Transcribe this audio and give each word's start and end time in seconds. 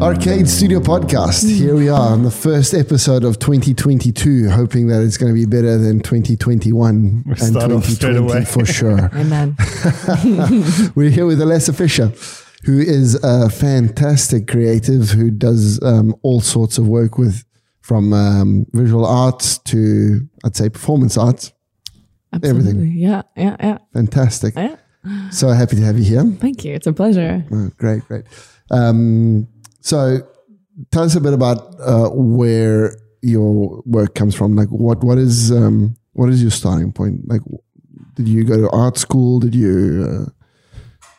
Arcade 0.00 0.48
Studio 0.48 0.80
Podcast. 0.80 1.46
Here 1.46 1.76
we 1.76 1.90
are 1.90 2.12
on 2.12 2.22
the 2.22 2.30
first 2.30 2.72
episode 2.72 3.22
of 3.22 3.38
2022, 3.38 4.48
hoping 4.48 4.86
that 4.86 5.02
it's 5.02 5.18
going 5.18 5.30
to 5.30 5.34
be 5.38 5.44
better 5.44 5.76
than 5.76 6.00
2021 6.00 7.24
and 7.26 7.38
start 7.38 7.70
off 7.70 7.84
straight 7.84 8.14
2020 8.14 8.44
for 8.46 8.64
sure. 8.64 8.98
Amen. 9.14 9.56
We're 10.94 11.10
here 11.10 11.26
with 11.26 11.38
Alessa 11.40 11.76
Fisher, 11.76 12.12
who 12.64 12.78
is 12.80 13.14
a 13.22 13.50
fantastic 13.50 14.48
creative 14.48 15.10
who 15.10 15.30
does 15.30 15.82
um, 15.82 16.16
all 16.22 16.40
sorts 16.40 16.78
of 16.78 16.88
work 16.88 17.18
with 17.18 17.44
from 17.82 18.14
um, 18.14 18.64
visual 18.72 19.04
arts 19.04 19.58
to, 19.58 20.26
I'd 20.44 20.56
say, 20.56 20.70
performance 20.70 21.18
arts. 21.18 21.52
Absolutely. 22.32 22.70
Everything. 22.70 22.92
Yeah, 22.96 23.22
yeah, 23.36 23.56
yeah, 23.60 23.78
Fantastic. 23.92 24.54
yeah. 24.56 24.76
So 25.30 25.48
happy 25.48 25.76
to 25.76 25.82
have 25.82 25.98
you 25.98 26.04
here. 26.04 26.24
Thank 26.40 26.64
you. 26.64 26.74
It's 26.74 26.86
a 26.86 26.92
pleasure. 26.92 27.44
Oh, 27.52 27.70
great, 27.76 28.06
great. 28.06 28.24
Um, 28.70 29.48
so, 29.80 30.20
tell 30.90 31.02
us 31.04 31.14
a 31.16 31.20
bit 31.20 31.32
about 31.32 31.74
uh, 31.80 32.08
where 32.10 32.96
your 33.22 33.82
work 33.86 34.14
comes 34.14 34.34
from. 34.34 34.56
Like, 34.56 34.68
what 34.68 35.02
what 35.04 35.18
is 35.18 35.50
um, 35.52 35.96
what 36.12 36.28
is 36.30 36.42
your 36.42 36.50
starting 36.50 36.92
point? 36.92 37.28
Like, 37.28 37.42
did 38.14 38.28
you 38.28 38.44
go 38.44 38.56
to 38.56 38.70
art 38.70 38.98
school? 38.98 39.40
Did 39.40 39.54
you 39.54 40.06
uh, 40.26 40.30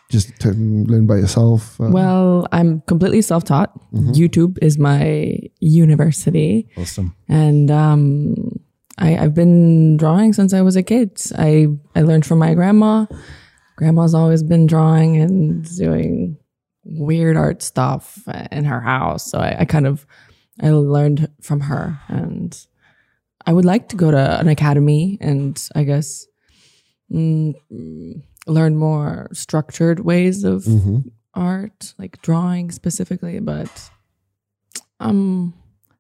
just 0.09 0.38
t- 0.39 0.50
learn 0.50 1.08
by 1.08 1.17
yourself? 1.17 1.80
Uh, 1.80 1.89
Well, 1.91 2.48
I'm 2.52 2.81
completely 2.81 3.22
self 3.22 3.44
taught. 3.44 3.72
YouTube 3.94 4.58
is 4.62 4.78
my 4.78 5.38
university. 5.59 6.67
Awesome. 6.78 7.16
And 7.28 7.72
um, 7.72 8.36
I, 8.98 9.17
I've 9.17 9.34
been 9.34 9.98
drawing 9.98 10.34
since 10.34 10.53
I 10.53 10.62
was 10.62 10.75
a 10.75 10.84
kid. 10.84 11.20
I, 11.38 11.67
I 11.95 12.02
learned 12.02 12.25
from 12.25 12.39
my 12.39 12.53
grandma. 12.53 13.05
Grandma's 13.78 14.14
always 14.14 14.44
been 14.44 14.67
drawing 14.67 15.17
and 15.17 15.66
doing 15.78 16.38
weird 16.84 17.38
art 17.38 17.62
stuff 17.62 18.27
in 18.52 18.66
her 18.66 18.81
house. 18.81 19.30
So 19.30 19.39
I, 19.39 19.58
I 19.59 19.66
kind 19.66 19.88
of 19.88 20.05
I 20.59 20.70
learned 20.72 21.30
from 21.42 21.61
her, 21.61 22.00
and 22.08 22.58
I 23.45 23.53
would 23.53 23.66
like 23.66 23.89
to 23.89 23.95
go 23.95 24.11
to 24.11 24.39
an 24.39 24.47
academy 24.47 25.17
and 25.22 25.61
I 25.75 25.83
guess 25.83 26.28
mm, 27.11 27.53
learn 28.47 28.75
more 28.75 29.30
structured 29.33 30.02
ways 30.02 30.44
of 30.44 30.64
mhm. 30.64 31.11
art, 31.33 31.94
like 31.97 32.22
drawing 32.22 32.72
specifically. 32.72 33.39
But 33.39 33.89
um, 35.00 35.53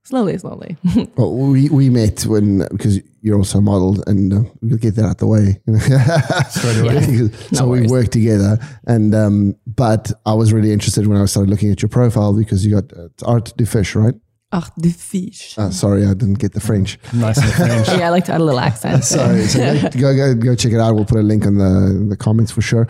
slowly, 0.03 0.37
slowly. 0.37 0.77
Well, 1.15 1.33
we 1.35 1.69
we 1.69 1.89
met 1.89 2.25
when 2.25 2.59
because 2.71 2.99
you're 3.21 3.37
also 3.37 3.59
a 3.59 3.61
model, 3.61 4.01
and 4.07 4.33
uh, 4.33 4.43
we'll 4.61 4.77
get 4.77 4.95
that 4.95 5.05
out 5.05 5.17
the 5.19 5.27
way. 5.27 5.61
Straight 6.49 6.79
away. 6.79 7.29
so 7.53 7.65
No 7.65 7.69
we 7.69 7.79
worries. 7.79 7.91
worked 7.91 8.11
together, 8.11 8.57
and 8.87 9.13
um, 9.13 9.55
but 9.67 10.11
I 10.25 10.33
was 10.33 10.51
really 10.53 10.71
interested 10.71 11.07
when 11.07 11.21
I 11.21 11.25
started 11.25 11.49
looking 11.49 11.71
at 11.71 11.81
your 11.81 11.89
profile 11.89 12.33
because 12.33 12.65
you 12.65 12.71
got 12.81 12.91
uh, 12.97 13.09
art 13.25 13.53
de 13.57 13.65
fish, 13.65 13.95
right? 13.95 14.15
Art 14.51 14.71
de 14.77 14.89
fiche. 14.89 15.55
Uh, 15.57 15.69
sorry, 15.69 16.03
I 16.05 16.13
didn't 16.13 16.39
get 16.39 16.51
the 16.53 16.59
French. 16.59 16.99
Nice 17.13 17.37
and 17.37 17.53
French. 17.53 17.87
yeah, 17.87 18.07
I 18.07 18.09
like 18.09 18.25
to 18.25 18.33
add 18.33 18.41
a 18.41 18.43
little 18.43 18.59
accent. 18.59 19.03
Sorry, 19.03 19.43
so 19.47 19.59
go, 19.59 19.89
go 19.99 20.15
go 20.15 20.35
go 20.35 20.55
check 20.55 20.73
it 20.73 20.79
out. 20.79 20.93
We'll 20.95 21.05
put 21.05 21.19
a 21.19 21.23
link 21.23 21.45
in 21.45 21.57
the 21.57 21.65
in 21.95 22.09
the 22.09 22.17
comments 22.17 22.51
for 22.51 22.61
sure. 22.61 22.87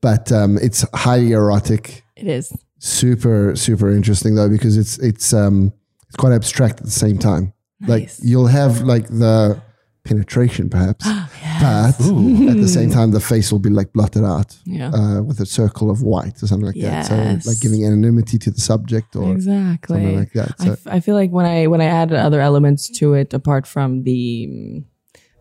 But 0.00 0.32
um, 0.32 0.58
it's 0.60 0.84
highly 0.92 1.32
erotic, 1.32 2.02
It 2.16 2.26
is. 2.26 2.52
super 2.78 3.54
super 3.56 3.90
interesting 3.90 4.34
though 4.34 4.48
because 4.50 4.76
it's 4.76 4.98
it's 4.98 5.32
um 5.32 5.72
it's 6.14 6.20
quite 6.20 6.32
abstract 6.32 6.78
at 6.78 6.84
the 6.84 6.90
same 7.06 7.18
time. 7.18 7.52
Like 7.86 8.08
you'll 8.22 8.46
have 8.46 8.82
like 8.82 9.08
the 9.08 9.60
penetration 10.04 10.68
perhaps, 10.70 11.04
but 11.60 11.98
at 12.52 12.56
the 12.64 12.68
same 12.68 12.90
time 12.90 13.10
the 13.10 13.20
face 13.20 13.50
will 13.50 13.58
be 13.58 13.70
like 13.70 13.92
blotted 13.92 14.24
out 14.24 14.56
Yeah. 14.64 14.90
uh, 14.94 15.22
with 15.22 15.40
a 15.40 15.46
circle 15.46 15.90
of 15.90 16.02
white 16.02 16.40
or 16.42 16.46
something 16.46 16.66
like 16.66 16.76
that. 16.80 17.06
So 17.06 17.50
like 17.50 17.60
giving 17.60 17.84
anonymity 17.84 18.38
to 18.38 18.50
the 18.50 18.60
subject 18.60 19.16
or 19.16 19.32
exactly. 19.32 19.96
something 19.96 20.16
like 20.18 20.32
that. 20.34 20.52
I, 20.60 20.64
So 20.64 20.72
f- 20.72 20.86
I 20.86 21.00
feel 21.00 21.16
like 21.16 21.30
when 21.30 21.46
I 21.46 21.66
when 21.66 21.80
I 21.80 21.86
add 21.86 22.12
other 22.12 22.40
elements 22.40 22.88
to 22.98 23.14
it, 23.14 23.34
apart 23.34 23.66
from 23.66 24.04
the 24.04 24.46
mm, 24.50 24.84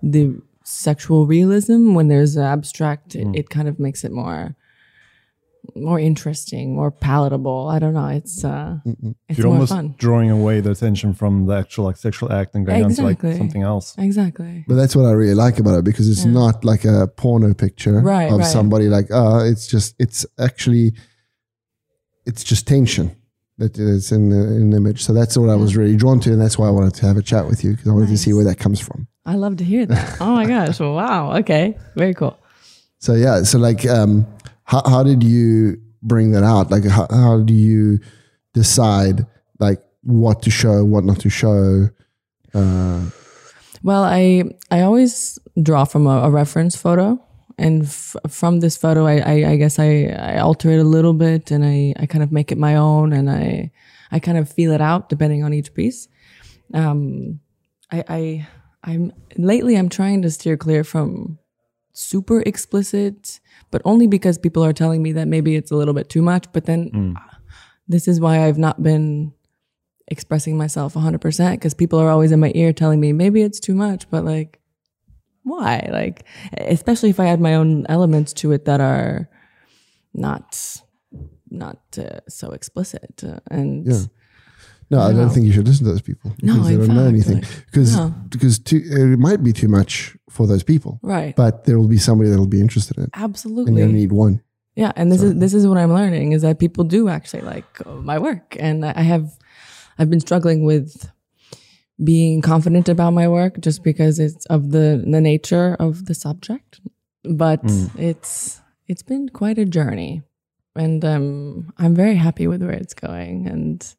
the 0.01 0.41
sexual 0.65 1.27
realism, 1.27 1.93
when 1.93 2.07
there's 2.07 2.37
abstract, 2.37 3.15
it, 3.15 3.27
it 3.35 3.49
kind 3.49 3.67
of 3.67 3.79
makes 3.79 4.03
it 4.03 4.11
more 4.11 4.55
more 5.75 5.99
interesting, 5.99 6.75
more 6.75 6.91
palatable. 6.91 7.67
I 7.69 7.79
don't 7.79 7.93
know. 7.93 8.07
It's 8.07 8.43
uh, 8.43 8.77
it's 9.29 9.37
You're 9.39 9.47
more 9.47 9.55
almost 9.55 9.71
fun. 9.71 9.95
drawing 9.97 10.29
away 10.29 10.59
the 10.59 10.71
attention 10.71 11.13
from 11.13 11.45
the 11.45 11.55
actual 11.55 11.85
like 11.85 11.97
sexual 11.97 12.31
act 12.33 12.53
and 12.55 12.65
going 12.65 12.83
on 12.83 12.93
to 12.93 13.01
like 13.03 13.21
something 13.21 13.61
else. 13.63 13.95
Exactly. 13.97 14.65
But 14.67 14.75
that's 14.75 14.95
what 14.95 15.05
I 15.05 15.11
really 15.11 15.35
like 15.35 15.59
about 15.59 15.79
it 15.79 15.85
because 15.85 16.09
it's 16.09 16.25
not 16.25 16.65
like 16.65 16.83
a 16.85 17.07
porno 17.07 17.53
picture 17.53 17.99
Right, 18.01 18.31
of 18.31 18.39
right. 18.39 18.45
somebody 18.45 18.87
like, 18.89 19.09
uh, 19.11 19.43
it's 19.45 19.67
just, 19.67 19.95
it's 19.99 20.25
actually, 20.37 20.93
it's 22.25 22.43
just 22.43 22.67
tension 22.67 23.15
that 23.57 23.77
is 23.77 24.11
in 24.11 24.29
the, 24.29 24.37
in 24.55 24.69
the 24.71 24.77
image. 24.77 25.03
So 25.03 25.13
that's 25.13 25.37
what 25.37 25.49
I 25.49 25.55
was 25.55 25.75
really 25.77 25.95
drawn 25.95 26.19
to. 26.21 26.31
And 26.33 26.41
that's 26.41 26.57
why 26.57 26.67
I 26.67 26.71
wanted 26.71 26.93
to 26.95 27.05
have 27.07 27.17
a 27.17 27.21
chat 27.21 27.45
with 27.47 27.63
you 27.63 27.71
because 27.71 27.87
I 27.87 27.91
wanted 27.93 28.09
to 28.09 28.17
see 28.17 28.33
where 28.33 28.45
that 28.45 28.59
comes 28.59 28.79
from. 28.79 29.07
I 29.25 29.35
love 29.35 29.57
to 29.57 29.63
hear 29.63 29.85
that. 29.85 30.17
oh 30.19 30.33
my 30.33 30.45
gosh! 30.53 30.79
Wow. 30.81 31.37
Okay. 31.37 31.77
Very 31.95 32.13
cool. 32.13 32.37
So 32.99 33.13
yeah, 33.13 33.43
so 33.43 33.57
like, 33.57 33.85
um, 33.85 34.25
how, 34.73 34.81
how 34.93 35.03
did 35.03 35.21
you 35.23 35.77
bring 36.01 36.31
that 36.31 36.43
out? 36.43 36.71
Like, 36.71 36.85
how, 36.85 37.07
how 37.11 37.41
do 37.41 37.53
you 37.53 37.99
decide 38.53 39.25
like 39.59 39.79
what 40.01 40.41
to 40.43 40.51
show, 40.51 40.83
what 40.83 41.03
not 41.03 41.19
to 41.21 41.29
show? 41.29 41.89
Uh, 42.53 43.01
Well, 43.83 44.03
I 44.03 44.43
I 44.71 44.81
always 44.81 45.39
draw 45.61 45.85
from 45.85 46.07
a, 46.07 46.15
a 46.27 46.29
reference 46.29 46.75
photo, 46.85 47.19
and 47.57 47.83
f- 47.83 48.15
from 48.29 48.59
this 48.59 48.77
photo, 48.77 49.05
I, 49.05 49.15
I 49.33 49.35
I 49.51 49.55
guess 49.57 49.75
I 49.79 49.89
I 50.33 50.39
alter 50.39 50.71
it 50.71 50.79
a 50.79 50.89
little 50.95 51.13
bit, 51.13 51.51
and 51.51 51.63
I 51.65 51.93
I 52.03 52.05
kind 52.07 52.23
of 52.23 52.31
make 52.31 52.51
it 52.51 52.57
my 52.57 52.75
own, 52.75 53.13
and 53.13 53.29
I 53.29 53.71
I 54.15 54.19
kind 54.19 54.37
of 54.37 54.47
feel 54.49 54.71
it 54.71 54.81
out 54.81 55.09
depending 55.09 55.43
on 55.43 55.53
each 55.53 55.73
piece. 55.73 56.07
Um, 56.73 57.39
I 57.91 58.03
I 58.07 58.47
I'm 58.83 59.11
lately 59.37 59.75
I'm 59.75 59.89
trying 59.89 60.21
to 60.23 60.29
steer 60.31 60.57
clear 60.57 60.83
from 60.83 61.37
super 61.93 62.41
explicit, 62.45 63.39
but 63.73 63.81
only 63.85 64.05
because 64.05 64.37
people 64.37 64.63
are 64.63 64.71
telling 64.71 65.01
me 65.01 65.11
that 65.13 65.27
maybe 65.27 65.55
it's 65.55 65.71
a 65.71 65.75
little 65.75 65.95
bit 65.95 66.07
too 66.07 66.21
much. 66.21 66.45
But 66.53 66.65
then 66.65 67.15
this 67.87 68.07
is 68.07 68.21
why 68.21 68.45
I've 68.45 68.59
not 68.59 68.83
been 68.83 69.33
expressing 70.07 70.55
myself 70.57 70.93
100% 70.93 71.51
because 71.53 71.73
people 71.73 71.97
are 71.97 72.09
always 72.09 72.31
in 72.31 72.39
my 72.39 72.51
ear 72.53 72.71
telling 72.71 72.99
me 72.99 73.13
maybe 73.13 73.41
it's 73.41 73.59
too 73.59 73.73
much, 73.73 74.07
but 74.11 74.23
like, 74.23 74.61
why? 75.41 75.89
Like, 75.91 76.23
especially 76.55 77.09
if 77.09 77.19
I 77.19 77.25
add 77.25 77.41
my 77.41 77.55
own 77.55 77.87
elements 77.89 78.31
to 78.33 78.51
it 78.51 78.65
that 78.65 78.79
are 78.79 79.27
not 80.13 80.79
not 81.49 81.79
uh, 81.97 82.19
so 82.27 82.51
explicit 82.51 83.23
uh, 83.23 83.39
and 83.49 83.87
Yeah. 83.87 84.05
No, 84.93 84.99
I 85.09 85.13
don't 85.13 85.31
think 85.33 85.45
you 85.47 85.53
should 85.55 85.67
listen 85.67 85.85
to 85.85 85.91
those 85.91 86.07
people 86.09 86.29
because 86.37 86.57
No, 86.57 86.63
they 86.63 86.77
don't 86.77 86.95
know 86.99 87.07
anything. 87.15 87.39
Because 87.67 87.95
No. 87.95 88.13
because 88.29 88.55
too, 88.59 88.81
it 88.85 89.19
might 89.27 89.41
be 89.43 89.53
too 89.61 89.67
much 89.77 90.15
for 90.29 90.47
those 90.51 90.63
people, 90.63 90.99
right 91.01 91.35
but 91.35 91.53
there 91.65 91.77
will 91.79 91.91
be 91.97 92.01
somebody 92.07 92.29
that 92.31 92.39
will 92.39 92.53
be 92.57 92.61
interested 92.67 92.97
in, 92.97 93.03
it. 93.03 93.09
and 93.13 93.21
you 93.21 93.25
absolutely 93.29 93.83
only 93.83 93.93
need 94.01 94.11
one. 94.11 94.41
Yeah, 94.75 94.91
and 94.95 95.11
this 95.11 95.21
is 95.21 95.31
this 95.43 95.53
is 95.53 95.67
what 95.69 95.77
I'm 95.77 95.93
learning 95.93 96.27
is 96.35 96.41
that 96.41 96.57
people 96.65 96.83
do 96.97 97.01
actually 97.07 97.45
like 97.53 97.71
uh, 97.85 97.91
my 98.11 98.17
work, 98.27 98.57
and 98.67 98.77
I 98.85 99.03
have 99.13 99.25
I've 99.97 100.09
been 100.09 100.19
struggling 100.27 100.59
with 100.65 100.89
being 102.03 102.41
confident 102.41 102.89
about 102.89 103.13
my 103.13 103.27
work 103.27 103.59
just 103.67 103.83
because 103.83 104.15
it's 104.25 104.45
of 104.47 104.71
the 104.71 104.87
the 105.15 105.21
nature 105.21 105.75
of 105.79 106.05
the 106.07 106.15
subject, 106.15 106.81
but 107.23 107.61
it's 107.97 108.61
it's 108.87 109.03
been 109.03 109.29
quite 109.29 109.59
a 109.59 109.65
journey, 109.65 110.23
and 110.75 111.05
um, 111.05 111.71
I'm 111.77 111.95
very 111.95 112.15
happy 112.15 112.47
with 112.47 112.61
where 112.63 112.79
it's 112.83 112.95
going, 112.95 113.47
and 113.47 113.95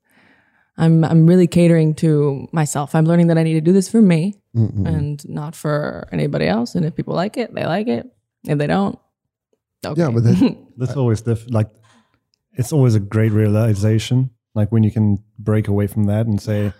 I'm 0.76 1.04
I'm 1.04 1.26
really 1.26 1.46
catering 1.46 1.94
to 1.96 2.48
myself. 2.52 2.94
I'm 2.94 3.04
learning 3.04 3.28
that 3.28 3.38
I 3.38 3.42
need 3.42 3.54
to 3.54 3.60
do 3.60 3.72
this 3.72 3.88
for 3.88 4.02
me 4.02 4.40
Mm-mm. 4.56 4.86
and 4.86 5.28
not 5.28 5.54
for 5.54 6.08
anybody 6.12 6.46
else, 6.46 6.74
and 6.74 6.84
if 6.84 6.94
people 6.96 7.14
like 7.14 7.36
it, 7.36 7.54
they 7.54 7.64
like 7.64 7.86
it. 7.86 8.06
If 8.44 8.58
they 8.58 8.66
don't, 8.66 8.98
okay. 9.86 10.00
Yeah, 10.00 10.10
but 10.10 10.24
that, 10.24 10.56
That's 10.76 10.96
always 10.96 11.22
diff- 11.22 11.48
like 11.50 11.70
it's 12.52 12.72
always 12.72 12.94
a 12.94 13.00
great 13.00 13.32
realization. 13.32 14.30
Like 14.54 14.70
when 14.70 14.82
you 14.82 14.90
can 14.90 15.18
break 15.38 15.68
away 15.68 15.86
from 15.86 16.04
that 16.04 16.26
and 16.26 16.40
say, 16.40 16.72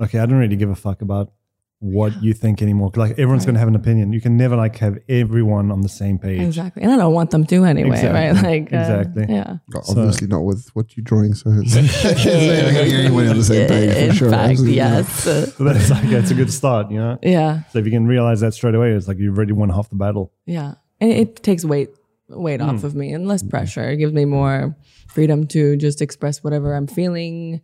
okay, 0.00 0.18
I 0.18 0.26
don't 0.26 0.38
really 0.38 0.56
give 0.56 0.70
a 0.70 0.74
fuck 0.74 1.02
about 1.02 1.32
what 1.78 2.22
you 2.22 2.32
think 2.32 2.62
anymore. 2.62 2.90
Like 2.96 3.12
everyone's 3.12 3.40
Right. 3.42 3.46
going 3.48 3.54
to 3.54 3.58
have 3.60 3.68
an 3.68 3.74
opinion. 3.74 4.12
You 4.12 4.20
can 4.20 4.36
never 4.36 4.56
like 4.56 4.76
have 4.78 4.98
everyone 5.10 5.70
on 5.70 5.82
the 5.82 5.88
same 5.90 6.18
page. 6.18 6.40
Exactly. 6.40 6.82
And 6.82 6.90
I 6.90 6.96
don't 6.96 7.12
want 7.12 7.30
them 7.30 7.44
to 7.46 7.64
anyway, 7.64 7.90
right? 7.90 8.30
Exactly. 8.30 8.42
Like, 8.50 8.72
uh, 8.72 8.76
Exactly. 8.76 9.26
Yeah. 9.28 9.56
obviously 9.74 10.26
not 10.28 10.40
with 10.40 10.70
what 10.74 10.96
you're 10.96 11.04
drawing. 11.04 11.34
So 11.34 11.50
it's, 11.52 11.76
it's 11.76 12.24
never 12.24 12.72
going 12.72 12.92
anyone 12.92 13.28
on 13.28 13.36
the 13.36 13.44
same 13.44 13.68
page 13.68 14.08
for 14.08 14.14
sure. 14.14 14.30
fact, 14.30 14.50
Absolutely 14.52 14.76
yes. 14.76 15.22
So 15.56 15.64
that's 15.64 15.90
like 15.90 16.08
that's 16.08 16.30
a 16.30 16.34
good 16.34 16.52
start, 16.52 16.90
you 16.90 16.98
know. 16.98 17.18
yeah. 17.22 17.64
So 17.72 17.78
if 17.78 17.84
you 17.84 17.90
can 17.92 18.06
realize 18.06 18.40
that 18.40 18.54
straight 18.54 18.74
away, 18.74 18.92
it's 18.92 19.06
like 19.06 19.18
you've 19.18 19.36
already 19.36 19.52
won 19.52 19.68
half 19.68 19.90
the 19.90 19.96
battle. 19.96 20.32
Yeah. 20.46 20.74
And 21.00 21.12
it 21.12 21.42
takes 21.42 21.64
weight 21.64 21.90
weight 22.28 22.60
off 22.62 22.82
of 22.84 22.94
me 22.94 23.12
and 23.12 23.28
less 23.28 23.42
pressure. 23.42 23.90
It 23.90 23.98
gives 23.98 24.12
me 24.14 24.24
more 24.24 24.74
freedom 25.08 25.46
to 25.48 25.76
just 25.76 26.00
express 26.02 26.42
whatever 26.42 26.74
I'm 26.74 26.86
feeling 26.88 27.60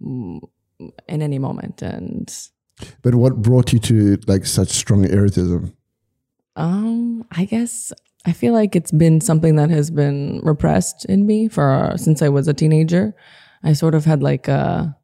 mm, 0.00 0.40
in 1.08 1.22
any 1.22 1.38
moment. 1.38 1.82
And 1.82 2.28
But 3.02 3.14
what 3.14 3.42
brought 3.42 3.72
you 3.72 3.78
to 3.80 4.18
like 4.26 4.46
such 4.46 4.68
strong 4.68 5.04
erotism? 5.04 5.72
um, 6.56 7.24
I 7.30 7.44
guess 7.44 7.92
I 8.24 8.32
feel 8.32 8.52
like 8.52 8.74
it's 8.74 8.90
been 8.90 9.20
something 9.20 9.56
that 9.56 9.70
has 9.70 9.90
been 9.90 10.40
repressed 10.42 11.04
in 11.04 11.26
me 11.26 11.48
for 11.48 11.92
since 11.96 12.22
I 12.22 12.28
was 12.28 12.48
a 12.48 12.54
teenager. 12.54 13.14
I 13.62 13.74
sort 13.74 13.94
of 13.94 14.04
had 14.04 14.22
like 14.22 14.48
a, 14.48 14.96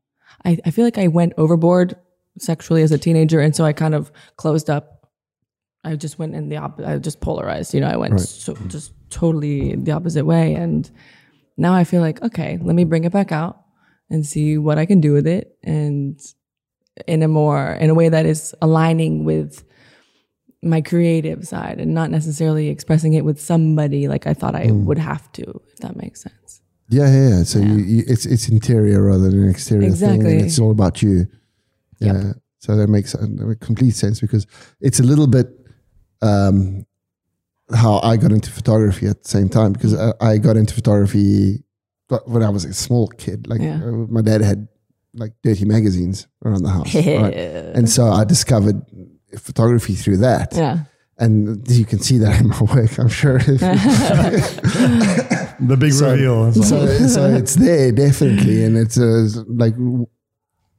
I, 0.44 0.58
I 0.64 0.70
feel 0.70 0.84
like 0.84 0.98
I 0.98 1.08
went 1.08 1.34
overboard 1.36 1.94
sexually 2.38 2.82
as 2.82 2.90
a 2.90 2.98
teenager. 2.98 3.40
And 3.40 3.54
so 3.54 3.64
I 3.64 3.72
kind 3.72 3.94
of 3.94 4.10
closed 4.36 4.70
up. 4.70 5.10
I 5.84 5.96
just 5.96 6.18
went 6.18 6.34
in 6.34 6.48
the 6.48 6.56
opposite, 6.56 6.88
I 6.88 6.98
just 6.98 7.20
polarized, 7.20 7.74
you 7.74 7.80
know, 7.80 7.88
I 7.88 7.96
went 7.96 8.20
so, 8.20 8.54
just 8.68 8.92
totally 9.10 9.74
the 9.74 9.92
opposite 9.92 10.24
way. 10.24 10.54
And 10.54 10.88
now 11.56 11.74
I 11.74 11.84
feel 11.84 12.00
like, 12.00 12.22
okay, 12.22 12.58
let 12.62 12.74
me 12.76 12.84
bring 12.84 13.04
it 13.04 13.12
back 13.12 13.32
out 13.32 13.60
and 14.08 14.24
see 14.24 14.58
what 14.58 14.78
I 14.78 14.86
can 14.86 15.00
do 15.00 15.12
with 15.12 15.26
it. 15.26 15.58
And 15.64 16.20
in 17.06 17.22
a 17.22 17.28
more, 17.28 17.72
in 17.72 17.90
a 17.90 17.94
way 17.94 18.08
that 18.08 18.26
is 18.26 18.54
aligning 18.62 19.24
with 19.24 19.64
my 20.62 20.80
creative 20.80 21.46
side 21.46 21.80
and 21.80 21.92
not 21.94 22.10
necessarily 22.10 22.68
expressing 22.68 23.14
it 23.14 23.24
with 23.24 23.40
somebody 23.40 24.06
like 24.08 24.26
I 24.26 24.34
thought 24.34 24.54
I 24.54 24.70
would 24.70 24.98
have 24.98 25.30
to, 25.32 25.60
if 25.72 25.78
that 25.78 25.96
makes 25.96 26.22
sense. 26.22 26.60
Yeah, 26.88 27.10
yeah. 27.10 27.28
yeah. 27.38 27.42
So 27.44 27.58
You, 27.58 27.74
you, 27.76 28.02
it's 28.06 28.26
it's 28.26 28.48
interior 28.48 29.02
rather 29.02 29.30
than 29.30 29.48
exterior 29.48 29.90
thing, 29.90 29.92
Exactly. 30.20 30.32
and 30.36 30.46
it's 30.46 30.58
all 30.58 30.70
about 30.70 31.02
you. 31.02 31.26
Yeah. 32.00 32.34
So 32.58 32.76
that 32.76 32.88
makes 32.88 33.14
uh, 33.14 33.26
complete 33.60 33.92
sense 33.96 34.20
because 34.20 34.46
it's 34.80 35.00
a 35.00 35.02
little 35.02 35.26
bit 35.26 35.46
um, 36.20 36.84
how 37.74 37.98
I 38.00 38.16
got 38.16 38.30
into 38.30 38.50
photography 38.50 39.06
at 39.06 39.22
the 39.22 39.28
same 39.28 39.48
time 39.48 39.72
because 39.72 39.94
I, 39.98 40.12
I 40.20 40.38
got 40.38 40.56
into 40.56 40.74
photography 40.74 41.64
when 42.26 42.42
I 42.42 42.50
was 42.50 42.64
a 42.64 42.74
small 42.74 43.08
kid. 43.08 43.48
Like 43.48 43.60
Yeah. 43.62 43.76
uh, 43.82 43.90
my 44.08 44.20
dad 44.22 44.42
had 44.42 44.68
like 45.14 45.32
dirty 45.42 45.64
magazines 45.64 46.26
around 46.44 46.62
the 46.62 46.70
house, 46.76 46.94
right? 46.94 47.34
and 47.76 47.88
so 47.88 48.06
I 48.08 48.24
discovered 48.24 48.82
photography 49.38 49.94
through 49.94 50.18
that. 50.18 50.54
Yeah. 50.54 50.84
And 51.18 51.66
you 51.70 51.84
can 51.84 52.00
see 52.00 52.18
that 52.18 52.40
in 52.40 52.48
my 52.48 52.60
work, 52.62 52.98
I'm 52.98 53.08
sure. 53.08 53.38
The 55.60 55.76
big 55.76 55.92
So- 55.92 56.10
reveal. 56.12 56.46
It's 56.48 56.68
so, 56.68 56.86
so 57.06 57.26
it's 57.26 57.54
there 57.54 57.92
definitely, 57.92 58.64
and 58.64 58.76
it's 58.76 58.96
a, 58.96 59.28
like 59.46 59.74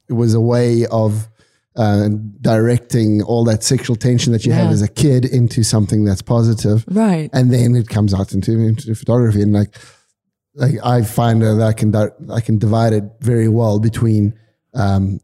it 0.08 0.12
was 0.12 0.34
a 0.34 0.40
way 0.40 0.84
of 0.86 1.28
uh, 1.76 2.08
directing 2.42 3.22
all 3.22 3.44
that 3.44 3.62
sexual 3.62 3.96
tension 3.96 4.32
that 4.32 4.44
you 4.44 4.52
have 4.52 4.66
Yeah. 4.66 4.72
as 4.72 4.82
a 4.82 4.88
kid 4.88 5.24
into 5.24 5.62
something 5.62 6.04
that's 6.04 6.20
positive, 6.22 6.84
Right. 6.88 7.30
and 7.32 7.50
then 7.52 7.74
it 7.74 7.88
comes 7.88 8.12
out 8.12 8.32
into 8.34 8.52
into 8.58 8.94
photography, 8.94 9.40
and 9.42 9.52
like 9.54 9.74
like 10.54 10.74
I 10.84 11.02
find 11.02 11.42
that 11.42 11.60
I 11.62 11.72
can 11.72 11.94
I 12.30 12.40
can 12.40 12.58
divide 12.58 12.92
it 12.92 13.04
very 13.20 13.48
well 13.48 13.78
between 13.80 14.38
um, 14.74 15.20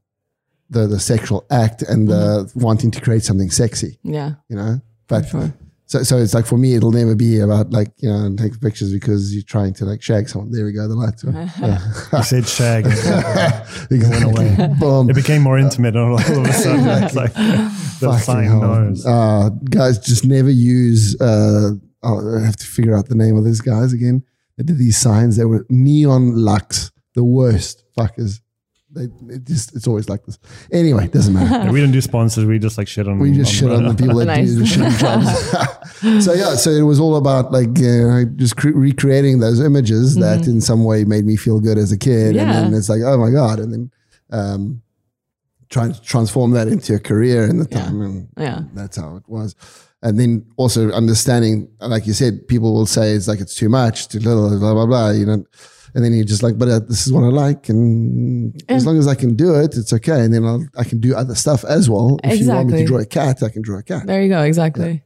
the 0.69 0.87
the 0.87 1.01
sexual 1.01 1.45
act 1.51 1.83
and 1.83 2.09
the 2.09 2.51
wanting 2.55 2.91
to 2.93 3.01
create 3.01 3.23
something 3.25 3.51
sexy, 3.51 3.99
Yeah. 4.03 4.35
you 4.49 4.57
know, 4.57 4.81
but. 5.09 5.27
Sure. 5.29 5.53
So, 5.87 6.05
so 6.05 6.19
it's 6.19 6.35
like 6.35 6.47
for 6.47 6.57
me, 6.57 6.77
it'll 6.77 6.93
never 6.93 7.17
be 7.17 7.41
about 7.41 7.73
like 7.73 7.91
you 7.97 8.09
know 8.09 8.33
take 8.37 8.61
pictures 8.61 8.93
because 8.93 9.35
you're 9.35 9.43
trying 9.43 9.75
to 9.75 9.85
like 9.85 10.01
shag 10.01 10.29
someone. 10.29 10.53
There 10.53 10.65
we 10.65 10.71
go, 10.73 10.87
the 10.87 10.95
lights. 10.95 11.25
you 12.13 12.23
said 12.23 12.47
shag. 12.47 12.87
exactly. 13.91 14.69
Boom. 14.79 15.11
It 15.11 15.15
became 15.17 15.43
more 15.43 15.59
intimate 15.59 15.97
all, 15.97 16.13
all 16.13 16.17
of 16.19 16.47
a 16.47 16.53
sudden. 16.53 16.87
It's 17.05 17.17
like 17.17 17.33
the 17.35 17.71
Fucking 18.01 18.19
sign 18.21 18.61
knows. 18.61 19.05
Uh, 19.05 19.49
guys, 19.69 19.99
just 19.99 20.25
never 20.25 20.49
use. 20.51 21.21
Uh, 21.21 21.73
oh, 22.05 22.37
I 22.39 22.45
have 22.47 22.57
to 22.59 22.67
figure 22.67 22.97
out 22.97 23.09
the 23.09 23.17
name 23.17 23.37
of 23.37 23.45
these 23.45 23.61
guys 23.61 23.93
again. 23.93 24.23
They 24.61 24.65
did 24.65 24.77
these 24.79 24.99
signs. 24.99 25.39
They 25.39 25.47
were 25.47 25.65
neon 25.71 26.37
lux, 26.37 26.93
the 27.15 27.25
worst 27.25 27.83
fuckers. 27.97 28.41
They 28.91 29.05
it 29.35 29.45
just 29.47 29.75
it's 29.75 29.87
always 29.87 30.11
like 30.11 30.27
this. 30.27 30.39
Anyway, 30.71 31.09
doesn't 31.09 31.33
matter. 31.33 31.65
Yeah, 31.65 31.71
we 31.73 31.81
don't 31.81 31.93
do 31.93 32.01
sponsors. 32.03 32.45
We 32.45 32.59
just 32.59 32.77
like 32.77 32.87
shit 32.87 33.09
on. 33.09 33.19
We 33.21 33.33
just 33.33 33.55
shit 33.55 33.71
on 33.73 33.87
the 33.87 33.95
people 33.95 34.17
that 34.17 34.27
Nice. 34.27 34.49
do 34.51 34.57
the 34.57 34.65
shitty 34.65 34.99
jobs. 35.01 36.25
so 36.27 36.35
yeah, 36.35 36.57
so 36.57 36.69
it 36.71 36.83
was 36.83 37.01
all 37.01 37.17
about 37.17 37.53
like 37.53 37.71
uh, 37.79 38.25
just 38.37 38.57
cre- 38.59 38.77
recreating 38.77 39.39
those 39.39 39.61
images 39.61 40.17
that 40.17 40.47
in 40.47 40.61
some 40.61 40.85
way 40.85 41.05
made 41.05 41.25
me 41.25 41.37
feel 41.37 41.59
good 41.61 41.79
as 41.79 41.91
a 41.91 41.97
kid, 41.99 42.37
and 42.37 42.51
Mm-hmm. 42.51 42.71
Then 42.71 42.75
it's 42.75 42.89
like 42.91 43.01
oh 43.03 43.17
my 43.17 43.31
god, 43.31 43.61
and 43.61 43.73
then 43.73 43.91
um, 44.31 44.83
trying 45.71 45.93
to 45.95 46.01
transform 46.03 46.51
that 46.51 46.69
into 46.69 46.95
a 46.95 46.99
career 46.99 47.45
in 47.49 47.57
the 47.59 47.65
time, 47.67 48.03
and 48.03 48.29
Yeah. 48.37 48.63
that's 48.75 48.99
how 48.99 49.17
it 49.17 49.23
was. 49.27 49.55
And 50.03 50.19
then 50.19 50.47
also 50.57 50.91
understanding, 50.93 51.69
like 51.81 52.07
you 52.07 52.15
said, 52.15 52.49
people 52.49 52.73
will 52.73 52.87
say 52.87 53.13
it's 53.13 53.29
like 53.29 53.41
it's 53.41 53.55
too 53.55 53.69
much, 53.69 54.09
too 54.09 54.19
little, 54.19 54.49
blah 54.59 54.73
blah 54.73 54.87
blah. 54.87 55.11
You 55.11 55.27
know, 55.27 55.45
and 55.95 56.05
then 56.05 56.15
you're 56.15 56.25
just 56.25 56.43
like, 56.43 56.57
but 56.57 56.69
uh, 56.69 56.79
this 56.79 57.07
is 57.07 57.13
what 57.13 57.23
I 57.25 57.29
like, 57.29 57.69
and 57.69 58.55
as 58.71 58.87
long 58.87 58.97
as 58.97 59.07
I 59.07 59.15
can 59.15 59.35
do 59.37 59.55
it, 59.57 59.77
it's 59.77 59.93
okay. 59.93 60.21
And 60.25 60.33
then 60.33 60.45
I'll, 60.47 60.65
I 60.79 60.85
can 60.85 61.01
do 61.01 61.15
other 61.15 61.35
stuff 61.35 61.65
as 61.65 61.91
well. 61.91 62.19
If 62.25 62.41
you 62.41 62.49
want 62.49 62.69
me 62.69 62.73
to 62.75 62.81
Exactly. 62.81 62.87
draw 62.87 62.99
a 62.99 63.05
cat, 63.07 63.43
I 63.43 63.51
can 63.51 63.61
draw 63.63 63.79
a 63.79 63.83
cat. 63.83 64.07
There 64.07 64.23
you 64.23 64.29
go. 64.31 64.41
Exactly. 64.43 65.03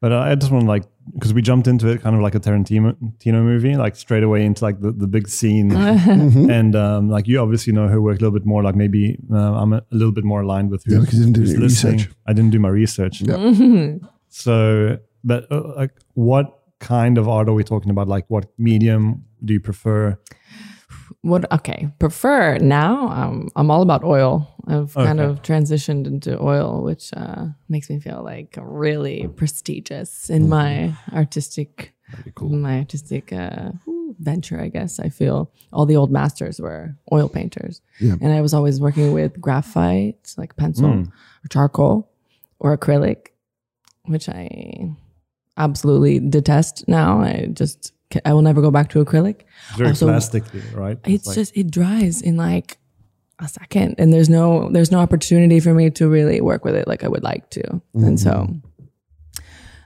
But 0.00 0.12
uh, 0.12 0.18
I 0.18 0.34
just 0.34 0.52
want 0.52 0.64
to 0.64 0.68
like 0.68 0.84
because 1.14 1.32
we 1.32 1.40
jumped 1.40 1.66
into 1.66 1.88
it 1.88 2.02
kind 2.02 2.14
of 2.14 2.20
like 2.20 2.34
a 2.34 2.40
Tarantino 2.40 2.92
Tarantino 3.18 3.42
movie, 3.42 3.74
like 3.76 3.96
straight 3.96 4.22
away 4.22 4.44
into 4.44 4.62
like 4.64 4.80
the, 4.82 4.92
the 4.92 5.06
big 5.06 5.28
scene, 5.28 5.70
Mm-hmm. 5.70 6.50
and 6.50 6.76
um, 6.76 7.08
like 7.08 7.26
you 7.26 7.38
obviously 7.40 7.72
know 7.72 7.88
her 7.88 8.02
work 8.02 8.18
a 8.18 8.20
little 8.20 8.38
bit 8.38 8.44
more. 8.44 8.62
Like 8.62 8.74
maybe 8.74 9.16
uh, 9.32 9.36
I'm 9.62 9.72
a, 9.72 9.78
a 9.78 9.82
little 9.92 10.12
bit 10.12 10.24
more 10.24 10.42
aligned 10.42 10.70
with 10.70 10.84
who, 10.84 10.92
Yeah, 10.96 11.00
because 11.00 11.18
you 11.20 11.24
didn't 11.24 11.42
do 11.42 11.50
your 11.50 11.60
listening. 11.60 11.94
research. 11.94 12.12
I 12.26 12.34
didn't 12.34 12.50
do 12.50 12.58
my 12.58 12.68
research. 12.68 13.22
Yeah. 13.22 13.94
So, 14.36 14.98
but 15.24 15.50
uh, 15.50 15.72
like, 15.76 15.92
what 16.12 16.60
kind 16.78 17.16
of 17.16 17.26
art 17.28 17.48
are 17.48 17.54
we 17.54 17.64
talking 17.64 17.90
about? 17.90 18.06
Like, 18.06 18.26
what 18.28 18.46
medium 18.58 19.24
do 19.42 19.54
you 19.54 19.60
prefer? 19.60 20.18
What? 21.22 21.50
Okay. 21.52 21.88
Prefer 21.98 22.58
now. 22.58 23.08
Um, 23.08 23.48
I'm 23.56 23.70
all 23.70 23.80
about 23.82 24.04
oil. 24.04 24.46
I've 24.68 24.92
kind 24.94 25.20
of 25.20 25.40
transitioned 25.42 26.06
into 26.06 26.38
oil, 26.40 26.82
which 26.84 27.12
uh, 27.16 27.46
makes 27.68 27.88
me 27.88 27.98
feel 27.98 28.22
like 28.22 28.58
really 28.60 29.26
prestigious 29.36 30.28
in 30.28 30.48
my 30.48 30.94
artistic, 31.14 31.94
my 32.40 32.78
artistic 32.78 33.32
uh, 33.32 33.70
venture. 34.18 34.60
I 34.60 34.68
guess 34.68 35.00
I 35.00 35.08
feel 35.08 35.50
all 35.72 35.86
the 35.86 35.96
old 35.96 36.10
masters 36.10 36.60
were 36.60 36.94
oil 37.10 37.28
painters, 37.28 37.80
Yeah. 38.00 38.16
and 38.20 38.32
I 38.32 38.40
was 38.42 38.52
always 38.52 38.80
working 38.80 39.12
with 39.12 39.40
graphite, 39.40 40.34
like 40.36 40.56
pencil 40.56 40.86
or 40.90 41.48
charcoal 41.50 42.10
or 42.58 42.76
acrylic, 42.76 43.28
which 44.06 44.28
I 44.28 44.90
absolutely 45.56 46.18
detest 46.20 46.86
now. 46.88 47.20
I 47.20 47.48
just 47.52 47.92
I 48.24 48.32
will 48.32 48.42
never 48.42 48.60
go 48.60 48.70
back 48.70 48.88
to 48.90 49.04
acrylic. 49.04 49.42
It's 49.70 49.76
very 49.78 49.90
Also, 49.90 50.06
plastically, 50.06 50.62
right? 50.74 50.98
it's 51.04 51.26
like- 51.26 51.34
just 51.34 51.56
it 51.56 51.70
dries 51.70 52.22
in 52.22 52.36
like 52.36 52.78
a 53.38 53.48
second 53.48 53.94
and 53.98 54.12
there's 54.14 54.30
no 54.30 54.70
there's 54.70 54.90
no 54.90 54.98
opportunity 54.98 55.60
for 55.60 55.74
me 55.74 55.90
to 55.90 56.08
really 56.08 56.40
work 56.40 56.64
with 56.64 56.74
it 56.74 56.88
like 56.88 57.04
i 57.04 57.08
would 57.08 57.22
like 57.22 57.50
to 57.50 57.82
and 57.92 58.18
so 58.18 58.48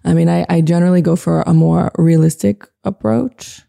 i 0.05 0.15
mean 0.15 0.29
I, 0.29 0.47
I 0.49 0.61
generally 0.61 1.03
go 1.03 1.17
for 1.17 1.43
a 1.43 1.53
more 1.53 1.91
realistic 1.99 2.63
approach 2.85 3.63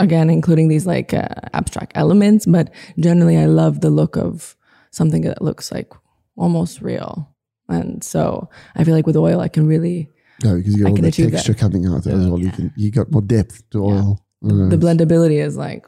again 0.00 0.28
including 0.28 0.66
these 0.66 0.86
like 0.86 1.14
uh, 1.14 1.28
abstract 1.54 1.92
elements 1.94 2.46
but 2.46 2.72
generally 2.98 3.36
i 3.38 3.46
love 3.46 3.80
the 3.80 3.90
look 3.90 4.16
of 4.16 4.56
something 4.90 5.22
that 5.22 5.40
looks 5.40 5.70
like 5.70 5.92
almost 6.36 6.82
real 6.82 7.32
and 7.68 8.02
so 8.02 8.48
i 8.76 8.84
feel 8.84 8.94
like 8.94 9.06
with 9.06 9.16
oil 9.16 9.40
i 9.40 9.48
can 9.48 9.66
really 9.66 10.08
Yeah, 10.44 10.54
because 10.54 10.74
you 10.76 10.86
I 10.86 10.90
all 10.90 10.96
the 10.96 11.10
texture 11.10 11.54
coming 11.54 11.84
out 11.86 12.06
as 12.06 12.14
well. 12.26 12.38
You 12.38 12.50
can 12.50 12.72
you 12.76 12.90
got 12.90 13.10
more 13.10 13.22
depth 13.22 13.56
to 13.70 13.78
oil. 13.84 14.10
Uh, 14.44 14.68
the 14.74 14.78
blendability 14.78 15.38
is 15.48 15.56
like 15.56 15.84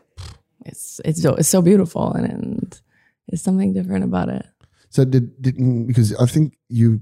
it's 0.66 1.00
it's 1.04 1.22
so, 1.22 1.30
it's 1.40 1.49
so 1.49 1.62
beautiful 1.62 2.12
and, 2.12 2.26
and 2.34 2.80
it's 3.28 3.42
something 3.42 3.72
different 3.72 4.04
about 4.04 4.28
it 4.28 4.44
So 4.90 5.04
did, 5.04 5.40
did 5.40 5.54
because 5.87 6.08
I 6.25 6.26
think 6.26 6.46
you 6.68 7.00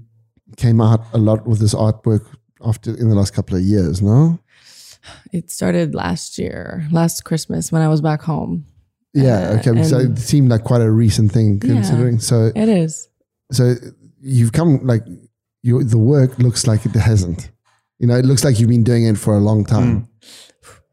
came 0.57 0.79
out 0.81 1.01
a 1.13 1.17
lot 1.17 1.39
with 1.49 1.59
this 1.59 1.73
artwork 1.73 2.25
after 2.61 2.89
in 3.01 3.09
the 3.09 3.15
last 3.15 3.31
couple 3.33 3.55
of 3.57 3.63
years, 3.63 4.01
no? 4.01 4.37
It 5.31 5.49
started 5.49 5.95
last 5.95 6.37
year, 6.37 6.87
last 6.91 7.23
Christmas 7.23 7.71
when 7.71 7.81
I 7.81 7.87
was 7.87 8.01
back 8.01 8.21
home. 8.21 8.65
Yeah, 9.13 9.39
Uh, 9.49 9.57
okay. 9.57 9.83
So 9.83 9.97
it 9.99 10.17
seemed 10.19 10.49
like 10.53 10.63
quite 10.63 10.81
a 10.81 10.91
recent 10.91 11.31
thing 11.31 11.49
Yeah. 11.63 11.73
considering. 11.73 12.19
So 12.19 12.51
It 12.55 12.69
is. 12.69 13.09
so 13.51 13.63
you've 14.21 14.51
come 14.51 14.79
like 14.85 15.03
your 15.61 15.83
the 15.83 15.97
work 15.97 16.37
looks 16.39 16.67
like 16.67 16.85
it 16.85 16.95
hasn't. 16.95 17.51
You 17.99 18.07
know, 18.07 18.15
it 18.15 18.25
looks 18.25 18.43
like 18.43 18.59
you've 18.59 18.69
been 18.69 18.83
doing 18.83 19.05
it 19.05 19.17
for 19.17 19.35
a 19.35 19.39
long 19.39 19.65
time. 19.65 20.07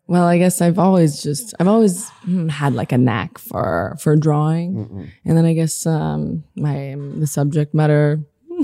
Well, 0.09 0.25
I 0.25 0.38
guess 0.38 0.61
I've 0.61 0.78
always 0.78 1.23
just 1.23 1.54
I've 1.59 1.68
always 1.68 2.09
hmm, 2.23 2.49
had 2.49 2.75
like 2.75 2.92
a 2.92 2.99
knack 2.99 3.38
for 3.38 3.97
for 4.00 4.16
drawing, 4.16 5.11
and 5.25 5.37
then 5.37 5.45
I 5.45 5.52
guess 5.54 5.85
um, 5.87 6.45
my 6.56 6.95
the 7.18 7.26
subject 7.26 7.75
matter 7.75 8.21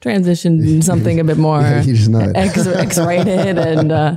transitioned 0.00 0.66
into 0.66 0.82
something 0.82 1.20
a 1.20 1.24
bit 1.24 1.36
more 1.48 1.60
Yeah, 1.60 1.82
you 1.82 2.18
it. 2.18 2.36
X, 2.36 2.66
X-rated 2.66 3.58
and 3.70 3.92
uh, 3.92 4.16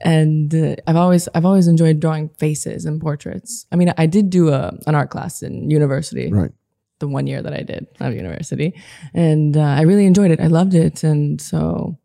and 0.00 0.54
uh, 0.54 0.76
I've 0.86 0.96
always 0.96 1.28
I've 1.34 1.44
always 1.44 1.68
enjoyed 1.68 2.00
drawing 2.00 2.30
faces 2.30 2.86
and 2.86 3.00
portraits. 3.00 3.66
I 3.70 3.76
mean, 3.76 3.92
I 3.98 4.06
did 4.06 4.30
do 4.30 4.48
a 4.50 4.72
an 4.86 4.94
art 4.94 5.10
class 5.10 5.42
in 5.42 5.70
university, 5.70 6.32
Right. 6.32 6.52
The 6.98 7.08
one 7.08 7.26
year 7.26 7.42
that 7.42 7.52
I 7.52 7.62
did 7.62 7.86
of 8.00 8.14
university, 8.14 8.72
and 9.14 9.56
uh, 9.56 9.60
I 9.60 9.82
really 9.82 10.06
enjoyed 10.06 10.30
it. 10.30 10.40
I 10.40 10.46
loved 10.46 10.74
it, 10.74 11.04
and 11.04 11.40
so 11.40 11.98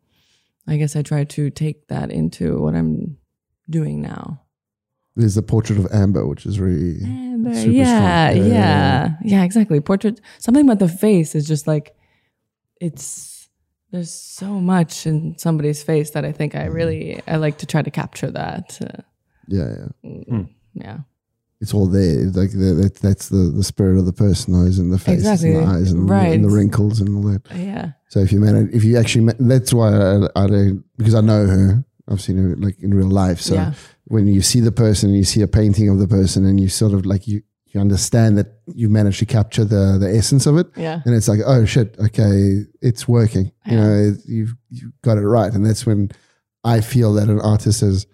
I 0.66 0.76
guess 0.76 0.96
I 0.96 1.02
tried 1.02 1.30
to 1.30 1.50
take 1.50 1.88
that 1.88 2.10
into 2.10 2.60
what 2.60 2.74
I'm 2.74 3.16
doing 3.70 4.02
now. 4.02 4.40
There's 5.16 5.34
the 5.34 5.42
portrait 5.42 5.78
of 5.78 5.86
Amber, 5.92 6.26
which 6.26 6.46
is 6.46 6.58
really 6.58 6.98
Amber, 7.04 7.54
Super 7.54 7.70
yeah, 7.70 8.30
strong. 8.30 8.46
yeah, 8.46 8.54
Yeah. 8.54 9.16
yeah, 9.24 9.44
exactly. 9.44 9.80
Portrait. 9.80 10.20
Something 10.38 10.64
about 10.64 10.78
the 10.78 10.88
face 10.88 11.34
is 11.34 11.46
just 11.46 11.66
like 11.66 11.94
it's. 12.80 13.30
There's 13.90 14.10
so 14.10 14.46
much 14.58 15.06
in 15.06 15.36
somebody's 15.36 15.82
face 15.82 16.10
that 16.12 16.24
I 16.24 16.32
think 16.32 16.54
I 16.54 16.64
really 16.64 17.20
I 17.28 17.36
like 17.36 17.58
to 17.58 17.66
try 17.66 17.82
to 17.82 17.90
capture 17.90 18.30
that. 18.30 18.78
Uh, 18.80 19.02
yeah, 19.48 19.88
yeah. 20.02 20.42
yeah. 20.72 20.98
It's 21.62 21.72
all 21.72 21.86
there. 21.86 22.26
Like 22.26 22.50
the, 22.50 22.74
that, 22.82 22.96
that's 23.00 23.28
the, 23.30 23.50
the 23.56 23.62
spirit 23.64 23.96
of 23.98 24.04
the 24.04 24.12
person, 24.12 24.52
those 24.52 24.78
in 24.78 24.90
the 24.90 24.98
faces 24.98 25.42
and 25.44 25.56
the 25.56 25.64
eyes 25.64 25.92
and, 25.92 26.10
Right. 26.10 26.34
and 26.34 26.44
the 26.44 26.50
wrinkles 26.50 27.00
and 27.00 27.08
all 27.16 27.22
that. 27.32 27.42
Yeah. 27.54 27.92
So 28.08 28.18
if 28.20 28.32
you 28.32 28.40
manage, 28.40 28.74
if 28.74 28.82
you 28.84 28.98
actually, 28.98 29.32
that's 29.38 29.72
why 29.72 29.94
I, 29.94 30.16
I 30.36 30.46
don't, 30.48 30.84
because 30.98 31.14
I 31.14 31.20
know 31.22 31.46
her. 31.46 31.84
I've 32.08 32.20
seen 32.20 32.36
her 32.36 32.56
like 32.56 32.78
in 32.80 32.92
real 32.92 33.08
life. 33.08 33.40
So 33.40 33.54
Yeah. 33.54 33.72
when 34.06 34.26
you 34.26 34.42
see 34.42 34.58
the 34.60 34.72
person, 34.72 35.10
and 35.10 35.16
you 35.16 35.24
see 35.24 35.40
a 35.40 35.46
painting 35.48 35.88
of 35.88 35.98
the 36.00 36.08
person, 36.08 36.44
and 36.44 36.60
you 36.60 36.68
sort 36.68 36.92
of 36.92 37.06
like 37.06 37.26
you 37.28 37.42
you 37.68 37.80
understand 37.80 38.36
that 38.36 38.48
you 38.66 38.90
managed 38.90 39.20
to 39.20 39.24
capture 39.26 39.64
the 39.64 39.96
the 39.98 40.10
essence 40.18 40.44
of 40.46 40.58
it, 40.58 40.66
Yeah. 40.76 41.00
and 41.06 41.14
it's 41.14 41.28
like, 41.28 41.40
oh 41.46 41.64
shit, 41.64 41.96
okay, 42.06 42.64
it's 42.82 43.06
working. 43.08 43.52
You 43.66 43.76
know, 43.76 43.92
it, 44.08 44.14
you've 44.26 44.54
you've 44.68 44.92
got 45.02 45.16
it 45.16 45.26
right, 45.26 45.52
and 45.54 45.64
that's 45.64 45.86
when 45.86 46.10
I 46.64 46.80
feel 46.80 47.14
that 47.14 47.28
an 47.28 47.40
artist 47.40 47.80
has 47.82 48.06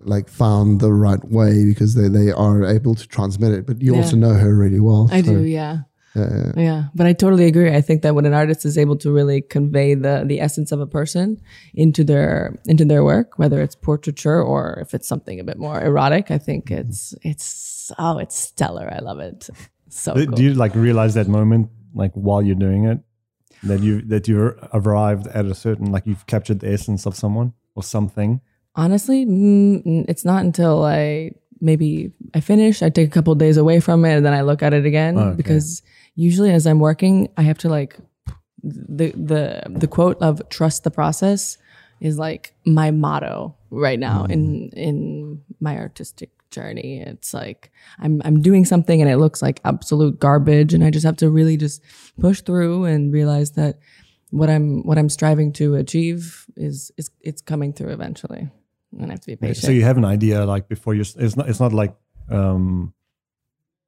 like 0.00 0.28
found 0.28 0.80
the 0.80 0.92
right 0.92 1.22
way 1.24 1.64
because 1.64 1.94
they 1.94 2.08
they 2.08 2.30
are 2.30 2.64
able 2.64 2.94
to 2.94 3.06
transmit 3.08 3.52
it. 3.52 3.66
But 3.66 3.80
you 3.82 3.92
Yeah. 3.94 4.00
also 4.02 4.16
know 4.16 4.34
her 4.34 4.54
really 4.54 4.80
well. 4.80 5.08
I 5.12 5.22
so, 5.22 5.32
do. 5.34 5.44
Yeah. 5.44 5.78
uh, 6.16 6.52
Yeah, 6.56 6.84
but 6.94 7.06
I 7.06 7.12
totally 7.12 7.46
agree. 7.46 7.70
I 7.74 7.80
think 7.80 8.02
that 8.02 8.14
when 8.14 8.24
an 8.26 8.32
artist 8.32 8.64
is 8.64 8.76
able 8.78 8.96
to 8.98 9.12
really 9.12 9.40
convey 9.42 9.94
the 9.94 10.24
the 10.26 10.40
essence 10.40 10.72
of 10.72 10.80
a 10.80 10.86
person 10.86 11.36
into 11.74 12.04
their 12.04 12.58
into 12.66 12.84
their 12.84 13.02
work, 13.04 13.38
whether 13.38 13.60
it's 13.62 13.74
portraiture 13.76 14.40
or 14.42 14.78
if 14.82 14.94
it's 14.94 15.06
something 15.08 15.40
a 15.40 15.44
bit 15.44 15.58
more 15.58 15.80
erotic, 15.80 16.30
I 16.30 16.38
think 16.38 16.70
it's 16.70 17.14
it's 17.22 17.90
oh, 17.98 18.18
it's 18.18 18.36
stellar. 18.38 18.88
I 18.92 19.00
love 19.00 19.18
it. 19.20 19.50
So 19.90 20.14
Do, 20.14 20.26
cool. 20.26 20.36
do 20.36 20.42
you 20.42 20.54
like 20.54 20.74
realize 20.74 21.14
that 21.14 21.28
moment 21.28 21.70
like 21.94 22.12
while 22.14 22.42
you're 22.42 22.54
doing 22.68 22.84
it 22.84 22.98
that 23.62 23.80
you 23.82 24.02
that 24.02 24.28
you 24.28 24.54
arrived 24.72 25.26
at 25.28 25.46
a 25.46 25.54
certain 25.54 25.90
like 25.92 26.06
you've 26.06 26.26
captured 26.26 26.60
the 26.60 26.70
essence 26.72 27.06
of 27.06 27.16
someone 27.16 27.52
or 27.74 27.82
something? 27.82 28.40
Honestly, 28.78 29.26
mm, 29.26 29.84
mm, 29.84 30.04
it's 30.08 30.24
not 30.24 30.44
until 30.44 30.84
I 30.84 31.32
maybe 31.60 32.12
I 32.32 32.38
finish, 32.40 32.80
I 32.80 32.90
take 32.90 33.08
a 33.08 33.10
couple 33.10 33.32
of 33.32 33.38
days 33.40 33.56
away 33.56 33.80
from 33.80 34.04
it, 34.04 34.14
and 34.16 34.24
then 34.24 34.32
I 34.32 34.42
look 34.42 34.62
at 34.62 34.72
it 34.72 34.86
again 34.86 35.18
Okay. 35.18 35.36
because 35.36 35.82
usually 36.14 36.52
as 36.52 36.64
I'm 36.64 36.78
working, 36.78 37.28
I 37.36 37.42
have 37.42 37.58
to 37.58 37.68
like 37.68 37.98
the 38.62 39.10
the 39.16 39.62
the 39.68 39.88
quote 39.88 40.16
of 40.22 40.40
trust 40.48 40.84
the 40.84 40.92
process 40.92 41.58
is 42.00 42.18
like 42.18 42.54
my 42.64 42.92
motto 42.92 43.56
right 43.70 43.98
now 43.98 44.24
in 44.26 44.70
in 44.70 45.42
my 45.60 45.76
artistic 45.76 46.30
journey. 46.52 47.02
It's 47.04 47.34
like 47.34 47.72
I'm 47.98 48.22
I'm 48.24 48.40
doing 48.42 48.64
something 48.64 49.02
and 49.02 49.10
it 49.10 49.16
looks 49.16 49.42
like 49.42 49.60
absolute 49.64 50.20
garbage, 50.20 50.72
and 50.72 50.84
I 50.84 50.90
just 50.90 51.04
have 51.04 51.16
to 51.16 51.30
really 51.30 51.56
just 51.56 51.82
push 52.20 52.42
through 52.42 52.84
and 52.84 53.12
realize 53.12 53.50
that 53.52 53.80
what 54.30 54.48
I'm 54.48 54.86
what 54.86 54.98
I'm 54.98 55.08
striving 55.08 55.52
to 55.54 55.74
achieve 55.74 56.46
is 56.56 56.92
is 56.96 57.10
it's 57.22 57.42
coming 57.42 57.72
through 57.72 57.92
eventually. 57.92 58.50
And 58.92 59.06
I 59.06 59.14
have 59.14 59.20
to 59.20 59.26
be 59.26 59.36
patient. 59.36 59.58
So 59.58 59.70
you 59.70 59.82
have 59.82 59.98
an 59.98 60.04
idea 60.04 60.44
like 60.44 60.68
before 60.68 60.94
you. 60.94 61.02
It's 61.02 61.36
not. 61.36 61.48
It's 61.48 61.60
not 61.60 61.72
like 61.72 61.94
um, 62.30 62.94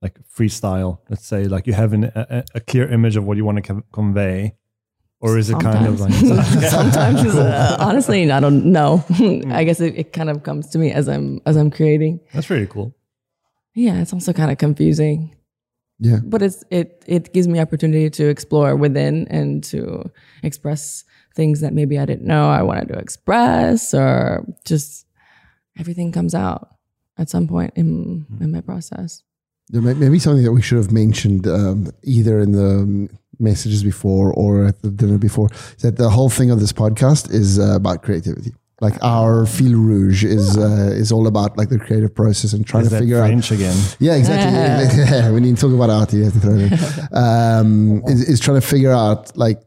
like 0.02 0.18
freestyle. 0.28 0.98
Let's 1.08 1.26
say 1.26 1.44
like 1.44 1.66
you 1.66 1.72
have 1.72 1.92
an, 1.92 2.04
a, 2.04 2.44
a 2.54 2.60
clear 2.60 2.88
image 2.88 3.16
of 3.16 3.24
what 3.24 3.36
you 3.36 3.44
want 3.44 3.56
to 3.56 3.62
con- 3.62 3.84
convey, 3.92 4.54
or 5.20 5.38
is 5.38 5.50
it 5.50 5.60
kind 5.60 5.86
of 5.86 6.00
like 6.00 6.12
sometimes 6.12 7.20
uh, 7.34 7.76
honestly 7.78 8.30
i 8.30 8.40
don't 8.40 8.64
know 8.64 9.04
i 9.50 9.64
guess 9.64 9.80
it, 9.80 9.94
it 9.96 10.12
kind 10.12 10.30
of 10.30 10.42
comes 10.42 10.68
to 10.68 10.78
me 10.78 10.90
as 10.90 11.08
i'm 11.08 11.40
as 11.46 11.56
i'm 11.56 11.70
creating 11.70 12.20
that's 12.32 12.50
really 12.50 12.66
cool. 12.66 12.94
yeah 13.74 14.00
it's 14.00 14.12
also 14.12 14.32
kind 14.32 14.50
of 14.50 14.58
confusing 14.58 15.34
yeah. 15.98 16.18
but 16.24 16.42
it's 16.42 16.64
it 16.70 17.04
it 17.06 17.32
gives 17.32 17.46
me 17.46 17.60
opportunity 17.60 18.10
to 18.10 18.28
explore 18.28 18.74
within 18.76 19.28
and 19.28 19.62
to 19.64 20.10
express 20.42 21.04
things 21.34 21.60
that 21.60 21.72
maybe 21.72 21.98
i 21.98 22.04
didn't 22.04 22.26
know 22.26 22.48
i 22.50 22.62
wanted 22.62 22.88
to 22.88 22.98
express 22.98 23.94
or 23.94 24.44
just 24.64 25.06
everything 25.78 26.10
comes 26.12 26.34
out 26.34 26.74
at 27.18 27.28
some 27.28 27.46
point 27.46 27.72
in 27.76 28.26
in 28.40 28.50
my 28.52 28.60
process 28.60 29.22
There 29.72 29.82
may- 29.82 29.94
Maybe 29.94 30.18
something 30.18 30.44
that 30.44 30.52
we 30.52 30.62
should 30.62 30.78
have 30.78 30.90
mentioned 30.92 31.46
um, 31.46 31.88
either 32.02 32.40
in 32.40 32.50
the 32.52 33.08
messages 33.38 33.82
before 33.84 34.32
or 34.34 34.66
at 34.70 34.82
the 34.82 34.90
dinner 34.90 35.18
before 35.18 35.48
is 35.76 35.82
that 35.82 35.96
the 35.96 36.10
whole 36.10 36.28
thing 36.38 36.50
of 36.50 36.58
this 36.60 36.72
podcast 36.72 37.22
is 37.32 37.58
uh, 37.58 37.76
about 37.80 38.02
creativity. 38.02 38.52
Like 38.86 38.96
our 39.02 39.46
fil 39.46 39.76
rouge 39.90 40.24
is 40.24 40.56
uh, 40.56 41.02
is 41.02 41.12
all 41.12 41.26
about 41.26 41.50
like 41.60 41.68
the 41.68 41.78
creative 41.78 42.12
process 42.14 42.50
and 42.54 42.62
trying 42.66 42.84
Is 42.84 42.88
to 42.88 42.94
that 42.94 43.00
figure 43.04 43.20
out. 43.22 43.26
French 43.28 43.50
again? 43.52 43.76
Yeah, 44.06 44.14
exactly. 44.20 44.50
yeah, 45.04 45.30
when 45.34 45.44
you 45.44 45.54
talk 45.54 45.72
about 45.78 45.90
art, 45.98 46.12
you 46.14 46.24
have 46.24 46.32
to 46.38 46.40
throw 46.44 46.56
it 46.58 46.72
in. 46.72 46.78
Um, 47.24 48.02
is, 48.12 48.20
is 48.32 48.40
trying 48.40 48.60
to 48.60 48.66
figure 48.74 48.92
out 49.04 49.36
like. 49.36 49.58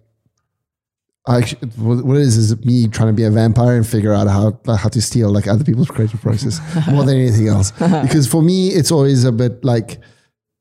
I 1.26 1.42
what 1.78 2.16
it 2.18 2.22
is 2.22 2.36
is 2.36 2.66
me 2.66 2.88
trying 2.88 3.08
to 3.08 3.14
be 3.14 3.24
a 3.24 3.32
vampire 3.32 3.78
and 3.78 3.88
figure 3.88 4.14
out 4.14 4.28
how 4.28 4.60
how 4.76 4.90
to 4.90 5.02
steal 5.02 5.30
like 5.32 5.48
other 5.48 5.64
people's 5.64 5.90
creative 5.90 6.22
process 6.22 6.60
more 6.92 7.06
than 7.06 7.18
anything 7.18 7.48
else. 7.48 7.72
Because 7.72 8.28
for 8.28 8.42
me, 8.42 8.70
it's 8.70 8.92
always 8.92 9.24
a 9.24 9.32
bit 9.32 9.64
like 9.64 10.00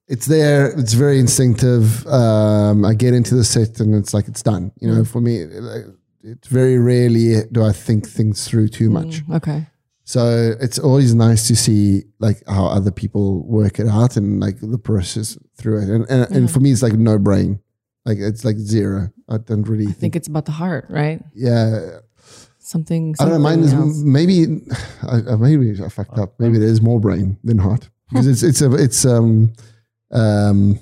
it's 0.06 0.26
there. 0.26 0.70
It's 0.78 0.92
very 0.92 1.18
instinctive. 1.18 2.06
Um, 2.06 2.84
I 2.84 2.94
get 2.94 3.12
into 3.12 3.34
the 3.34 3.44
set 3.44 3.80
and 3.80 3.94
it's 3.94 4.14
like 4.14 4.28
it's 4.28 4.42
done. 4.42 4.70
You 4.80 4.94
know, 4.94 5.04
for 5.04 5.20
me, 5.20 5.44
it's 6.22 6.46
very 6.48 6.78
rarely 6.78 7.42
do 7.50 7.64
I 7.64 7.72
think 7.72 8.08
things 8.08 8.46
through 8.46 8.68
too 8.68 8.88
much. 8.88 9.22
okay 9.32 9.66
So 10.04 10.54
it's 10.60 10.78
always 10.78 11.12
nice 11.14 11.48
to 11.48 11.56
see 11.56 12.04
like 12.20 12.42
how 12.46 12.66
other 12.66 12.92
people 12.92 13.42
work 13.46 13.80
it 13.80 13.88
out 13.88 14.16
and 14.16 14.38
like 14.40 14.60
the 14.60 14.78
process 14.78 15.36
through 15.56 15.82
it. 15.82 15.88
And 15.88 16.06
and, 16.08 16.30
and 16.30 16.50
for 16.50 16.60
me, 16.60 16.70
it's 16.70 16.82
like 16.82 16.92
no 16.92 17.18
brain. 17.18 17.60
Like 18.04 18.18
it's 18.18 18.44
like 18.44 18.56
zero. 18.56 19.12
I 19.28 19.38
don't 19.38 19.62
really 19.62 19.84
i 19.84 19.86
think. 19.86 19.98
think 19.98 20.16
it's 20.16 20.28
about 20.28 20.44
the 20.44 20.52
heart 20.52 20.86
right 20.90 21.22
yeah, 21.34 22.00
something, 22.62 23.14
I 23.20 23.24
don't 23.24 23.34
know. 23.34 23.38
Mine 23.38 23.60
is 23.60 23.70
something 23.70 24.12
maybe. 24.12 24.62
I, 25.02 25.36
maybe 25.36 25.82
I 25.82 25.88
fucked 25.88 26.18
up. 26.18 26.34
Maybe 26.38 26.58
there 26.58 26.68
is 26.68 26.80
more 26.80 27.00
brain 27.00 27.38
than 27.44 27.58
heart 27.58 27.90
because 28.08 28.26
it's 28.26 28.42
it's 28.42 28.62
a 28.62 28.72
it's 28.74 29.04
um 29.04 29.52
um. 30.10 30.78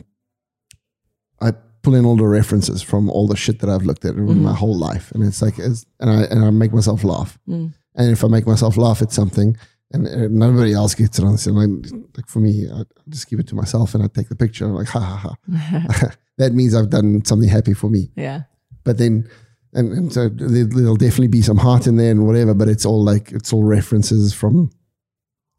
I 1.41 1.53
pull 1.83 1.95
in 1.95 2.05
all 2.05 2.17
the 2.17 2.27
references 2.27 2.83
from 2.83 3.09
all 3.11 3.27
the 3.27 3.37
shit 3.37 3.61
that 3.61 3.71
I've 3.71 3.85
looked 3.85 4.05
at 4.05 4.15
in 4.15 4.43
my 4.43 4.55
whole 4.55 4.77
life, 4.77 5.11
and 5.13 5.25
it's 5.25 5.41
like, 5.43 5.59
it's, 5.59 5.87
and 5.99 6.11
I 6.11 6.23
and 6.25 6.45
I 6.45 6.51
make 6.51 6.73
myself 6.73 7.03
laugh. 7.05 7.39
Mm. 7.49 7.73
And 7.97 8.11
if 8.11 8.23
I 8.23 8.29
make 8.29 8.47
myself 8.47 8.77
laugh 8.77 9.03
at 9.03 9.13
something, 9.13 9.57
and 9.93 10.07
uh, 10.07 10.29
nobody 10.31 10.73
else 10.73 10.95
gets 10.95 11.19
it 11.19 11.25
on, 11.25 11.39
so 11.39 11.53
like, 11.53 11.93
like 12.17 12.29
for 12.29 12.41
me, 12.41 12.67
I 12.71 12.83
just 13.09 13.29
give 13.29 13.41
it 13.41 13.49
to 13.49 13.55
myself, 13.55 13.95
and 13.95 14.05
I 14.05 14.07
take 14.07 14.29
the 14.29 14.37
picture. 14.37 14.67
I'm 14.67 14.75
like, 14.75 14.89
ha 14.89 15.01
ha 15.01 15.37
ha. 15.49 16.11
that 16.41 16.53
means 16.53 16.75
I've 16.75 16.91
done 16.91 17.25
something 17.25 17.49
happy 17.49 17.75
for 17.75 17.89
me. 17.91 18.11
Yeah. 18.17 18.43
But 18.85 18.99
then 18.99 19.29
and, 19.73 19.93
and 19.93 20.13
so 20.13 20.29
there- 20.29 20.65
there'll 20.65 20.97
definitely 20.97 21.29
be 21.29 21.43
some 21.43 21.59
heart 21.59 21.87
in 21.87 21.97
there 21.97 22.11
and 22.11 22.27
whatever 22.27 22.55
but 22.55 22.69
it's 22.69 22.85
all 22.85 23.03
like 23.05 23.31
it's 23.31 23.53
all 23.53 23.63
references 23.63 24.35
from 24.35 24.71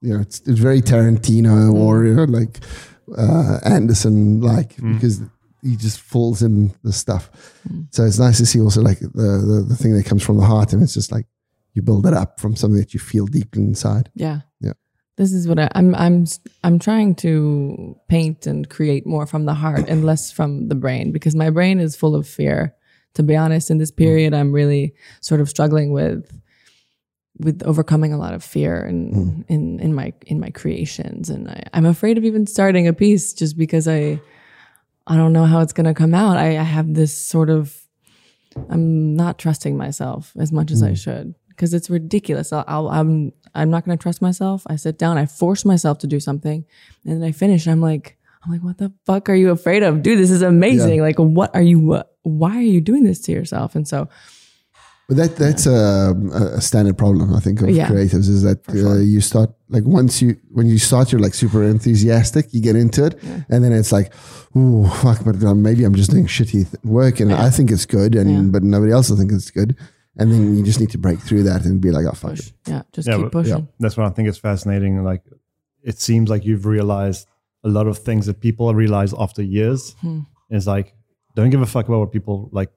you 0.01 0.13
know 0.13 0.19
it's, 0.19 0.41
it's 0.41 0.59
very 0.59 0.81
tarantino 0.81 1.73
or 1.73 2.05
you 2.05 2.13
know 2.13 2.25
like 2.25 2.59
uh 3.17 3.59
anderson 3.63 4.41
like 4.41 4.75
mm. 4.75 4.93
because 4.93 5.21
he 5.61 5.75
just 5.75 5.99
falls 5.99 6.41
in 6.41 6.73
the 6.83 6.91
stuff. 6.91 7.29
Mm. 7.69 7.87
So 7.91 8.03
it's 8.03 8.19
nice 8.19 8.37
to 8.39 8.45
see 8.45 8.59
also 8.59 8.81
like 8.81 8.99
the, 8.99 9.07
the 9.07 9.65
the 9.69 9.75
thing 9.75 9.93
that 9.93 10.05
comes 10.05 10.23
from 10.23 10.37
the 10.37 10.45
heart 10.45 10.73
and 10.73 10.81
it's 10.81 10.93
just 10.93 11.11
like 11.11 11.27
you 11.73 11.81
build 11.81 12.05
it 12.05 12.13
up 12.13 12.39
from 12.39 12.55
something 12.55 12.79
that 12.79 12.93
you 12.93 12.99
feel 12.99 13.25
deep 13.27 13.55
inside. 13.55 14.09
Yeah. 14.15 14.41
This 15.21 15.33
is 15.33 15.47
what 15.47 15.59
I, 15.59 15.69
I'm. 15.75 15.93
I'm. 15.93 16.25
I'm 16.63 16.79
trying 16.79 17.13
to 17.17 17.95
paint 18.07 18.47
and 18.47 18.67
create 18.67 19.05
more 19.05 19.27
from 19.27 19.45
the 19.45 19.53
heart 19.53 19.87
and 19.87 20.03
less 20.03 20.31
from 20.31 20.67
the 20.67 20.73
brain 20.73 21.11
because 21.11 21.35
my 21.35 21.51
brain 21.51 21.79
is 21.79 21.95
full 21.95 22.15
of 22.15 22.27
fear. 22.27 22.73
To 23.13 23.21
be 23.21 23.35
honest, 23.35 23.69
in 23.69 23.77
this 23.77 23.91
mm. 23.91 23.97
period, 23.97 24.33
I'm 24.33 24.51
really 24.51 24.95
sort 25.19 25.39
of 25.39 25.47
struggling 25.47 25.93
with 25.93 26.41
with 27.37 27.61
overcoming 27.61 28.13
a 28.13 28.17
lot 28.17 28.33
of 28.33 28.43
fear 28.43 28.83
in 28.83 29.11
mm. 29.13 29.45
in 29.47 29.79
in 29.79 29.93
my 29.93 30.11
in 30.25 30.39
my 30.39 30.49
creations, 30.49 31.29
and 31.29 31.51
I, 31.51 31.65
I'm 31.71 31.85
afraid 31.85 32.17
of 32.17 32.25
even 32.25 32.47
starting 32.47 32.87
a 32.87 32.93
piece 32.93 33.31
just 33.31 33.59
because 33.59 33.87
I 33.87 34.19
I 35.05 35.17
don't 35.17 35.33
know 35.33 35.45
how 35.45 35.59
it's 35.59 35.73
going 35.73 35.85
to 35.85 35.93
come 35.93 36.15
out. 36.15 36.37
I, 36.37 36.57
I 36.57 36.63
have 36.63 36.95
this 36.95 37.15
sort 37.15 37.51
of 37.51 37.79
I'm 38.71 39.15
not 39.15 39.37
trusting 39.37 39.77
myself 39.77 40.33
as 40.39 40.51
much 40.51 40.71
as 40.71 40.81
I 40.81 40.93
mm. 40.93 40.97
should 40.97 41.35
because 41.49 41.75
it's 41.75 41.91
ridiculous. 41.91 42.51
I'll, 42.51 42.65
I'll, 42.67 42.89
I'm 42.89 43.33
I'm 43.55 43.69
not 43.69 43.85
going 43.85 43.97
to 43.97 44.01
trust 44.01 44.21
myself. 44.21 44.63
I 44.67 44.75
sit 44.77 44.97
down, 44.97 45.17
I 45.17 45.25
force 45.25 45.65
myself 45.65 45.97
to 45.99 46.07
do 46.07 46.19
something, 46.19 46.65
and 47.05 47.21
then 47.21 47.27
I 47.27 47.31
finish. 47.31 47.65
And 47.65 47.73
I'm 47.73 47.81
like, 47.81 48.17
I'm 48.43 48.51
like, 48.51 48.61
what 48.63 48.77
the 48.77 48.91
fuck 49.05 49.29
are 49.29 49.35
you 49.35 49.51
afraid 49.51 49.83
of, 49.83 50.01
dude? 50.01 50.17
This 50.19 50.31
is 50.31 50.41
amazing. 50.41 51.01
Like, 51.01 51.17
what 51.17 51.53
are 51.55 51.61
you? 51.61 51.79
What, 51.79 52.15
why 52.23 52.55
are 52.57 52.61
you 52.75 52.81
doing 52.81 53.03
this 53.03 53.19
to 53.21 53.31
yourself? 53.31 53.75
And 53.75 53.87
so, 53.87 54.07
But 55.07 55.17
that 55.17 55.35
that's 55.35 55.65
a, 55.67 56.15
a 56.57 56.61
standard 56.61 56.97
problem, 56.97 57.35
I 57.35 57.39
think, 57.41 57.61
of 57.61 57.69
Yeah. 57.69 57.89
creatives 57.89 58.29
is 58.29 58.43
that 58.43 58.59
uh, 58.69 58.99
you 58.99 59.19
start 59.21 59.49
like 59.69 59.83
once 59.83 60.21
you 60.21 60.37
when 60.51 60.67
you 60.67 60.77
start, 60.77 61.11
you're 61.11 61.19
like 61.21 61.33
super 61.33 61.63
enthusiastic, 61.63 62.53
you 62.53 62.61
get 62.61 62.75
into 62.77 63.05
it, 63.07 63.21
and 63.49 63.63
then 63.63 63.73
it's 63.73 63.91
like, 63.91 64.13
ooh, 64.55 64.87
fuck, 65.03 65.23
but 65.25 65.43
uh, 65.43 65.53
maybe 65.53 65.83
I'm 65.83 65.95
just 65.95 66.11
doing 66.11 66.27
shitty 66.27 66.65
work, 66.85 67.19
and 67.19 67.33
I 67.33 67.49
think 67.49 67.71
it's 67.71 67.85
good, 67.85 68.15
and 68.15 68.29
Yeah. 68.31 68.41
but 68.53 68.63
nobody 68.63 68.91
else 68.93 69.09
will 69.09 69.17
think 69.17 69.31
it's 69.33 69.51
good, 69.51 69.75
and 70.17 70.31
then 70.31 70.55
you 70.57 70.63
just 70.63 70.79
need 70.79 70.89
to 70.91 70.97
break 70.97 71.19
through 71.19 71.43
that 71.43 71.63
and 71.65 71.79
be 71.81 71.91
like, 71.91 72.05
oh 72.05 72.11
fuck 72.11 72.31
push. 72.31 72.47
it. 72.47 72.53
Yeah, 72.67 72.81
just 72.93 73.07
Yeah, 73.07 73.15
keep 73.17 73.23
but- 73.25 73.31
pushing. 73.31 73.67
That's 73.79 73.95
what 73.97 74.05
I 74.07 74.09
think 74.09 74.27
is 74.29 74.37
fascinating. 74.37 75.03
Like, 75.03 75.23
it 75.83 75.99
seems 75.99 76.29
like 76.29 76.45
you've 76.45 76.65
realized 76.65 77.27
a 77.63 77.69
lot 77.69 77.87
of 77.87 77.97
things 77.97 78.25
that 78.25 78.39
people 78.39 78.73
realize 78.73 79.13
after 79.17 79.41
years. 79.41 79.95
Hmm. 80.01 80.19
Is 80.49 80.67
like, 80.67 80.93
don't 81.35 81.49
give 81.49 81.61
a 81.61 81.65
fuck 81.65 81.87
about 81.87 81.99
what 81.99 82.11
people 82.11 82.49
like, 82.51 82.71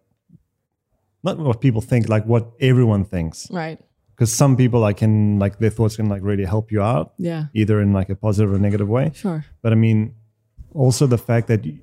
not 1.22 1.38
what 1.38 1.60
people 1.60 1.80
think, 1.80 2.08
like 2.08 2.24
what 2.24 2.50
everyone 2.60 3.04
thinks. 3.04 3.50
Right. 3.50 3.78
because 4.14 4.32
some 4.32 4.56
people 4.56 4.78
like 4.80 4.98
can 4.98 5.38
like 5.40 5.58
their 5.58 5.70
thoughts 5.70 5.96
can 5.96 6.08
like 6.08 6.22
really 6.22 6.44
help 6.44 6.70
you 6.70 6.80
out 6.82 7.14
Yeah. 7.18 7.46
either 7.52 7.80
in 7.80 7.92
like 7.92 8.10
a 8.10 8.14
positive 8.14 8.52
or 8.54 8.58
negative 8.60 8.88
way 8.88 9.10
Sure. 9.12 9.44
but 9.60 9.72
i 9.72 9.74
mean 9.74 10.14
also 10.72 11.08
the 11.08 11.18
fact 11.18 11.48
that 11.48 11.64
you, 11.64 11.80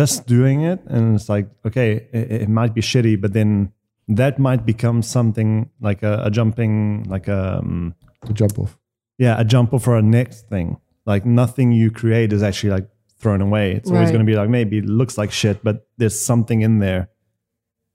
just 0.00 0.26
doing 0.28 0.60
it 0.62 0.78
and 0.86 1.16
it's 1.16 1.28
like 1.28 1.48
okay 1.66 1.88
it, 2.12 2.42
it 2.42 2.48
might 2.48 2.72
be 2.72 2.80
shitty 2.80 3.20
but 3.20 3.32
then 3.32 3.72
that 4.08 4.38
might 4.38 4.66
become 4.66 5.02
something 5.02 5.70
like 5.80 6.02
a, 6.02 6.22
a 6.24 6.30
jumping 6.30 7.04
like 7.08 7.28
a 7.28 7.58
um, 7.58 7.94
To 8.26 8.32
jump 8.32 8.58
off. 8.58 8.78
yeah 9.18 9.40
a 9.40 9.44
jump 9.44 9.72
off 9.74 9.84
for 9.84 9.96
a 9.96 10.02
next 10.02 10.48
thing 10.48 10.76
like 11.06 11.24
nothing 11.26 11.72
you 11.72 11.90
create 11.90 12.32
is 12.32 12.42
actually 12.42 12.70
like 12.70 12.88
thrown 13.18 13.40
away 13.40 13.72
it's 13.72 13.90
always 13.90 14.06
Right. 14.06 14.12
going 14.12 14.26
to 14.26 14.30
be 14.30 14.36
like 14.36 14.48
maybe 14.50 14.78
it 14.78 14.86
looks 14.86 15.16
like 15.16 15.30
shit 15.32 15.62
but 15.64 15.86
there's 15.96 16.18
something 16.20 16.60
in 16.62 16.78
there 16.80 17.08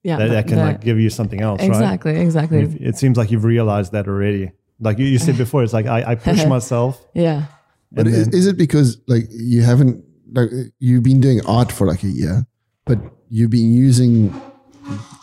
Yeah. 0.04 0.18
that, 0.18 0.30
that 0.30 0.48
can 0.48 0.58
that- 0.58 0.66
like 0.66 0.82
give 0.82 1.00
you 1.00 1.10
something 1.10 1.42
else 1.42 1.60
right 1.62 1.68
exactly. 1.70 2.16
Exactly. 2.20 2.60
If- 2.64 2.76
it 2.76 2.98
seems 2.98 3.18
like 3.18 3.30
you've 3.32 3.44
realized 3.46 3.92
that 3.92 4.08
already 4.08 4.52
like 4.80 4.98
you, 4.98 5.06
you 5.06 5.20
said 5.20 5.38
before 5.46 5.64
it's 5.64 5.74
like 5.74 5.86
i, 5.86 6.12
I 6.12 6.16
push 6.16 6.46
myself 6.56 7.04
yeah. 7.14 7.46
But 7.92 8.06
And 8.06 8.16
is, 8.16 8.26
then- 8.30 8.40
is 8.40 8.46
it 8.48 8.58
because 8.58 8.98
like 9.08 9.26
you 9.32 9.62
haven't 9.64 10.04
like 10.34 10.50
you've 10.80 11.02
been 11.04 11.20
doing 11.20 11.42
art 11.48 11.72
for 11.72 11.88
like 11.88 12.04
a 12.04 12.08
year, 12.08 12.46
but 12.86 13.00
you've 13.30 13.50
been 13.50 13.72
using 13.72 14.30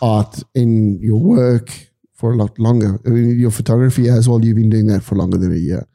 art 0.03 0.43
in 0.55 0.99
your 1.01 1.19
work 1.19 1.71
for 2.15 2.33
a 2.33 2.37
lot 2.37 2.59
longer? 2.59 2.99
I 3.07 3.09
mean, 3.11 3.39
your 3.39 3.51
photography 3.51 4.09
as 4.09 4.29
well. 4.29 4.45
You've 4.45 4.57
been 4.57 4.71
doing 4.71 4.87
that 4.89 5.03
for 5.03 5.15
longer 5.17 5.39
than 5.39 5.53
a 5.53 5.57
year. 5.57 5.87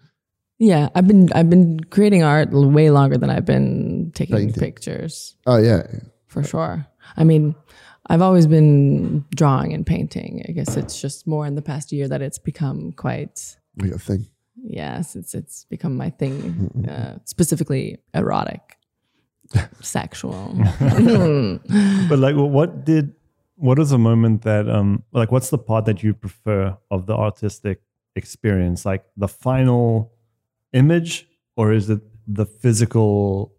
Yeah. 0.60 0.90
I've 0.94 1.08
been 1.08 1.30
I've 1.34 1.50
been 1.50 1.80
creating 1.86 2.24
art 2.24 2.52
way 2.52 2.92
longer 2.92 3.18
than 3.18 3.30
I've 3.30 3.46
been 3.46 4.12
taking 4.14 4.36
Painting. 4.36 4.60
pictures. 4.60 5.36
Oh 5.48 5.58
yeah, 5.58 5.84
for 6.28 6.44
sure. 6.44 6.86
I 7.18 7.24
mean, 7.24 7.56
I've 8.08 8.22
always 8.22 8.46
been 8.48 9.26
drawing 9.36 9.74
and 9.74 9.86
painting. 9.86 10.44
I 10.48 10.52
guess 10.52 10.78
it's 10.78 11.02
just 11.02 11.26
more 11.28 11.46
in 11.48 11.56
the 11.56 11.62
past 11.62 11.92
year 11.92 12.08
that 12.08 12.22
it's 12.22 12.38
become 12.40 12.92
quite. 12.92 13.58
your 13.84 13.98
thing. 13.98 14.28
Yes, 14.64 15.16
it's 15.16 15.34
it's 15.34 15.66
become 15.66 15.96
my 15.98 16.10
thing. 16.12 16.86
Uh, 16.88 17.18
specifically, 17.26 17.98
erotic, 18.14 18.78
sexual. 19.82 20.54
but 22.10 22.20
like 22.20 22.36
what 22.36 22.86
did 22.86 23.14
what 23.62 23.78
is 23.78 23.92
a 23.92 23.98
moment 23.98 24.42
that 24.42 24.68
um 24.68 25.04
like 25.14 25.32
what's 25.32 25.50
the 25.50 25.58
part 25.58 25.86
that 25.86 26.02
you 26.04 26.14
prefer 26.14 26.76
of 26.90 27.06
the 27.06 27.16
artistic 27.16 27.82
experience 28.16 28.86
like 28.86 29.06
the 29.16 29.28
final 29.28 30.12
image 30.74 31.28
or 31.56 31.72
is 31.72 31.90
it 31.90 32.02
the 32.28 32.46
physical 32.46 33.54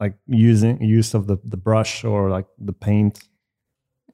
like 0.00 0.14
using 0.26 0.82
use 0.82 1.14
of 1.14 1.26
the 1.28 1.38
the 1.44 1.56
brush 1.56 2.04
or 2.04 2.28
like 2.28 2.46
the 2.58 2.72
paint 2.72 3.20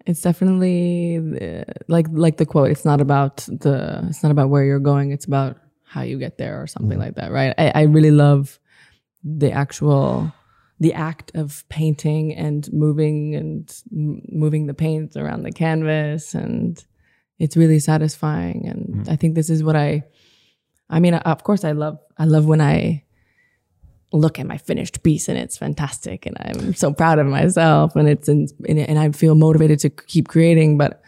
it's 0.06 0.22
definitely 0.22 1.18
the, 1.18 1.64
like 1.88 2.06
like 2.10 2.36
the 2.38 2.46
quote. 2.46 2.70
It's 2.70 2.84
not 2.84 3.00
about 3.00 3.36
the. 3.48 4.06
It's 4.08 4.22
not 4.22 4.32
about 4.32 4.48
where 4.48 4.64
you're 4.64 4.80
going. 4.80 5.10
It's 5.10 5.26
about 5.26 5.58
how 5.84 6.02
you 6.02 6.18
get 6.18 6.38
there, 6.38 6.62
or 6.62 6.66
something 6.66 6.98
like 6.98 7.16
that. 7.16 7.30
Right. 7.30 7.54
I, 7.58 7.70
I 7.74 7.82
really 7.82 8.10
love 8.10 8.58
the 9.22 9.52
actual 9.52 10.32
the 10.80 10.94
act 10.94 11.30
of 11.34 11.64
painting 11.68 12.34
and 12.34 12.72
moving 12.72 13.34
and 13.34 13.82
m- 13.92 14.22
moving 14.28 14.66
the 14.66 14.74
paint 14.74 15.14
around 15.14 15.42
the 15.42 15.52
canvas 15.52 16.34
and 16.34 16.84
it's 17.38 17.56
really 17.56 17.78
satisfying. 17.78 18.66
And 18.66 18.86
mm-hmm. 18.88 19.10
i 19.10 19.16
think 19.16 19.34
this 19.34 19.50
is 19.50 19.62
what 19.62 19.76
i 19.76 20.02
i 20.88 20.98
mean 20.98 21.14
of 21.14 21.44
course 21.44 21.64
i 21.64 21.72
love 21.72 21.98
i 22.18 22.24
love 22.24 22.46
when 22.46 22.60
i 22.60 23.04
look 24.12 24.40
at 24.40 24.46
my 24.46 24.58
finished 24.58 25.04
piece 25.04 25.28
and 25.28 25.38
it's 25.38 25.56
fantastic 25.56 26.26
and 26.26 26.36
i'm 26.40 26.74
so 26.74 26.92
proud 26.92 27.20
of 27.20 27.26
myself 27.26 27.94
and 27.94 28.08
it's 28.08 28.28
in, 28.28 28.48
and 28.66 28.98
i 28.98 29.10
feel 29.12 29.36
motivated 29.36 29.78
to 29.78 29.90
keep 29.90 30.26
creating. 30.26 30.76
But 30.78 31.00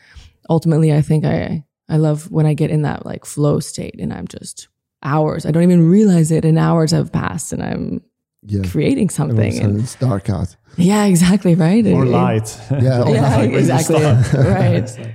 ultimately 0.51 0.93
i 0.93 1.01
think 1.03 1.25
i 1.25 1.65
i 1.89 1.97
love 1.97 2.31
when 2.31 2.47
i 2.47 2.55
get 2.55 2.71
in 2.71 2.83
that 2.83 3.07
like 3.07 3.25
flow 3.25 3.61
state 3.61 3.99
and 4.01 4.13
i'm 4.13 4.27
just 4.27 4.69
hours 5.03 5.47
i 5.47 5.51
don't 5.51 5.63
even 5.63 5.89
realize 5.89 6.31
it 6.31 6.45
and 6.45 6.59
hours 6.59 6.91
have 6.91 7.13
passed 7.13 7.53
and 7.53 7.63
i'm 7.63 8.01
Yeah, 8.45 8.63
creating 8.69 9.09
and 9.19 9.21
all 9.21 9.31
of 9.31 9.39
a 9.39 9.43
something 9.43 9.53
sudden 9.53 9.71
and 9.71 9.81
it's 9.81 9.95
dark 9.95 10.29
out. 10.29 10.57
yeah 10.77 11.05
exactly 11.05 11.55
right 11.55 11.87
or 11.87 12.05
It- 12.05 12.09
light 12.09 12.59
Yeah, 12.71 12.81
yeah, 13.09 13.37
light. 13.37 13.55
exactly. 13.55 14.01
start. 14.01 14.33
right. 14.35 15.15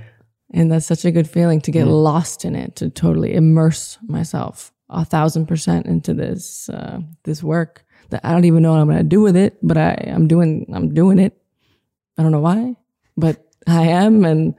And 0.54 0.70
that's 0.72 0.86
such 0.86 1.04
a 1.04 1.10
good 1.10 1.28
feeling 1.28 1.60
to 1.60 1.70
get 1.70 1.86
lost 1.86 2.44
in 2.46 2.56
it, 2.56 2.74
to 2.76 2.88
totally 2.88 3.34
immerse 3.34 3.98
myself 4.08 4.72
a 4.88 5.04
thousand 5.04 5.44
percent 5.46 5.84
into 5.84 6.14
this 6.14 6.70
uh, 6.70 7.00
this 7.24 7.42
work 7.42 7.84
that 8.08 8.22
I 8.24 8.32
don't 8.32 8.46
even 8.46 8.62
know 8.62 8.72
what 8.72 8.80
I'm 8.80 8.88
gonna 8.88 9.02
do 9.02 9.20
with 9.20 9.36
it, 9.36 9.58
but 9.62 9.76
I, 9.76 9.90
I'm 10.14 10.26
doing 10.26 10.64
I'm 10.72 10.94
doing 10.94 11.18
it. 11.18 11.36
I 12.16 12.22
don't 12.22 12.32
know 12.32 12.40
why, 12.40 12.76
but 13.14 13.36
I 13.66 13.88
am, 13.88 14.24
and 14.24 14.54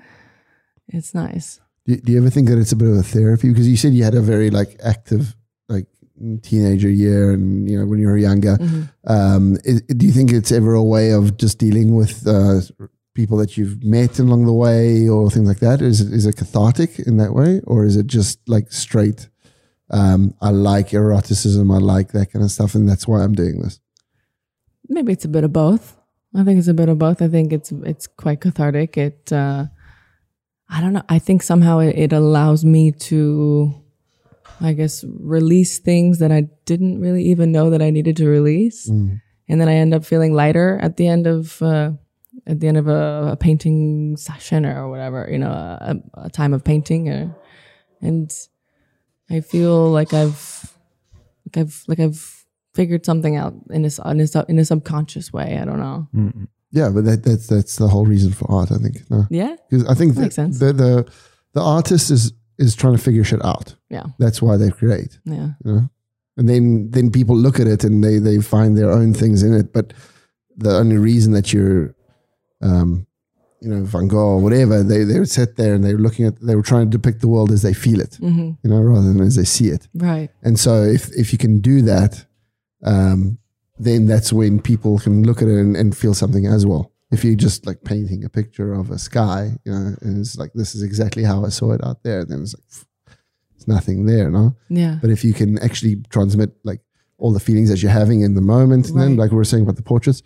it's 0.90 1.16
nice. 1.16 1.60
Do, 1.88 1.96
do 1.98 2.12
you 2.12 2.20
ever 2.20 2.30
think 2.30 2.50
that 2.50 2.60
it's 2.60 2.72
a 2.72 2.76
bit 2.76 2.88
of 2.90 2.98
a 2.98 3.02
therapy? 3.04 3.50
Because 3.50 3.68
you 3.68 3.76
said 3.76 3.94
you 3.96 4.04
had 4.04 4.14
a 4.14 4.22
very 4.22 4.52
like 4.52 4.80
active 4.84 5.22
like 5.22 5.36
teenager 6.42 6.90
year, 6.90 7.32
and 7.32 7.70
you 7.70 7.80
know 7.80 7.86
when 7.86 8.00
you 8.00 8.08
were 8.08 8.18
younger. 8.18 8.58
Um, 9.06 9.58
i 9.68 9.80
do 9.94 10.06
you 10.06 10.12
think 10.12 10.32
it's 10.32 10.52
ever 10.52 10.74
a 10.74 10.84
way 10.84 11.12
of 11.12 11.38
just 11.38 11.58
dealing 11.58 11.96
with 11.96 12.28
uh, 12.28 12.62
people 13.14 13.38
that 13.38 13.58
you've 13.58 13.84
met 13.84 14.20
along 14.20 14.46
the 14.46 14.54
way, 14.54 15.08
or 15.08 15.30
things 15.30 15.48
like 15.48 15.60
that? 15.60 15.82
Is 15.82 16.02
it 16.02 16.14
is 16.14 16.26
it 16.26 16.36
cathartic 16.38 17.00
in 17.00 17.18
that 17.18 17.34
way, 17.34 17.62
or 17.66 17.86
is 17.86 17.96
it 17.96 18.08
just 18.08 18.40
like 18.48 18.72
straight? 18.72 19.30
Um, 19.92 20.36
I 20.42 20.52
like 20.52 20.90
eroticism. 20.94 21.72
I 21.72 21.80
like 21.80 22.12
that 22.12 22.32
kind 22.32 22.46
of 22.46 22.52
stuff, 22.52 22.76
and 22.76 22.88
that's 22.88 23.08
why 23.08 23.22
I'm 23.22 23.34
doing 23.34 23.62
this. 23.62 23.80
Maybe 24.88 25.14
it's 25.14 25.26
a 25.26 25.30
bit 25.30 25.44
of 25.44 25.54
both. 25.54 25.96
I 26.36 26.44
think 26.44 26.60
it's 26.60 26.68
a 26.68 26.74
bit 26.74 26.90
of 26.90 26.98
both. 27.00 27.22
I 27.22 27.28
think 27.28 27.52
it's 27.52 27.72
it's 27.72 28.08
quite 28.08 28.42
cathartic. 28.42 28.98
It 28.98 29.34
uh, 29.34 29.66
I 30.70 30.82
don't 30.82 30.94
know. 30.94 31.04
I 31.10 31.18
think 31.20 31.42
somehow 31.42 31.80
it, 31.80 31.98
it 31.98 32.14
allows 32.14 32.64
me 32.64 32.92
to, 32.92 33.74
I 34.62 34.74
guess, 34.74 35.06
release 35.08 35.80
things 35.80 36.20
that 36.20 36.32
I 36.32 36.48
didn't 36.66 37.00
really 37.00 37.24
even 37.26 37.52
know 37.52 37.70
that 37.70 37.82
I 37.82 37.90
needed 37.92 38.18
to 38.18 38.28
release, 38.28 38.88
and 38.88 39.22
then 39.48 39.68
I 39.70 39.76
end 39.76 39.94
up 39.94 40.04
feeling 40.06 40.34
lighter 40.34 40.78
at 40.82 40.98
the 40.98 41.08
end 41.08 41.28
of 41.28 41.62
uh, 41.62 41.92
at 42.46 42.60
the 42.60 42.68
end 42.68 42.78
of 42.78 42.88
a, 42.88 43.30
a 43.34 43.38
painting 43.38 44.18
session 44.18 44.66
or 44.66 44.90
whatever. 44.90 45.28
You 45.32 45.38
know, 45.40 45.50
a, 45.52 45.96
a 46.16 46.30
time 46.30 46.54
of 46.54 46.64
painting, 46.64 47.10
or, 47.10 47.36
and 48.02 48.32
I 49.30 49.42
feel 49.42 49.90
like 49.92 50.14
I've 50.14 50.76
like 51.46 51.58
I've 51.66 51.84
like 51.88 52.00
I've 52.00 52.46
figured 52.74 53.06
something 53.06 53.36
out 53.36 53.54
in 53.72 53.84
a, 53.84 53.88
s- 53.88 54.00
in 54.06 54.20
a, 54.22 54.46
in 54.50 54.60
a 54.60 54.66
subconscious 54.66 55.34
way. 55.34 55.58
I 55.62 55.66
don't 55.66 55.80
know. 55.80 56.08
Yeah, 56.72 56.90
but 56.94 57.04
that, 57.06 57.24
that's 57.24 57.48
that's 57.48 57.78
the 57.78 57.88
whole 57.88 58.06
reason 58.06 58.32
for 58.34 58.50
art. 58.52 58.72
I 58.72 58.78
think. 58.78 59.10
No, 59.10 59.24
Yeah. 59.30 59.56
because 59.70 59.88
I 59.88 59.96
think 59.96 60.16
Makes 60.16 60.36
that 60.36 60.42
sense. 60.42 60.60
the, 60.60 60.74
the 60.74 61.12
the 61.54 61.62
artist 61.62 62.12
is 62.12 62.32
is 62.60 62.76
trying 62.76 62.96
to 62.96 63.02
figure 63.02 63.24
shit 63.24 63.44
out. 63.44 63.76
Yeah. 63.90 64.04
That's 64.20 64.42
why 64.42 64.58
they 64.58 64.70
create. 64.72 65.18
Yeah. 65.26 65.50
you 65.66 65.72
know? 65.74 65.90
and 66.38 66.48
then 66.48 66.92
then 66.92 67.10
people 67.12 67.36
look 67.36 67.60
at 67.60 67.68
it 67.68 67.84
and 67.84 68.04
they 68.04 68.18
they 68.20 68.40
find 68.40 68.78
their 68.78 68.92
own 68.92 69.14
things 69.14 69.44
in 69.44 69.54
it 69.54 69.74
but 69.74 69.94
the 70.56 70.72
only 70.82 70.98
reason 70.98 71.34
that 71.34 71.52
you're 71.52 71.94
um 72.62 73.06
you 73.62 73.68
know 73.70 73.84
van 73.84 74.08
gogh 74.08 74.36
or 74.38 74.40
whatever 74.40 74.82
they 74.84 75.04
they 75.04 75.20
would 75.20 75.30
sit 75.30 75.58
there 75.58 75.74
and 75.74 75.84
they 75.84 75.94
were 75.94 76.00
looking 76.08 76.26
at 76.26 76.40
they 76.40 76.56
were 76.56 76.62
trying 76.72 76.86
to 76.90 76.98
depict 76.98 77.20
the 77.22 77.28
world 77.28 77.52
as 77.52 77.62
they 77.62 77.74
feel 77.74 78.00
it 78.00 78.16
hmm 78.22 78.52
you 78.64 78.70
know 78.70 78.80
rather 78.82 79.08
than 79.12 79.20
as 79.22 79.36
they 79.36 79.44
see 79.44 79.68
it 79.68 79.88
Right. 79.94 80.30
and 80.42 80.58
so 80.58 80.84
if 80.84 81.10
if 81.18 81.34
you 81.34 81.38
can 81.40 81.60
do 81.60 81.82
that 81.82 82.26
um 82.86 83.38
then 83.78 84.06
that's 84.06 84.32
when 84.32 84.62
people 84.62 85.00
can 85.00 85.24
look 85.24 85.42
at 85.42 85.48
it 85.50 85.58
and, 85.60 85.76
and 85.76 85.98
feel 85.98 86.14
something 86.14 86.46
as 86.46 86.66
well 86.66 86.89
if 87.12 87.24
you're 87.24 87.36
just 87.36 87.66
like 87.66 87.84
painting 87.84 88.24
a 88.24 88.30
picture 88.30 88.74
of 88.74 88.92
a 88.92 88.98
sky 89.00 89.52
you 89.66 89.72
know 89.72 89.96
and 90.02 90.20
it's 90.20 90.38
like 90.38 90.52
this 90.54 90.76
is 90.76 90.84
exactly 90.84 91.24
how 91.24 91.44
i 91.46 91.50
saw 91.50 91.72
it 91.72 91.84
out 91.84 92.04
there 92.04 92.24
then 92.26 92.42
it's 92.44 92.54
like 92.54 93.16
it's 93.56 93.68
nothing 93.68 94.06
there 94.06 94.30
no 94.30 94.56
Yeah. 94.70 94.98
but 95.02 95.10
if 95.10 95.24
you 95.24 95.34
can 95.34 95.58
actually 95.60 95.98
transmit 96.10 96.52
like 96.64 96.82
all 97.18 97.34
the 97.34 97.40
feelings 97.42 97.70
that 97.70 97.82
you're 97.82 97.92
having 97.92 98.22
in 98.22 98.34
the 98.36 98.42
moment, 98.42 98.90
and 98.90 98.98
then 99.02 99.18
like 99.18 99.32
we 99.32 99.36
were 99.36 99.44
saying 99.44 99.64
about 99.64 99.76
the 99.76 99.82
portraits, 99.84 100.22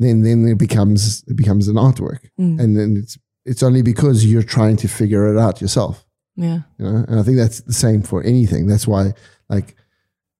then 0.00 0.22
then 0.22 0.44
it 0.48 0.58
becomes 0.58 1.22
it 1.28 1.36
becomes 1.36 1.68
an 1.68 1.76
artwork, 1.76 2.18
Mm. 2.40 2.58
and 2.60 2.76
then 2.76 2.96
it's 2.96 3.16
it's 3.46 3.62
only 3.62 3.80
because 3.82 4.26
you're 4.26 4.42
trying 4.56 4.76
to 4.78 4.88
figure 4.88 5.32
it 5.32 5.38
out 5.38 5.60
yourself, 5.60 6.04
Yeah. 6.34 6.62
you 6.78 6.84
know. 6.84 7.04
And 7.06 7.20
I 7.20 7.22
think 7.22 7.36
that's 7.36 7.60
the 7.60 7.72
same 7.72 8.02
for 8.02 8.24
anything. 8.24 8.66
That's 8.66 8.88
why 8.88 9.12
like 9.48 9.76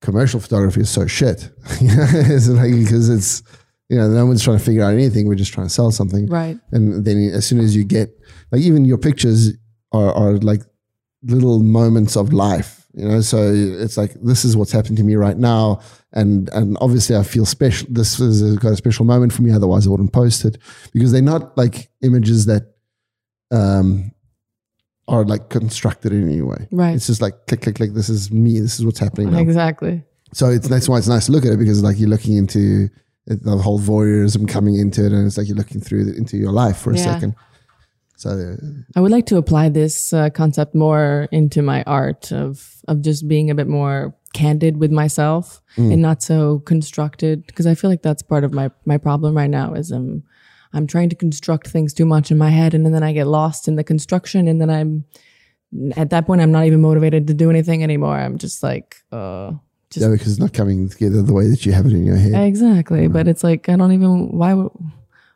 commercial 0.00 0.40
photography 0.40 0.81
is 0.81 0.90
so 0.90 1.07
shit, 1.07 1.50
you 1.81 1.87
know, 1.96 2.07
it's 2.35 2.48
like 2.48 2.72
because 2.72 3.09
it's 3.09 3.42
you 3.88 3.97
know 3.99 4.09
no 4.09 4.27
one's 4.27 4.42
trying 4.42 4.59
to 4.59 4.64
figure 4.64 4.83
out 4.83 4.95
anything. 4.95 5.27
We're 5.27 5.35
just 5.35 5.53
trying 5.53 5.66
to 5.66 5.73
sell 5.73 5.90
something, 5.90 6.27
Right. 6.27 6.59
and 6.73 7.05
then 7.05 7.31
as 7.33 7.47
soon 7.47 7.61
as 7.61 7.75
you 7.77 7.85
get 7.85 8.11
like 8.51 8.62
even 8.62 8.85
your 8.85 8.99
pictures 8.99 9.53
are, 9.92 10.12
are 10.12 10.33
like 10.38 10.62
little 11.23 11.62
moments 11.62 12.16
of 12.16 12.33
life 12.33 12.83
you 12.95 13.09
know? 13.09 13.21
So 13.21 13.38
it's 13.53 13.97
like 13.97 14.12
this 14.23 14.45
is 14.45 14.57
what's 14.57 14.73
happened 14.73 14.97
to 14.99 15.05
me 15.05 15.14
right 15.16 15.37
now. 15.37 15.81
And 16.12 16.51
and 16.51 16.77
obviously 16.81 17.16
i 17.16 17.23
feel 17.23 17.47
special 17.47 17.88
this 17.90 18.21
is 18.21 18.42
a, 18.42 18.57
got 18.59 18.73
a 18.73 18.77
special 18.77 19.05
moment 19.05 19.33
for 19.33 19.42
me. 19.42 19.51
Otherwise 19.53 19.87
i 19.87 19.90
wouldn't 19.90 20.12
post 20.12 20.45
it. 20.45 20.59
Because 20.92 21.12
they're 21.12 21.23
not 21.23 21.57
like 21.57 21.90
images 22.03 22.47
that 22.47 22.75
um 23.51 24.12
are 25.09 25.25
like 25.25 25.49
constructed 25.49 26.12
in 26.12 26.29
any 26.29 26.42
way. 26.42 26.68
Right. 26.71 26.95
it's 26.95 27.07
just 27.07 27.23
like 27.23 27.47
click 27.47 27.62
click 27.62 27.77
click. 27.77 27.95
This 27.95 28.09
is 28.09 28.31
me. 28.31 28.61
This 28.61 28.79
is 28.79 28.85
what's 28.85 28.99
happening 28.99 29.31
now. 29.31 29.38
Exactly. 29.38 30.05
so 30.33 30.49
it's 30.51 30.68
that's 30.68 30.88
why 30.88 30.99
it's 30.99 31.09
nice 31.09 31.27
to 31.27 31.33
look 31.33 31.45
at 31.45 31.53
it 31.53 31.59
because 31.59 31.83
like 31.83 31.99
you're 31.99 32.09
looking 32.11 32.37
into 32.37 32.88
the 33.27 33.57
whole 33.57 33.79
voyeurism 33.81 34.49
coming 34.49 34.77
into 34.77 35.05
it, 35.07 35.13
and 35.13 35.27
it's 35.27 35.39
like 35.39 35.49
you're 35.49 35.57
looking 35.57 35.81
through 35.81 36.05
the, 36.05 36.17
into 36.17 36.37
your 36.37 36.53
life 36.53 36.79
for 36.79 36.93
a 36.93 36.97
Yeah. 36.97 37.05
second. 37.15 37.35
So 38.17 38.31
uh, 38.31 38.57
I 38.95 39.01
would 39.01 39.11
like 39.11 39.27
to 39.27 39.37
apply 39.37 39.69
this 39.69 40.13
uh, 40.13 40.31
concept 40.31 40.75
more 40.75 41.27
into 41.33 41.63
my 41.63 41.83
art 41.85 42.31
of 42.33 42.77
of 42.89 43.01
just 43.03 43.27
being 43.27 43.51
a 43.51 43.55
bit 43.55 43.67
more 43.67 44.15
candid 44.33 44.77
with 44.77 44.91
myself 44.93 45.61
and 45.77 46.01
not 46.01 46.23
so 46.23 46.61
constructed 46.61 47.47
because 47.47 47.67
I 47.67 47.75
feel 47.75 47.91
like 47.91 48.03
that's 48.03 48.23
part 48.23 48.45
of 48.45 48.53
my 48.53 48.71
my 48.85 48.99
problem 48.99 49.37
right 49.37 49.51
now 49.51 49.75
is 49.75 49.91
I'm 49.91 50.23
I'm 50.73 50.87
trying 50.87 51.09
to 51.11 51.17
construct 51.17 51.69
things 51.69 51.93
too 51.95 52.07
much 52.07 52.31
in 52.31 52.39
my 52.39 52.51
head 52.51 52.75
and 52.75 52.85
then 52.87 53.03
I 53.03 53.13
get 53.13 53.27
lost 53.27 53.69
in 53.69 53.77
the 53.77 53.85
construction 53.85 54.49
and 54.49 54.61
then 54.61 54.71
I'm 54.71 55.05
at 55.97 56.11
that 56.11 56.27
point 56.27 56.41
I'm 56.43 56.53
not 56.53 56.67
even 56.67 56.81
motivated 56.81 57.27
to 57.27 57.35
do 57.35 57.51
anything 57.51 57.83
anymore. 57.83 58.17
I'm 58.17 58.39
just 58.39 58.63
like 58.63 58.97
uh 59.11 59.53
just 59.92 60.02
yeah, 60.02 60.11
because 60.11 60.33
it's 60.33 60.40
not 60.40 60.52
coming 60.52 60.88
together 60.88 61.22
the 61.22 61.33
way 61.33 61.48
that 61.48 61.64
you 61.66 61.72
have 61.72 61.87
it 61.87 61.92
in 61.92 62.05
your 62.05 62.16
head. 62.16 62.46
Exactly, 62.46 63.09
but 63.09 63.28
it's 63.28 63.44
like 63.44 63.68
I 63.68 63.76
don't 63.76 63.92
even 63.92 64.37
why 64.37 64.55
would 64.55 64.72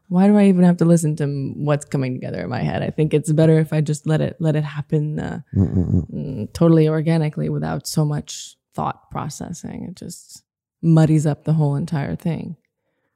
why 0.09 0.29
do 0.29 0.37
I 0.37 0.45
even 0.45 0.65
have 0.65 0.77
to 0.79 0.85
listen 0.85 1.17
to 1.17 1.27
what's 1.57 1.85
coming 1.85 2.15
together 2.15 2.41
in 2.43 2.49
my 2.49 2.61
head? 2.63 2.83
I 2.83 2.91
think 2.91 3.13
it's 3.13 3.33
better 3.33 3.59
if 3.59 3.73
I 3.73 3.81
just 3.81 4.07
let 4.07 4.21
it 4.21 4.37
let 4.41 4.57
it 4.57 4.65
happen 4.65 5.19
uh, 5.19 5.41
mm, 5.55 6.53
totally 6.53 6.89
organically 6.89 7.49
without 7.49 7.87
so 7.87 8.05
much 8.05 8.57
thought 8.75 9.11
processing. 9.11 9.87
It 9.91 9.97
just 9.97 10.43
muddies 10.83 11.27
up 11.27 11.45
the 11.45 11.55
whole 11.55 11.75
entire 11.75 12.15
thing. 12.15 12.57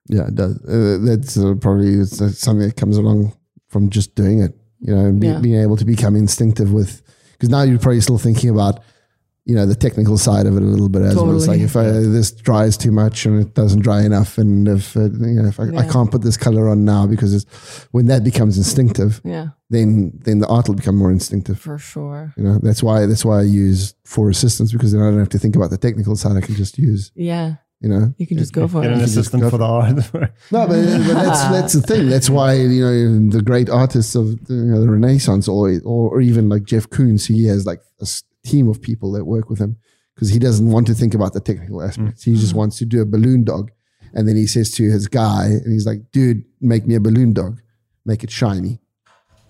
Yeah, 0.09 0.27
it 0.27 0.35
does. 0.35 0.57
Uh, 0.65 0.99
that's 1.01 1.37
uh, 1.39 1.55
probably 1.61 1.95
it's, 1.95 2.17
something 2.39 2.67
that 2.67 2.77
comes 2.77 2.97
along 2.97 3.35
from 3.69 3.91
just 3.91 4.15
doing 4.15 4.41
it. 4.41 4.57
You 4.81 4.95
know, 4.95 5.13
be, 5.13 5.27
Yeah. 5.29 5.39
being 5.39 5.61
able 5.61 5.77
to 5.77 5.85
become 5.85 6.17
instinctive 6.17 6.73
with 6.73 7.03
because 7.33 7.49
now 7.49 7.63
you're 7.63 7.79
probably 7.79 8.01
still 8.01 8.19
thinking 8.19 8.51
about 8.51 8.83
you 9.47 9.55
know 9.55 9.67
the 9.67 9.75
technical 9.75 10.17
side 10.19 10.47
of 10.47 10.55
it 10.57 10.63
a 10.63 10.67
little 10.67 10.89
bit 10.89 11.03
as 11.03 11.17
well. 11.17 11.35
It's 11.37 11.49
like 11.49 11.61
if 11.61 11.77
I, 11.77 11.85
this 11.85 12.31
dries 12.31 12.77
too 12.77 12.93
much 12.93 13.27
and 13.27 13.41
it 13.41 13.55
doesn't 13.55 13.81
dry 13.81 14.03
enough, 14.03 14.39
and 14.39 14.69
if 14.69 14.97
uh, 14.97 15.05
you 15.05 15.43
know 15.43 15.49
if 15.49 15.59
I, 15.59 15.65
I 15.77 15.87
can't 15.89 16.11
put 16.11 16.23
this 16.23 16.37
color 16.37 16.69
on 16.69 16.85
now 16.85 17.07
because 17.07 17.35
it's, 17.35 17.47
when 17.91 18.07
that 18.07 18.23
becomes 18.23 18.57
instinctive, 18.59 19.21
Yeah, 19.25 19.49
then 19.71 20.13
then 20.25 20.39
the 20.41 20.47
art 20.49 20.69
will 20.69 20.77
become 20.77 20.97
more 20.97 21.11
instinctive. 21.11 21.59
for 21.59 21.79
sure. 21.79 22.33
You 22.37 22.45
know, 22.45 22.59
that's 22.63 22.83
why 22.83 23.07
that's 23.07 23.25
why 23.25 23.41
I 23.41 23.43
use 23.43 23.95
four 24.05 24.29
assistants 24.31 24.73
because 24.73 24.93
then 24.93 25.01
I 25.03 25.11
don't 25.11 25.19
have 25.19 25.29
to 25.31 25.39
think 25.39 25.57
about 25.57 25.71
the 25.71 25.79
technical 25.79 26.17
side. 26.17 26.37
I 26.37 26.43
can 26.43 26.55
just 26.55 26.77
use 26.79 27.11
Yeah, 27.15 27.55
you 27.81 27.89
know 27.89 28.13
you 28.19 28.27
can 28.27 28.37
just 28.39 28.53
go 28.53 28.69
for 28.69 28.83
Get 28.83 28.93
an 28.93 28.99
it. 28.99 29.01
just 29.05 29.17
assistant 29.17 29.43
go 29.43 29.51
for 29.51 29.59
the 29.59 29.65
art. 29.65 29.97
No, 30.53 30.67
but, 30.67 30.69
but 30.69 31.15
that's 31.15 31.43
that's 31.57 31.73
the 31.73 31.83
thing. 31.83 32.09
That's 32.11 32.29
why 32.29 32.55
you 32.55 32.85
know 32.85 33.31
the 33.31 33.43
great 33.43 33.71
artists 33.71 34.15
of 34.15 34.45
the, 34.47 34.55
you 34.55 34.65
know, 34.73 34.81
the 34.81 34.91
Renaissance, 34.91 35.49
or, 35.49 35.71
or 35.85 36.11
or 36.15 36.21
even 36.21 36.49
like 36.51 36.65
Jeff 36.65 36.89
Koons, 36.91 37.27
he 37.27 37.47
has 37.47 37.65
like 37.67 37.81
a 38.01 38.05
s- 38.05 38.23
team 38.45 38.69
of 38.69 38.81
people 38.81 39.13
that 39.13 39.25
work 39.25 39.51
with 39.51 39.59
him 39.59 39.77
because 40.15 40.29
he 40.29 40.39
doesn't 40.39 40.71
want 40.71 40.87
to 40.87 40.95
think 40.95 41.15
about 41.15 41.33
the 41.33 41.41
technical 41.41 41.83
aspects. 41.83 42.23
Mm. 42.23 42.33
He 42.33 42.41
just 42.41 42.53
mm. 42.53 42.57
wants 42.57 42.79
to 42.79 42.85
do 42.85 43.01
a 43.01 43.07
balloon 43.07 43.45
dog, 43.45 43.71
and 44.13 44.29
then 44.29 44.37
he 44.37 44.47
says 44.47 44.71
to 44.73 44.91
his 44.91 45.07
guy, 45.07 45.47
and 45.47 45.73
he's 45.73 45.87
like, 45.87 46.11
"Dude, 46.13 46.45
make 46.61 46.87
me 46.87 46.95
a 46.95 47.01
balloon 47.01 47.33
dog, 47.33 47.61
make 48.05 48.23
it 48.25 48.31
shiny," 48.31 48.81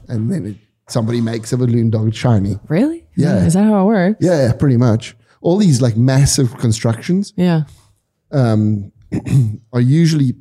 and 0.08 0.30
then 0.30 0.46
it, 0.46 0.56
somebody 0.88 1.20
makes 1.20 1.52
a 1.52 1.56
balloon 1.56 1.90
dog 1.90 2.14
shiny. 2.14 2.58
Really? 2.68 3.06
Yeah. 3.16 3.44
Is 3.44 3.54
that 3.54 3.64
how 3.64 3.82
it 3.82 3.84
works? 3.84 4.18
Yeah, 4.20 4.46
yeah, 4.46 4.52
pretty 4.52 4.76
much. 4.76 5.16
All 5.40 5.56
these 5.56 5.80
like 5.80 5.96
massive 5.96 6.56
constructions 6.58 7.32
Yeah. 7.36 7.62
um, 8.30 8.92
are 9.72 9.80
usually 9.80 10.34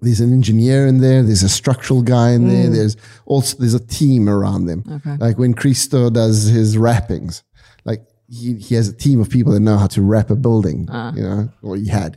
there's 0.00 0.20
an 0.20 0.32
engineer 0.32 0.86
in 0.86 1.00
there, 1.00 1.22
there's 1.22 1.42
a 1.42 1.48
structural 1.48 2.02
guy 2.02 2.30
in 2.30 2.48
there, 2.48 2.68
mm. 2.68 2.74
there's 2.74 2.96
also 3.26 3.56
there's 3.58 3.74
a 3.74 3.84
team 3.84 4.28
around 4.28 4.66
them. 4.66 4.84
Okay. 4.88 5.16
Like 5.16 5.38
when 5.38 5.54
Christo 5.54 6.10
does 6.10 6.44
his 6.44 6.78
wrappings, 6.78 7.42
like 7.88 8.02
he, 8.38 8.54
he 8.66 8.74
has 8.78 8.86
a 8.88 8.96
team 9.04 9.18
of 9.22 9.28
people 9.36 9.52
that 9.54 9.60
know 9.68 9.78
how 9.82 9.86
to 9.96 10.00
wrap 10.10 10.28
a 10.30 10.36
building, 10.46 10.78
you 11.16 11.22
know, 11.28 11.40
or 11.66 11.72
he 11.76 11.86
had. 12.00 12.12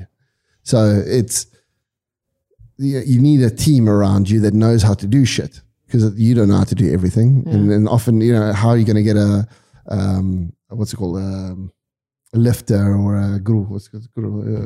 So 0.64 0.78
it's 1.20 1.48
you 2.78 3.20
need 3.22 3.42
a 3.44 3.50
team 3.66 3.88
around 3.96 4.30
you 4.30 4.40
that 4.42 4.54
knows 4.54 4.82
how 4.88 4.94
to 4.96 5.08
do 5.08 5.24
shit 5.26 5.62
because 5.86 6.04
you 6.20 6.34
don't 6.36 6.50
know 6.50 6.58
how 6.58 6.64
to 6.64 6.76
do 6.84 6.92
everything, 6.98 7.30
and 7.48 7.70
then 7.72 7.88
often 7.88 8.22
you 8.22 8.34
know 8.34 8.54
how 8.54 8.70
are 8.70 8.78
you 8.78 8.86
going 8.86 8.96
to 9.04 9.04
get 9.12 9.18
a 9.18 9.48
um, 9.88 10.52
what's 10.70 10.94
it 10.94 10.98
called 10.98 11.18
um, 11.18 11.72
a 12.34 12.38
lifter 12.38 12.96
or 12.96 13.18
a 13.20 13.40
guru, 13.40 13.64
what's 13.64 13.88
it 13.88 13.92
called? 13.92 14.06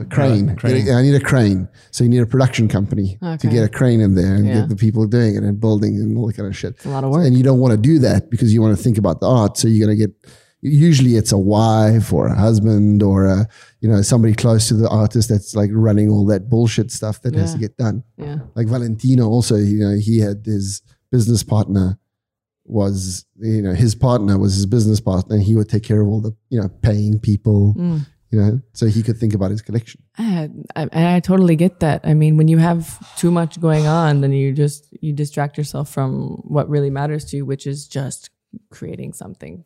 a 0.02 0.06
crane. 0.06 0.56
crane. 0.56 0.90
I 0.94 1.02
need 1.02 1.16
a 1.16 1.20
crane. 1.20 1.68
So 1.92 2.04
you 2.04 2.10
need 2.12 2.22
a 2.22 2.26
production 2.28 2.68
company 2.68 3.18
to 3.40 3.48
get 3.48 3.64
a 3.64 3.70
crane 3.70 4.02
in 4.02 4.14
there 4.16 4.36
and 4.36 4.46
Yeah. 4.46 4.54
get 4.60 4.70
the 4.70 4.76
people 4.76 5.08
doing 5.08 5.36
it 5.36 5.44
and 5.44 5.60
building 5.60 5.96
and 5.96 6.16
all 6.18 6.28
that 6.28 6.38
kind 6.38 6.48
of 6.48 6.56
shit. 6.56 6.74
It's 6.76 6.86
a 6.86 6.90
lot 6.90 7.04
of 7.04 7.10
work. 7.10 7.26
And 7.26 7.36
you 7.36 7.44
don't 7.44 7.60
want 7.60 7.72
to 7.72 7.78
do 7.92 7.98
that 8.00 8.30
because 8.30 8.54
you 8.54 8.62
want 8.62 8.78
to 8.78 8.84
think 8.86 8.98
about 9.00 9.20
the 9.20 9.28
art. 9.28 9.58
So 9.58 9.68
you're 9.68 9.84
going 9.86 9.98
to 9.98 10.02
get, 10.06 10.14
usually 10.62 11.16
it's 11.16 11.32
a 11.32 11.38
wife 11.38 12.12
or 12.12 12.28
a 12.28 12.36
husband 12.36 13.04
or 13.04 13.26
a, 13.26 13.48
you 13.82 13.90
know, 13.90 14.02
somebody 14.02 14.34
close 14.34 14.68
to 14.70 14.74
the 14.74 14.90
artist 14.90 15.30
that's 15.30 15.56
like 15.56 15.70
running 15.74 16.10
all 16.10 16.26
that 16.26 16.50
bullshit 16.50 16.92
stuff 16.92 17.22
that 17.22 17.36
has 17.36 17.54
to 17.54 17.60
get 17.60 17.78
done. 17.78 18.04
Yeah. 18.18 18.40
Like 18.56 18.68
Valentino 18.68 19.28
also, 19.28 19.56
you 19.56 19.80
know, 19.80 19.96
he 20.00 20.20
had 20.20 20.44
his 20.46 20.82
business 21.12 21.44
partner 21.44 22.00
was, 22.66 23.26
you 23.38 23.62
know, 23.62 23.74
his 23.74 23.94
partner 23.94 24.40
was 24.40 24.56
his 24.56 24.66
business 24.66 25.00
partner 25.00 25.36
and 25.36 25.44
he 25.44 25.56
would 25.56 25.70
take 25.70 25.84
care 25.84 26.02
of 26.02 26.08
all 26.08 26.22
the, 26.22 26.36
you 26.50 26.60
know, 26.60 26.70
paying 26.82 27.20
people, 27.20 27.76
Mm. 27.78 28.08
you 28.32 28.42
know, 28.42 28.60
so 28.74 28.88
he 28.88 29.04
could 29.04 29.18
think 29.18 29.36
about 29.36 29.52
his 29.52 29.62
collection. 29.62 30.02
I, 30.18 30.50
I, 30.76 31.16
I 31.16 31.20
totally 31.20 31.56
get 31.56 31.80
that. 31.82 32.02
I 32.04 32.16
mean, 32.16 32.38
when 32.38 32.48
you 32.48 32.58
have 32.58 33.16
too 33.18 33.30
much 33.30 33.62
going 33.62 33.86
on, 33.86 34.22
then 34.22 34.32
you 34.32 34.52
just 34.52 34.88
you 35.00 35.14
distract 35.14 35.58
yourself 35.60 35.90
from 35.90 36.42
what 36.44 36.68
really 36.68 36.90
matters 36.90 37.26
to 37.26 37.38
you, 37.38 37.46
which 37.46 37.68
is 37.68 37.88
just 37.88 38.32
creating 38.72 39.14
something 39.14 39.64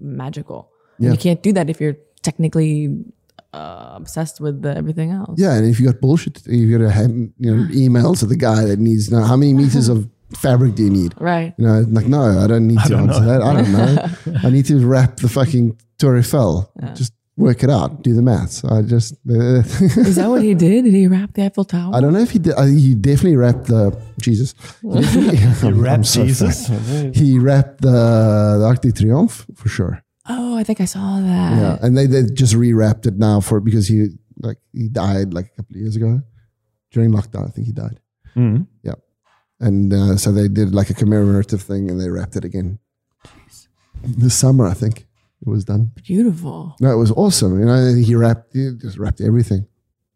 magical. 0.00 0.70
Yeah. 0.98 1.12
You 1.12 1.18
can't 1.18 1.42
do 1.42 1.52
that 1.52 1.68
if 1.68 1.80
you're 1.80 1.96
technically 2.22 3.04
uh, 3.52 3.92
obsessed 3.94 4.40
with 4.40 4.62
the, 4.62 4.76
everything 4.76 5.10
else. 5.10 5.38
Yeah, 5.38 5.54
and 5.54 5.66
if 5.66 5.80
you 5.80 5.86
got 5.86 6.00
bullshit, 6.00 6.46
you 6.46 6.78
got 6.78 6.92
to 6.92 7.08
you 7.38 7.56
know 7.56 7.68
email 7.74 8.14
to 8.14 8.26
the 8.26 8.36
guy 8.36 8.64
that 8.64 8.78
needs. 8.78 9.10
You 9.10 9.16
know, 9.18 9.24
how 9.24 9.36
many 9.36 9.54
meters 9.54 9.88
of 9.88 10.08
fabric 10.34 10.74
do 10.74 10.84
you 10.84 10.90
need? 10.90 11.14
Right. 11.18 11.54
You 11.58 11.66
know, 11.66 11.84
like 11.88 12.06
no, 12.06 12.22
I 12.22 12.46
don't 12.46 12.66
need 12.66 12.80
to 12.80 12.88
don't 12.88 13.08
answer 13.08 13.20
know. 13.20 13.26
that. 13.26 13.42
I 13.42 13.52
don't 13.54 13.72
know. 13.72 14.40
I 14.48 14.50
need 14.50 14.66
to 14.66 14.86
wrap 14.86 15.16
the 15.16 15.28
fucking 15.28 15.78
Tour 15.98 16.18
Eiffel. 16.18 16.70
Just 16.94 17.12
work 17.36 17.62
it 17.62 17.70
out. 17.70 18.02
Do 18.02 18.14
the 18.14 18.22
maths. 18.22 18.64
I 18.64 18.82
just. 18.82 19.14
Is 19.26 20.16
that 20.16 20.28
what 20.28 20.42
he 20.42 20.54
did? 20.54 20.84
Did 20.84 20.94
he 20.94 21.06
wrap 21.06 21.34
the 21.34 21.44
Eiffel 21.44 21.64
Tower? 21.64 21.94
I 21.94 22.00
don't 22.00 22.12
know 22.12 22.20
if 22.20 22.30
he 22.30 22.38
did. 22.38 22.54
I 22.54 22.64
think 22.66 22.80
he 22.80 22.94
definitely 22.94 23.36
wrapped 23.36 23.66
the 23.66 23.96
Jesus. 24.20 24.54
He 24.82 24.88
definitely- 25.36 26.02
so 26.04 26.24
Jesus. 26.24 26.68
fucked. 26.68 27.16
He 27.16 27.38
wrapped 27.38 27.80
the, 27.82 28.56
the 28.60 28.64
Arc 28.66 28.80
de 28.82 28.92
Triomphe 28.92 29.44
for 29.56 29.68
sure. 29.68 30.02
oh, 30.28 30.56
I 30.56 30.64
think 30.64 30.80
I 30.80 30.86
saw 30.86 31.20
that. 31.20 31.52
Yeah, 31.60 31.78
and 31.86 31.96
they, 31.96 32.06
they 32.06 32.22
just 32.24 32.54
rewrapped 32.54 33.06
it 33.06 33.16
now 33.18 33.40
for 33.40 33.60
because 33.60 33.86
he 33.88 34.08
like 34.40 34.58
he 34.72 34.88
died 34.88 35.32
like 35.34 35.46
a 35.46 35.56
couple 35.56 35.76
of 35.76 35.80
years 35.80 35.96
ago 35.96 36.20
during 36.92 37.10
lockdown. 37.12 37.46
I 37.46 37.50
think 37.50 37.66
he 37.66 37.72
died. 37.72 38.00
Mhm. 38.36 38.66
and 39.60 39.92
uh, 39.92 40.16
so 40.18 40.30
they 40.32 40.48
did 40.48 40.74
like 40.74 40.90
a 40.90 40.94
commemorative 40.94 41.62
thing 41.62 41.88
and 41.90 41.98
they 42.00 42.10
wrapped 42.10 42.36
it 42.36 42.44
again 42.44 42.78
this 44.02 44.34
summer 44.34 44.66
i 44.66 44.74
think 44.74 45.06
it 45.42 45.48
was 45.48 45.64
done 45.64 45.92
Beautiful. 46.04 46.76
no 46.80 46.92
it 46.92 46.96
was 46.96 47.10
awesome 47.12 47.58
you 47.58 47.66
know 47.66 47.94
he 47.94 48.14
wrapped 48.14 48.52
he 48.52 48.70
just 48.80 48.98
wrapped 48.98 49.20
everything 49.20 49.66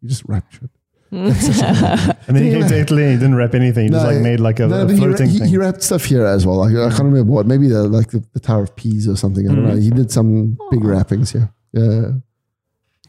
he 0.01 0.07
just 0.07 0.23
wrapped 0.25 0.53
shit 0.53 0.69
And 1.13 2.37
then 2.37 2.43
he 2.45 2.69
totally 2.69 3.03
he 3.11 3.13
didn't 3.15 3.35
wrap 3.35 3.53
anything. 3.53 3.83
He 3.83 3.89
just 3.89 4.05
like 4.05 4.21
made 4.21 4.39
like 4.39 4.61
a, 4.61 4.67
no, 4.67 4.83
a 4.83 4.85
but 4.85 4.93
he, 4.93 4.97
floating 4.97 5.29
he, 5.29 5.39
thing. 5.39 5.49
he 5.49 5.57
wrapped 5.57 5.83
stuff 5.83 6.05
here 6.05 6.25
as 6.25 6.45
well 6.45 6.55
like, 6.57 6.73
i 6.73 6.87
can't 6.89 7.03
remember 7.03 7.29
what 7.29 7.45
maybe 7.45 7.67
the 7.67 7.83
like 7.83 8.11
the, 8.11 8.23
the 8.31 8.39
tower 8.39 8.63
of 8.63 8.73
pisa 8.77 9.11
or 9.11 9.17
something 9.17 9.49
i 9.49 9.53
don't 9.53 9.65
mm. 9.65 9.69
know 9.69 9.75
he 9.75 9.89
did 9.89 10.09
some 10.09 10.57
big 10.69 10.83
wrappings 10.85 11.31
here 11.33 11.51
yeah 11.73 12.11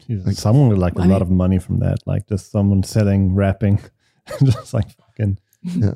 Jesus, 0.07 0.39
someone 0.39 0.69
would 0.69 0.77
like 0.77 0.95
a 0.95 1.03
lot 1.03 1.21
of 1.21 1.29
money 1.29 1.59
from 1.59 1.79
that. 1.79 1.99
Like 2.05 2.27
just 2.27 2.51
someone 2.51 2.83
selling 2.83 3.35
wrapping, 3.35 3.79
just 4.43 4.73
like 4.73 4.89
fucking 4.97 5.37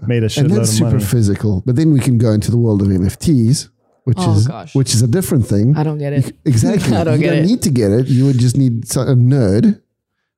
made 0.07 0.23
a 0.23 0.27
shitload 0.27 0.37
and 0.37 0.51
that's 0.51 0.69
of 0.69 0.75
super 0.75 0.85
money. 0.91 0.99
Super 0.99 1.11
physical 1.11 1.63
but 1.65 1.75
then 1.75 1.91
we 1.91 1.99
can 1.99 2.17
go 2.17 2.31
into 2.31 2.51
the 2.51 2.57
world 2.57 2.81
of 2.81 2.87
nfts 2.87 3.69
which 4.07 4.17
Oh, 4.21 4.35
is 4.37 4.47
gosh. 4.47 4.73
which 4.73 4.93
is 4.95 5.01
a 5.01 5.07
different 5.17 5.45
thing 5.45 5.75
I 5.75 5.83
don't 5.83 5.97
get 5.97 6.13
it. 6.13 6.31
Exactly. 6.45 6.95
I 7.01 7.03
don't 7.03 7.19
you 7.19 7.25
get 7.27 7.35
don't 7.35 7.43
it. 7.43 7.47
need 7.51 7.61
to 7.63 7.69
get 7.81 7.91
it. 7.91 8.07
You 8.07 8.25
would 8.27 8.39
just 8.39 8.55
need 8.55 8.85
a 8.95 9.15
nerd 9.33 9.81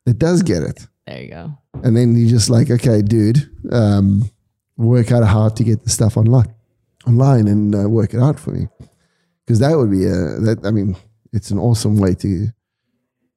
that 0.05 0.17
does 0.17 0.41
get 0.41 0.63
it. 0.63 0.87
There 1.05 1.21
you 1.23 1.29
go. 1.29 1.43
And 1.83 1.95
then 1.95 2.15
you 2.17 2.27
just 2.27 2.49
like, 2.49 2.71
okay, 2.71 3.01
dude, 3.03 3.47
um, 3.71 4.29
work 4.75 5.11
out 5.11 5.23
how 5.23 5.49
to 5.49 5.63
get 5.63 5.83
the 5.83 5.89
stuff 5.91 6.17
online, 6.17 6.51
online 7.05 7.47
and 7.47 7.75
uh, 7.75 7.87
work 7.87 8.13
it 8.15 8.19
out 8.19 8.39
for 8.39 8.51
me. 8.51 8.67
Because 9.45 9.59
that 9.59 9.77
would 9.77 9.91
be 9.91 10.05
a, 10.05 10.17
that, 10.47 10.61
I 10.65 10.71
mean, 10.71 10.95
it's 11.31 11.51
an 11.51 11.59
awesome 11.59 11.97
way 11.97 12.15
to, 12.15 12.47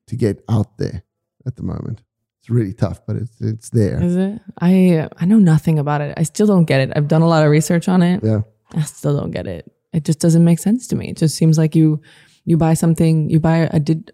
to 0.09 0.17
get 0.17 0.43
out 0.49 0.79
there 0.79 1.03
at 1.47 1.57
the 1.57 1.63
moment. 1.63 2.03
It's 2.41 2.49
really 2.51 2.73
tough, 2.73 3.01
but 3.07 3.17
it's, 3.17 3.39
it's 3.41 3.69
there. 3.71 4.03
Is 4.03 4.17
it? 4.17 4.41
I 4.61 5.09
I 5.21 5.25
know 5.27 5.39
nothing 5.39 5.79
about 5.79 6.01
it. 6.01 6.15
I 6.17 6.25
still 6.25 6.47
don't 6.49 6.65
get 6.65 6.81
it. 6.81 6.91
I've 6.97 7.07
done 7.07 7.23
a 7.23 7.29
lot 7.29 7.45
of 7.45 7.51
research 7.51 7.87
on 7.89 8.03
it. 8.03 8.25
Yeah. 8.25 8.41
I 8.75 8.83
still 8.83 9.15
don't 9.17 9.31
get 9.31 9.47
it. 9.47 9.71
It 9.93 10.05
just 10.05 10.21
doesn't 10.21 10.45
make 10.45 10.59
sense 10.59 10.87
to 10.89 10.97
me. 10.97 11.11
It 11.11 11.17
just 11.19 11.37
seems 11.37 11.59
like 11.59 11.75
you 11.77 12.01
you 12.45 12.57
buy 12.57 12.75
something, 12.75 13.29
you 13.31 13.39
buy 13.41 13.69
a 13.71 13.79
did 13.79 14.13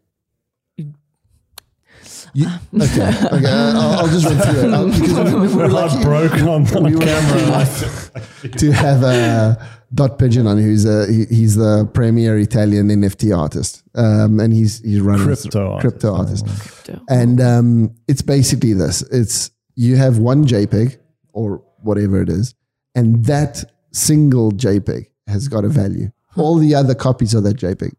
You, 2.34 2.46
okay. 2.80 3.12
Okay. 3.32 3.46
I'll, 3.46 4.00
I'll 4.00 4.08
just 4.08 4.26
run 4.26 4.38
through 4.38 4.68
it. 4.68 4.74
I'll, 4.74 4.86
because 5.00 5.32
we, 5.32 5.40
we, 5.40 5.46
We're 5.48 5.56
were 5.62 5.68
like 5.68 5.92
lucky- 5.92 6.04
broke 6.04 6.32
on, 6.42 6.76
on 6.76 6.84
we 6.84 6.94
were 6.96 7.00
camera. 7.04 7.46
lucky 7.50 8.48
to 8.58 8.70
have 8.72 9.02
a 9.02 9.68
Dot 9.94 10.18
Pigeon 10.18 10.46
on, 10.46 10.58
who's 10.58 10.84
a, 10.84 11.06
he, 11.10 11.24
he's 11.34 11.56
the 11.56 11.88
premier 11.94 12.38
Italian 12.38 12.88
NFT 12.88 13.36
artist, 13.36 13.82
um, 13.94 14.38
and 14.40 14.52
he's 14.52 14.80
he's 14.80 15.00
running 15.00 15.24
Crypto 15.26 15.72
artist. 15.72 15.80
crypto 15.80 16.14
artist, 16.14 16.46
crypto. 16.46 17.02
and 17.08 17.40
um, 17.40 17.94
it's 18.06 18.20
basically 18.20 18.74
this: 18.74 19.00
it's 19.10 19.50
you 19.76 19.96
have 19.96 20.18
one 20.18 20.44
JPEG 20.44 20.98
or 21.32 21.62
whatever 21.82 22.20
it 22.20 22.28
is, 22.28 22.54
and 22.94 23.24
that 23.24 23.64
single 23.92 24.52
JPEG 24.52 25.06
has 25.28 25.48
got 25.48 25.64
a 25.64 25.68
value. 25.68 26.10
All 26.36 26.56
the 26.56 26.74
other 26.74 26.94
copies 26.94 27.34
of 27.34 27.42
that 27.44 27.56
JPEG 27.58 27.92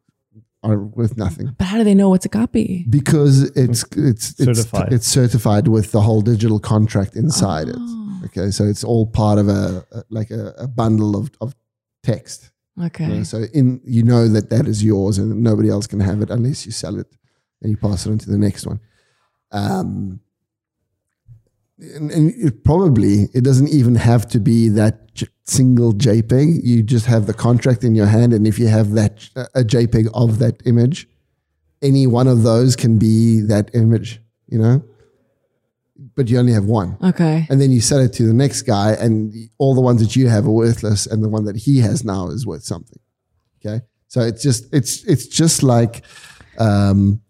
are 0.64 0.78
worth 0.78 1.16
nothing 1.18 1.56
But 1.58 1.66
how 1.68 1.78
do 1.78 1.84
they 1.86 1.96
know 1.96 2.10
what's 2.10 2.26
a 2.26 2.30
copy? 2.30 2.86
because 2.90 3.44
it's 3.56 3.84
it's 3.96 4.32
it's 4.40 4.44
Certified. 4.44 4.94
it's 4.94 5.08
certified 5.08 5.68
with 5.68 5.92
the 5.92 6.02
whole 6.02 6.22
digital 6.22 6.60
contract 6.60 7.16
inside 7.16 7.70
it. 7.70 7.78
Okay, 8.26 8.52
so 8.52 8.66
it's 8.66 8.84
all 8.84 9.06
part 9.08 9.40
of 9.40 9.48
a, 9.48 9.86
a 9.92 10.04
like 10.10 10.30
a, 10.32 10.54
a 10.58 10.68
bundle 10.68 11.16
of 11.16 11.32
of 11.42 11.56
text. 12.04 12.52
Okay. 12.82 13.06
you 13.08 13.14
know, 13.16 13.24
so 13.24 13.38
in 13.54 13.80
you 13.86 14.04
know 14.04 14.28
that 14.28 14.50
that 14.50 14.68
is 14.68 14.84
yours 14.84 15.18
and 15.18 15.42
nobody 15.42 15.70
else 15.70 15.88
can 15.88 16.00
have 16.02 16.22
it 16.22 16.30
unless 16.30 16.66
you 16.66 16.72
sell 16.72 16.98
it 17.00 17.08
and 17.62 17.72
you 17.72 17.78
pass 17.78 18.06
it 18.06 18.12
on 18.12 18.18
to 18.20 18.30
the 18.30 18.38
next 18.38 18.66
one. 18.68 18.80
Um, 19.52 20.20
and, 21.80 22.12
and 22.12 22.34
it 22.38 22.64
probably 22.64 23.28
it 23.34 23.44
doesn't 23.44 23.70
even 23.70 23.96
have 23.96 24.28
to 24.30 24.40
be 24.40 24.70
that 24.70 24.96
j- 24.96 25.09
single 25.44 25.94
JPEG. 25.94 26.62
You 26.64 26.84
just 26.84 27.06
have 27.08 27.26
the 27.28 27.34
contract 27.34 27.84
in 27.84 27.96
your 27.96 28.08
hand, 28.08 28.34
and 28.34 28.46
if 28.48 28.58
you 28.60 28.68
have 28.68 28.92
that 28.92 29.30
a 29.56 29.64
JPEG 29.64 30.10
of 30.14 30.40
that 30.40 30.62
image, 30.66 31.08
any 31.82 32.08
one 32.08 32.28
of 32.28 32.44
those 32.44 32.76
can 32.76 32.98
be 32.98 33.42
that 33.42 33.70
image. 33.74 34.22
You 34.48 34.60
know, 34.60 34.84
but 36.16 36.30
you 36.30 36.40
only 36.40 36.54
have 36.54 36.66
one 36.66 36.98
Okay. 37.04 37.46
and 37.50 37.60
then 37.62 37.72
you 37.72 37.82
sell 37.82 38.00
it 38.00 38.14
to 38.14 38.24
the 38.26 38.34
next 38.34 38.64
guy 38.64 38.94
and 38.94 39.34
all 39.58 39.76
the 39.76 39.82
ones 39.82 40.02
that 40.02 40.16
you 40.16 40.28
have 40.30 40.46
are 40.48 40.52
worthless 40.52 41.06
and 41.06 41.24
the 41.24 41.30
one 41.30 41.44
that 41.46 41.56
he 41.58 41.80
has 41.80 42.04
now 42.04 42.30
is 42.30 42.46
worth 42.48 42.64
something 42.64 43.00
okay 43.58 43.84
so 44.08 44.22
it's 44.22 44.42
just 44.42 44.74
it's 44.74 45.04
it's 45.04 45.28
just 45.28 45.62
like 45.62 46.04
um 46.58 47.22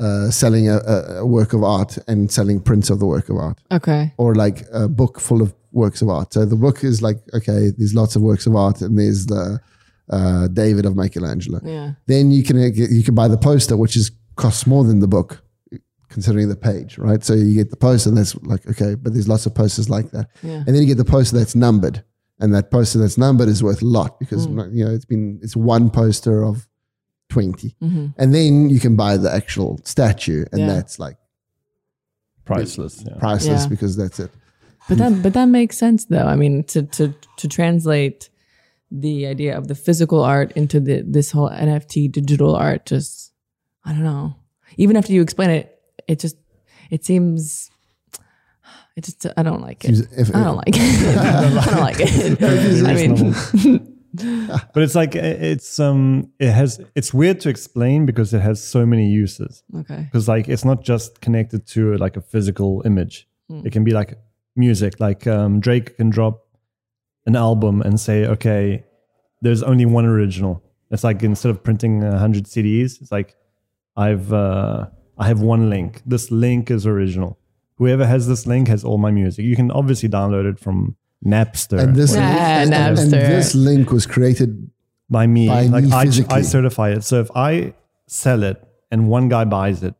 uh 0.00 0.30
selling 0.30 0.68
a, 0.68 0.76
a 0.78 0.96
a 1.20 1.26
work 1.26 1.52
of 1.52 1.62
art 1.62 1.96
and 2.08 2.30
selling 2.30 2.60
prints 2.60 2.90
of 2.90 2.98
the 2.98 3.06
work 3.06 3.28
of 3.28 3.36
art 3.36 3.58
Okay. 3.70 4.12
or 4.18 4.34
like 4.34 4.64
a 4.72 4.88
book 4.88 5.20
full 5.20 5.40
of 5.40 5.54
works 5.76 6.00
of 6.02 6.08
art 6.08 6.32
so 6.32 6.40
the 6.44 6.56
book 6.66 6.82
is 6.90 6.96
like 7.02 7.18
okay 7.38 7.70
there's 7.76 7.94
lots 7.94 8.16
of 8.16 8.22
works 8.22 8.46
of 8.48 8.54
art 8.56 8.80
and 8.80 8.98
there's 8.98 9.26
the 9.26 9.44
uh 10.10 10.48
david 10.48 10.84
of 10.86 10.94
michelangelo 11.02 11.60
Yeah. 11.64 11.92
then 12.06 12.24
you 12.36 12.42
can 12.42 12.56
uh, 12.58 12.70
you 12.98 13.02
can 13.08 13.14
buy 13.14 13.28
the 13.28 13.38
poster, 13.50 13.76
which 13.76 13.96
is 13.96 14.10
costs 14.44 14.66
more 14.66 14.84
than 14.84 14.98
the 15.00 15.08
book, 15.16 15.30
considering 16.14 16.48
the 16.48 16.56
page, 16.70 16.98
right? 16.98 17.22
So 17.24 17.32
you 17.34 17.54
get 17.54 17.70
the 17.70 17.76
poster, 17.88 18.08
and 18.10 18.18
that's 18.18 18.34
like 18.52 18.62
okay, 18.72 18.94
but 19.02 19.12
there's 19.14 19.28
lots 19.34 19.44
of 19.46 19.52
posters 19.54 19.88
like 19.96 20.08
that, 20.12 20.26
Yeah. 20.42 20.62
and 20.64 20.68
then 20.68 20.80
you 20.82 20.86
get 20.92 20.98
the 21.04 21.10
poster 21.16 21.36
that's 21.38 21.54
numbered, 21.56 22.04
and 22.40 22.54
that 22.54 22.70
poster 22.70 22.98
that's 23.02 23.18
numbered 23.18 23.48
is 23.48 23.62
worth 23.62 23.82
a 23.82 23.86
lot 23.98 24.20
because 24.20 24.42
you 24.46 24.84
know 24.84 24.92
it's 24.96 25.04
been 25.14 25.40
it's 25.42 25.56
one 25.56 25.90
poster 25.90 26.44
of 26.50 26.68
20 27.30 27.74
and 28.20 28.28
then 28.36 28.70
you 28.70 28.78
can 28.78 28.94
buy 28.94 29.16
the 29.24 29.32
actual 29.40 29.80
statue, 29.84 30.44
and 30.52 30.60
Yeah. 30.60 30.68
that's 30.74 30.98
like 30.98 31.16
Priceless. 32.44 33.02
Yeah. 33.04 33.16
priceless 33.18 33.62
Yeah. 33.62 33.68
because 33.68 33.96
that's 33.96 34.20
it. 34.20 34.30
But 34.88 34.98
that 34.98 35.22
but 35.22 35.32
that 35.34 35.46
makes 35.46 35.76
sense 35.78 36.04
though. 36.06 36.26
I 36.26 36.36
mean, 36.36 36.64
to 36.64 36.82
to 36.82 37.14
to 37.38 37.48
translate 37.48 38.30
the 38.90 39.26
idea 39.26 39.56
of 39.58 39.66
the 39.66 39.74
physical 39.74 40.22
art 40.22 40.52
into 40.52 40.78
the 40.80 41.02
this 41.02 41.32
whole 41.32 41.50
NFT 41.50 42.10
digital 42.12 42.54
art 42.54 42.86
just 42.86 43.32
I 43.84 43.92
don't 43.92 44.04
know. 44.04 44.34
Even 44.76 44.96
after 44.96 45.12
you 45.12 45.22
explain 45.22 45.50
it, 45.50 45.80
it 46.06 46.20
just 46.20 46.36
it 46.90 47.04
seems 47.04 47.70
it 48.96 49.04
just 49.04 49.26
I 49.36 49.42
don't 49.42 49.60
like 49.60 49.84
it. 49.84 49.96
Seems- 49.96 50.12
if- 50.18 50.34
I 50.36 50.44
don't 50.44 50.56
like 50.56 50.68
it. 50.76 51.18
I 51.18 51.64
don't 51.70 51.80
like 51.80 51.96
it. 51.98 52.42
I 52.86 52.94
mean, 52.94 53.92
But 54.72 54.82
it's 54.82 54.94
like 54.94 55.14
it's 55.14 55.78
um 55.78 56.30
it 56.38 56.50
has 56.50 56.80
it's 56.94 57.12
weird 57.12 57.40
to 57.40 57.48
explain 57.50 58.06
because 58.06 58.32
it 58.32 58.40
has 58.40 58.62
so 58.62 58.86
many 58.86 59.10
uses. 59.10 59.62
okay. 59.80 60.04
because 60.10 60.26
like 60.28 60.48
it's 60.48 60.64
not 60.64 60.82
just 60.82 61.20
connected 61.20 61.66
to 61.74 61.96
like 61.98 62.16
a 62.16 62.22
physical 62.22 62.82
image 62.86 63.28
it 63.64 63.72
can 63.72 63.84
be 63.84 63.92
like 63.92 64.18
music 64.56 64.98
like 65.00 65.26
um, 65.26 65.60
drake 65.60 65.96
can 65.96 66.10
drop 66.10 66.46
an 67.26 67.36
album 67.36 67.82
and 67.82 68.00
say 68.00 68.26
okay 68.26 68.84
there's 69.42 69.62
only 69.62 69.86
one 69.86 70.04
original 70.06 70.62
it's 70.90 71.04
like 71.04 71.22
instead 71.22 71.50
of 71.50 71.62
printing 71.62 72.00
100 72.00 72.44
cds 72.44 73.00
it's 73.00 73.12
like 73.12 73.34
i've 73.96 74.32
uh, 74.32 74.86
i 75.18 75.26
have 75.26 75.40
one 75.40 75.68
link 75.68 76.02
this 76.06 76.30
link 76.30 76.70
is 76.70 76.86
original 76.86 77.38
whoever 77.78 78.06
has 78.06 78.26
this 78.26 78.46
link 78.46 78.68
has 78.68 78.84
all 78.84 78.98
my 78.98 79.10
music 79.10 79.44
you 79.44 79.56
can 79.56 79.70
obviously 79.70 80.08
download 80.08 80.50
it 80.50 80.58
from 80.58 80.96
napster 81.24 81.80
And 81.80 81.96
this 81.96 82.14
Yeah, 82.14 82.62
and, 82.62 82.74
and 82.74 83.10
this 83.10 83.54
link 83.54 83.90
was 83.90 84.06
created. 84.06 84.70
by 85.08 85.26
me. 85.26 85.48
By 85.48 85.66
like 85.66 85.84
me 85.84 85.92
I, 85.92 86.04
physically. 86.04 86.34
I 86.36 86.42
certify 86.42 86.90
it. 86.90 87.04
So 87.04 87.20
if 87.20 87.30
I 87.34 87.74
sell 88.06 88.42
it 88.42 88.62
and 88.90 89.08
one 89.08 89.28
guy 89.28 89.44
buys 89.44 89.82
it, 89.82 89.94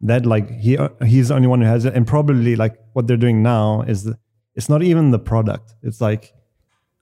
that 0.00 0.26
like 0.26 0.50
he 0.50 0.78
he's 1.04 1.28
the 1.28 1.34
only 1.34 1.48
one 1.48 1.60
who 1.60 1.66
has 1.66 1.84
it. 1.84 1.94
And 1.94 2.06
probably 2.06 2.56
like 2.56 2.78
what 2.92 3.06
they're 3.06 3.16
doing 3.16 3.42
now 3.42 3.82
is 3.82 4.04
the, 4.04 4.18
it's 4.54 4.68
not 4.68 4.82
even 4.82 5.10
the 5.10 5.18
product. 5.18 5.74
It's 5.82 6.00
like 6.00 6.32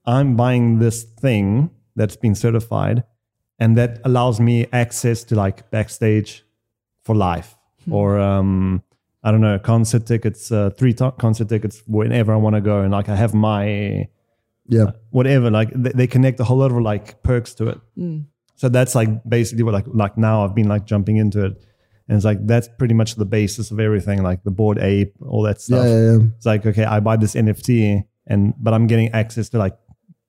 I'm 0.06 0.36
buying 0.36 0.78
this 0.78 1.04
thing 1.04 1.70
that's 1.96 2.16
been 2.16 2.34
certified, 2.34 3.04
and 3.58 3.76
that 3.78 4.00
allows 4.04 4.40
me 4.40 4.66
access 4.72 5.24
to 5.24 5.34
like 5.34 5.70
backstage 5.70 6.44
for 7.04 7.14
life. 7.14 7.56
Or 7.90 8.18
um 8.18 8.82
I 9.22 9.30
don't 9.30 9.40
know 9.40 9.58
concert 9.58 10.06
tickets, 10.06 10.52
uh, 10.52 10.70
three 10.70 10.92
to- 10.94 11.12
concert 11.18 11.48
tickets 11.48 11.82
whenever 11.86 12.32
I 12.32 12.36
want 12.36 12.56
to 12.56 12.60
go, 12.60 12.80
and 12.80 12.92
like 12.92 13.08
I 13.08 13.16
have 13.16 13.34
my 13.34 14.08
Yeah, 14.68 14.92
whatever 15.10 15.50
like 15.50 15.70
they, 15.74 15.90
they 15.90 16.06
connect 16.06 16.40
a 16.40 16.44
whole 16.44 16.58
lot 16.58 16.70
of 16.70 16.80
like 16.80 17.22
perks 17.22 17.54
to 17.54 17.68
it. 17.68 17.80
So 18.56 18.68
that's 18.68 18.94
like 18.94 19.08
basically 19.28 19.64
what 19.64 19.74
like 19.74 19.86
like 19.88 20.16
now 20.16 20.44
i've 20.44 20.54
been 20.54 20.68
like 20.68 20.84
jumping 20.86 21.16
into 21.16 21.44
it 21.46 21.64
and 22.08 22.16
it's 22.16 22.24
like 22.24 22.46
that's 22.46 22.68
pretty 22.78 22.94
much 22.94 23.14
the 23.16 23.24
basis 23.24 23.70
of 23.70 23.78
everything 23.80 24.22
like 24.22 24.42
the 24.44 24.50
Bored 24.50 24.78
Ape 24.78 25.14
all 25.26 25.42
that 25.42 25.60
stuff 25.60 25.84
yeah, 25.86 26.00
yeah. 26.12 26.18
it's 26.36 26.46
like 26.46 26.66
okay 26.66 26.84
i 26.84 27.00
buy 27.00 27.16
this 27.16 27.34
nft 27.34 28.04
and 28.26 28.54
but 28.58 28.74
i'm 28.74 28.86
getting 28.86 29.08
access 29.12 29.48
to 29.50 29.58
like 29.58 29.76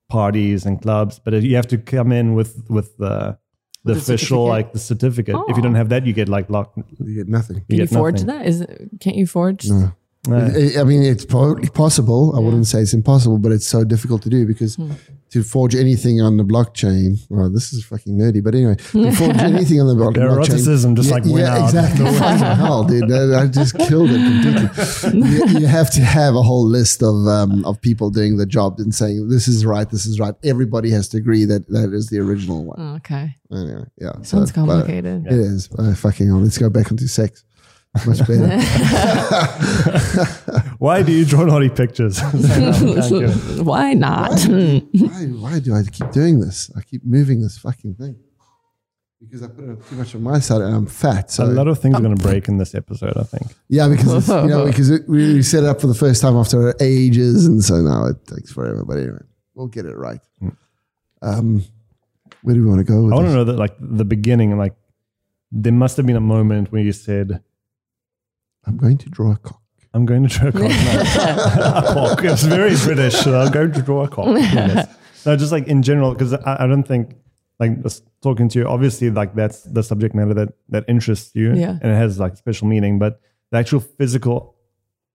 parties 0.10 0.66
and 0.66 0.82
clubs 0.82 1.20
but 1.24 1.34
you 1.42 1.56
have 1.56 1.68
to 1.68 1.78
come 1.78 2.12
in 2.12 2.34
with 2.36 2.64
with 2.70 2.96
the 2.98 3.38
the 3.84 3.94
the 3.94 4.00
official 4.00 4.46
like 4.46 4.72
the 4.74 4.80
certificate 4.80 5.36
if 5.50 5.56
you 5.58 5.62
Oh. 5.62 5.64
don't 5.64 5.76
have 5.76 5.90
that 5.90 6.06
you 6.06 6.14
get 6.14 6.30
like 6.30 6.50
locked 6.50 6.78
You 7.00 7.16
get 7.16 7.28
nothing. 7.28 7.58
Can 7.58 7.66
you 7.70 7.78
get 7.78 7.90
forge 7.90 8.24
nothing. 8.24 8.28
that? 8.28 8.46
Is 8.48 8.62
it, 8.62 8.90
can't 9.00 9.16
you 9.16 9.28
forge? 9.28 9.70
No. 9.70 9.92
I 10.28 10.80
I 10.82 10.84
mean, 10.84 11.04
it's 11.04 11.24
probably 11.24 11.70
possible. 11.70 12.34
I 12.36 12.40
wouldn't 12.40 12.66
say 12.66 12.80
it's 12.82 12.96
impossible, 12.96 13.38
but 13.38 13.52
it's 13.52 13.68
so 13.68 13.84
difficult 13.84 14.24
to 14.24 14.30
do 14.30 14.48
because 14.48 14.74
Hmm. 14.76 14.92
To 15.36 15.44
forge 15.44 15.76
anything 15.76 16.22
on 16.22 16.38
the 16.38 16.46
blockchain, 16.46 17.18
well, 17.30 17.50
this 17.50 17.74
is 17.74 17.84
fucking 17.84 18.18
nerdy, 18.18 18.42
but 18.42 18.56
anyway, 18.56 18.76
to 18.76 19.12
forge 19.12 19.36
anything 19.40 19.82
on 19.82 19.88
the 19.88 19.94
blo- 19.94 20.14
The 20.14 20.22
blockchain. 20.22 20.32
eroticism 20.32 20.96
just, 20.96 21.10
yeah, 21.10 21.16
like, 21.16 21.26
went 21.26 21.38
yeah, 21.40 21.58
out. 21.58 21.66
exactly. 21.66 22.06
Hell, 22.06 22.84
dude? 22.86 23.12
I 23.12 23.48
just 23.48 23.78
killed 23.78 24.12
it 24.14 24.22
completely. 24.24 25.30
you, 25.30 25.60
you 25.60 25.68
have 25.68 25.92
to 25.92 26.00
have 26.00 26.36
a 26.36 26.42
whole 26.42 26.66
list 26.66 27.04
of 27.04 27.28
um, 27.28 27.66
of 27.66 27.82
people 27.82 28.10
doing 28.12 28.38
the 28.38 28.46
job 28.46 28.80
and 28.80 28.96
saying 28.96 29.28
this 29.28 29.50
is 29.50 29.66
right, 29.66 29.90
this 29.90 30.06
is 30.06 30.22
right. 30.22 30.36
Everybody 30.46 30.90
has 30.92 31.10
to 31.10 31.18
agree 31.18 31.44
that 31.44 31.68
that 31.68 31.92
is 31.92 32.08
the 32.08 32.20
original 32.20 32.64
one. 32.64 32.78
Oh, 32.80 32.96
okay. 32.96 33.36
Anyway, 33.52 33.84
yeah, 33.98 34.14
so, 34.22 34.38
Sounds 34.38 34.54
but 34.54 34.56
complicated. 34.56 35.26
It 35.28 35.34
is. 35.34 35.70
Uh, 35.78 35.94
fucking 35.96 36.28
hell. 36.28 36.40
Let's 36.40 36.58
go 36.58 36.70
back 36.70 36.92
into 36.92 37.10
sex. 37.10 37.44
Much 38.06 38.20
better. 38.28 38.60
why 40.80 41.02
do 41.02 41.12
you 41.12 41.26
draw 41.26 41.46
naughty 41.46 41.70
pictures 41.70 42.20
Thank. 42.20 43.60
Why 43.66 43.94
not? 43.94 44.40
why, 44.42 45.26
why 45.44 45.60
do 45.60 45.74
I 45.74 45.84
keep 45.84 46.12
doing 46.12 46.40
this? 46.40 46.70
I 46.78 46.82
keep 46.82 47.06
moving 47.06 47.42
this 47.42 47.58
fucking 47.58 47.96
thing 47.96 48.18
because 49.22 49.44
I 49.44 49.48
put 49.48 49.70
it 49.70 49.88
too 49.88 49.96
much 49.96 50.14
on 50.14 50.24
my 50.24 50.40
side 50.40 50.62
and 50.62 50.76
I'm 50.76 50.86
fat. 50.86 51.32
So 51.32 51.46
a 51.46 51.48
lot 51.48 51.68
of 51.68 51.80
things 51.80 51.96
are 51.96 52.02
going 52.02 52.16
to 52.16 52.22
break 52.22 52.48
in 52.48 52.58
this 52.58 52.76
episode 52.76 53.18
i 53.18 53.24
think 53.24 53.56
yeah, 53.70 53.88
because 53.88 54.14
it's, 54.14 54.28
you 54.28 54.50
know 54.50 54.66
because 54.66 54.90
it, 54.90 55.08
we 55.08 55.42
set 55.42 55.64
it 55.64 55.68
up 55.68 55.82
for 55.82 55.88
the 55.88 55.96
first 55.96 56.22
time 56.22 56.36
after 56.36 56.76
ages, 56.80 57.48
and 57.48 57.64
so 57.64 57.82
now 57.82 58.06
it 58.08 58.26
takes 58.28 58.52
forever. 58.52 58.84
But 58.86 58.98
anyway, 58.98 59.24
we'll 59.54 59.68
get 59.68 59.86
it 59.86 59.96
right. 59.96 60.20
Um, 61.22 61.64
where 62.44 62.56
do 62.56 62.62
we 62.62 62.68
want 62.68 62.80
to 62.80 62.84
go? 62.84 63.04
With 63.04 63.14
I 63.14 63.16
want 63.16 63.28
to 63.28 63.34
know 63.34 63.44
that, 63.46 63.58
like 63.58 63.76
the 63.80 64.06
beginning, 64.06 64.58
like 64.58 64.76
there 65.52 65.74
must 65.74 65.98
have 65.98 66.06
been 66.06 66.16
a 66.16 66.22
moment 66.22 66.72
where 66.72 66.82
you 66.82 66.92
said, 66.92 67.42
I'm 68.68 68.78
going 68.78 68.98
to 69.00 69.10
draw 69.10 69.32
a 69.34 69.38
cock. 69.38 69.62
"I'm 69.94 70.06
going 70.06 70.28
to 70.28 70.30
draw 70.30 70.48
a 70.50 70.52
cock." 70.52 70.62
No, 71.56 71.74
a 71.78 71.94
cock. 71.94 72.24
It's 72.24 72.44
very 72.44 72.76
British. 72.76 73.16
So 73.16 73.40
I'm 73.40 73.52
going 73.52 73.72
to 73.74 73.82
draw 73.82 74.04
a 74.04 74.08
cock. 74.10 74.28
Yes. 74.40 74.88
No, 75.26 75.36
just 75.36 75.52
like 75.52 75.68
in 75.68 75.82
general, 75.82 76.14
because 76.14 76.34
I, 76.34 76.64
I 76.64 76.68
don't 76.68 76.84
think 76.84 77.16
like 77.60 77.82
just 77.82 78.04
talking 78.22 78.48
to 78.50 78.60
you. 78.60 78.68
Obviously, 78.68 79.10
like 79.10 79.34
that's 79.34 79.64
the 79.64 79.82
subject 79.82 80.14
matter 80.14 80.34
that 80.34 80.50
that 80.70 80.86
interests 80.88 81.32
you, 81.34 81.54
Yeah. 81.56 81.78
and 81.82 81.92
it 81.92 81.96
has 81.96 82.20
like 82.20 82.38
special 82.38 82.68
meaning. 82.68 83.00
But 83.00 83.20
the 83.52 83.58
actual 83.58 83.80
physical 83.80 84.56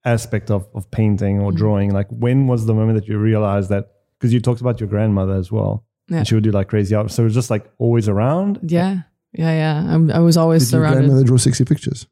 aspect 0.04 0.50
of 0.50 0.66
of 0.74 0.90
painting 0.90 1.40
or 1.40 1.52
mm. 1.52 1.56
drawing, 1.56 1.92
like 1.92 2.08
when 2.10 2.46
was 2.46 2.66
the 2.66 2.74
moment 2.74 2.98
that 2.98 3.06
you 3.08 3.18
realized 3.18 3.68
that? 3.70 3.92
Because 4.18 4.32
you 4.32 4.40
talked 4.40 4.60
about 4.60 4.80
your 4.80 4.88
grandmother 4.88 5.34
as 5.34 5.50
well. 5.52 5.84
Yeah. 6.08 6.18
And 6.18 6.28
she 6.28 6.34
would 6.34 6.44
do 6.44 6.50
like 6.50 6.68
crazy 6.68 6.94
art. 6.94 7.10
So 7.10 7.22
it 7.22 7.26
was 7.26 7.34
just 7.34 7.50
like 7.50 7.70
always 7.78 8.08
around. 8.08 8.58
yeah. 8.62 9.02
Yeah. 9.32 9.52
Yeah. 9.52 9.94
I'm, 9.94 10.10
I 10.10 10.18
was 10.18 10.36
always 10.36 10.68
Did 10.70 10.78
your 10.78 10.88
grandmother 10.88 11.22
draw 11.22 11.36
60 11.36 11.64
pictures? 11.64 12.06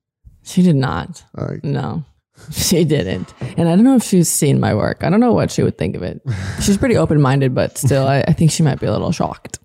She 0.48 0.62
did 0.62 0.76
not. 0.76 1.22
Uh, 1.36 1.54
No, 1.62 2.04
she 2.52 2.84
didn't. 2.84 3.32
And 3.58 3.68
I 3.68 3.76
don't 3.76 3.84
know 3.84 3.96
if 3.96 4.02
she's 4.02 4.28
seen 4.28 4.58
my 4.60 4.74
work. 4.74 5.04
I 5.04 5.10
don't 5.10 5.20
know 5.20 5.32
what 5.32 5.50
she 5.50 5.62
would 5.62 5.76
think 5.76 5.94
of 5.94 6.02
it. 6.02 6.22
She's 6.62 6.78
pretty 6.78 6.96
open 6.96 7.20
minded, 7.20 7.54
but 7.54 7.76
still, 7.76 8.06
I, 8.06 8.20
I 8.26 8.32
think 8.32 8.50
she 8.50 8.62
might 8.62 8.80
be 8.80 8.86
a 8.86 8.92
little 8.92 9.12
shocked. 9.12 9.58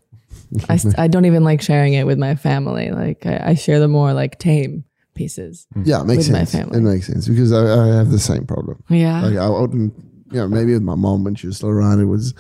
I, 0.70 0.78
I 0.98 1.08
don't 1.08 1.26
even 1.26 1.44
like 1.44 1.62
sharing 1.62 1.94
it 1.94 2.06
with 2.06 2.20
my 2.20 2.36
family. 2.36 2.92
Like, 2.92 3.26
I, 3.26 3.42
I 3.52 3.54
share 3.56 3.80
the 3.80 3.88
more 3.88 4.14
like 4.14 4.38
tame 4.40 4.84
pieces. 5.16 5.68
yeah, 5.84 6.02
it 6.02 6.06
makes 6.06 6.26
sense. 6.28 6.54
It 6.54 6.82
makes 6.82 7.08
sense 7.08 7.28
because 7.28 7.52
I, 7.54 7.62
I 7.62 7.88
have 7.96 8.12
the 8.12 8.20
same 8.20 8.46
problem. 8.46 8.84
Yeah. 8.90 9.22
Like 9.22 9.38
I 9.38 9.48
wouldn't, 9.50 9.94
you 10.32 10.40
know, 10.40 10.48
maybe 10.48 10.74
with 10.74 10.82
my 10.84 10.96
mom 10.96 11.24
when 11.24 11.36
she 11.36 11.48
was 11.48 11.58
still 11.58 11.70
around, 11.70 12.02
it 12.02 12.06
was, 12.06 12.34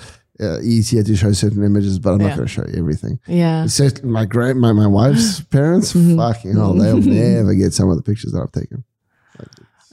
uh, 0.43 0.60
easier 0.62 1.03
to 1.03 1.15
show 1.15 1.32
certain 1.32 1.63
images, 1.63 1.99
but 1.99 2.12
I'm 2.13 2.17
not 2.19 2.36
going 2.36 2.47
to 2.47 2.53
show 2.53 2.65
you 2.67 2.77
everything. 2.77 3.19
Yeah. 3.27 3.65
My 4.03 4.25
grand, 4.25 4.60
my, 4.60 4.71
my 4.73 4.88
wife's 4.88 5.41
parents, 5.56 5.93
Mm-hmm. 5.93 6.17
fucking 6.17 6.53
hell, 6.56 6.73
they'll 6.73 6.97
never 7.01 7.53
get 7.53 7.73
some 7.73 7.89
of 7.89 7.97
the 7.97 8.03
pictures 8.03 8.32
that 8.34 8.41
I've 8.41 8.51
taken. 8.51 8.84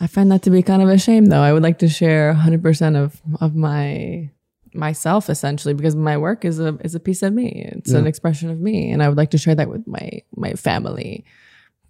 I 0.00 0.06
find 0.06 0.30
that 0.32 0.42
to 0.42 0.50
be 0.50 0.62
kind 0.62 0.82
of 0.82 0.88
a 0.88 0.98
shame 0.98 1.26
though. 1.26 1.42
I 1.42 1.52
would 1.52 1.62
like 1.62 1.78
to 1.80 1.88
share 1.88 2.32
100% 2.34 2.96
of 2.96 3.20
of 3.40 3.54
my 3.54 4.30
myself 4.72 5.28
essentially 5.28 5.74
because 5.74 5.96
my 5.96 6.16
work 6.16 6.44
is 6.44 6.58
a 6.60 6.78
is 6.82 6.94
a 6.94 7.00
piece 7.00 7.22
of 7.22 7.32
me. 7.34 7.64
It's 7.76 7.92
an 7.92 8.06
expression 8.06 8.48
of 8.50 8.60
me 8.60 8.90
and 8.92 9.02
I 9.02 9.08
would 9.08 9.18
like 9.18 9.30
to 9.32 9.38
share 9.38 9.54
that 9.56 9.68
with 9.68 9.86
my 9.86 10.22
my 10.36 10.52
family. 10.54 11.24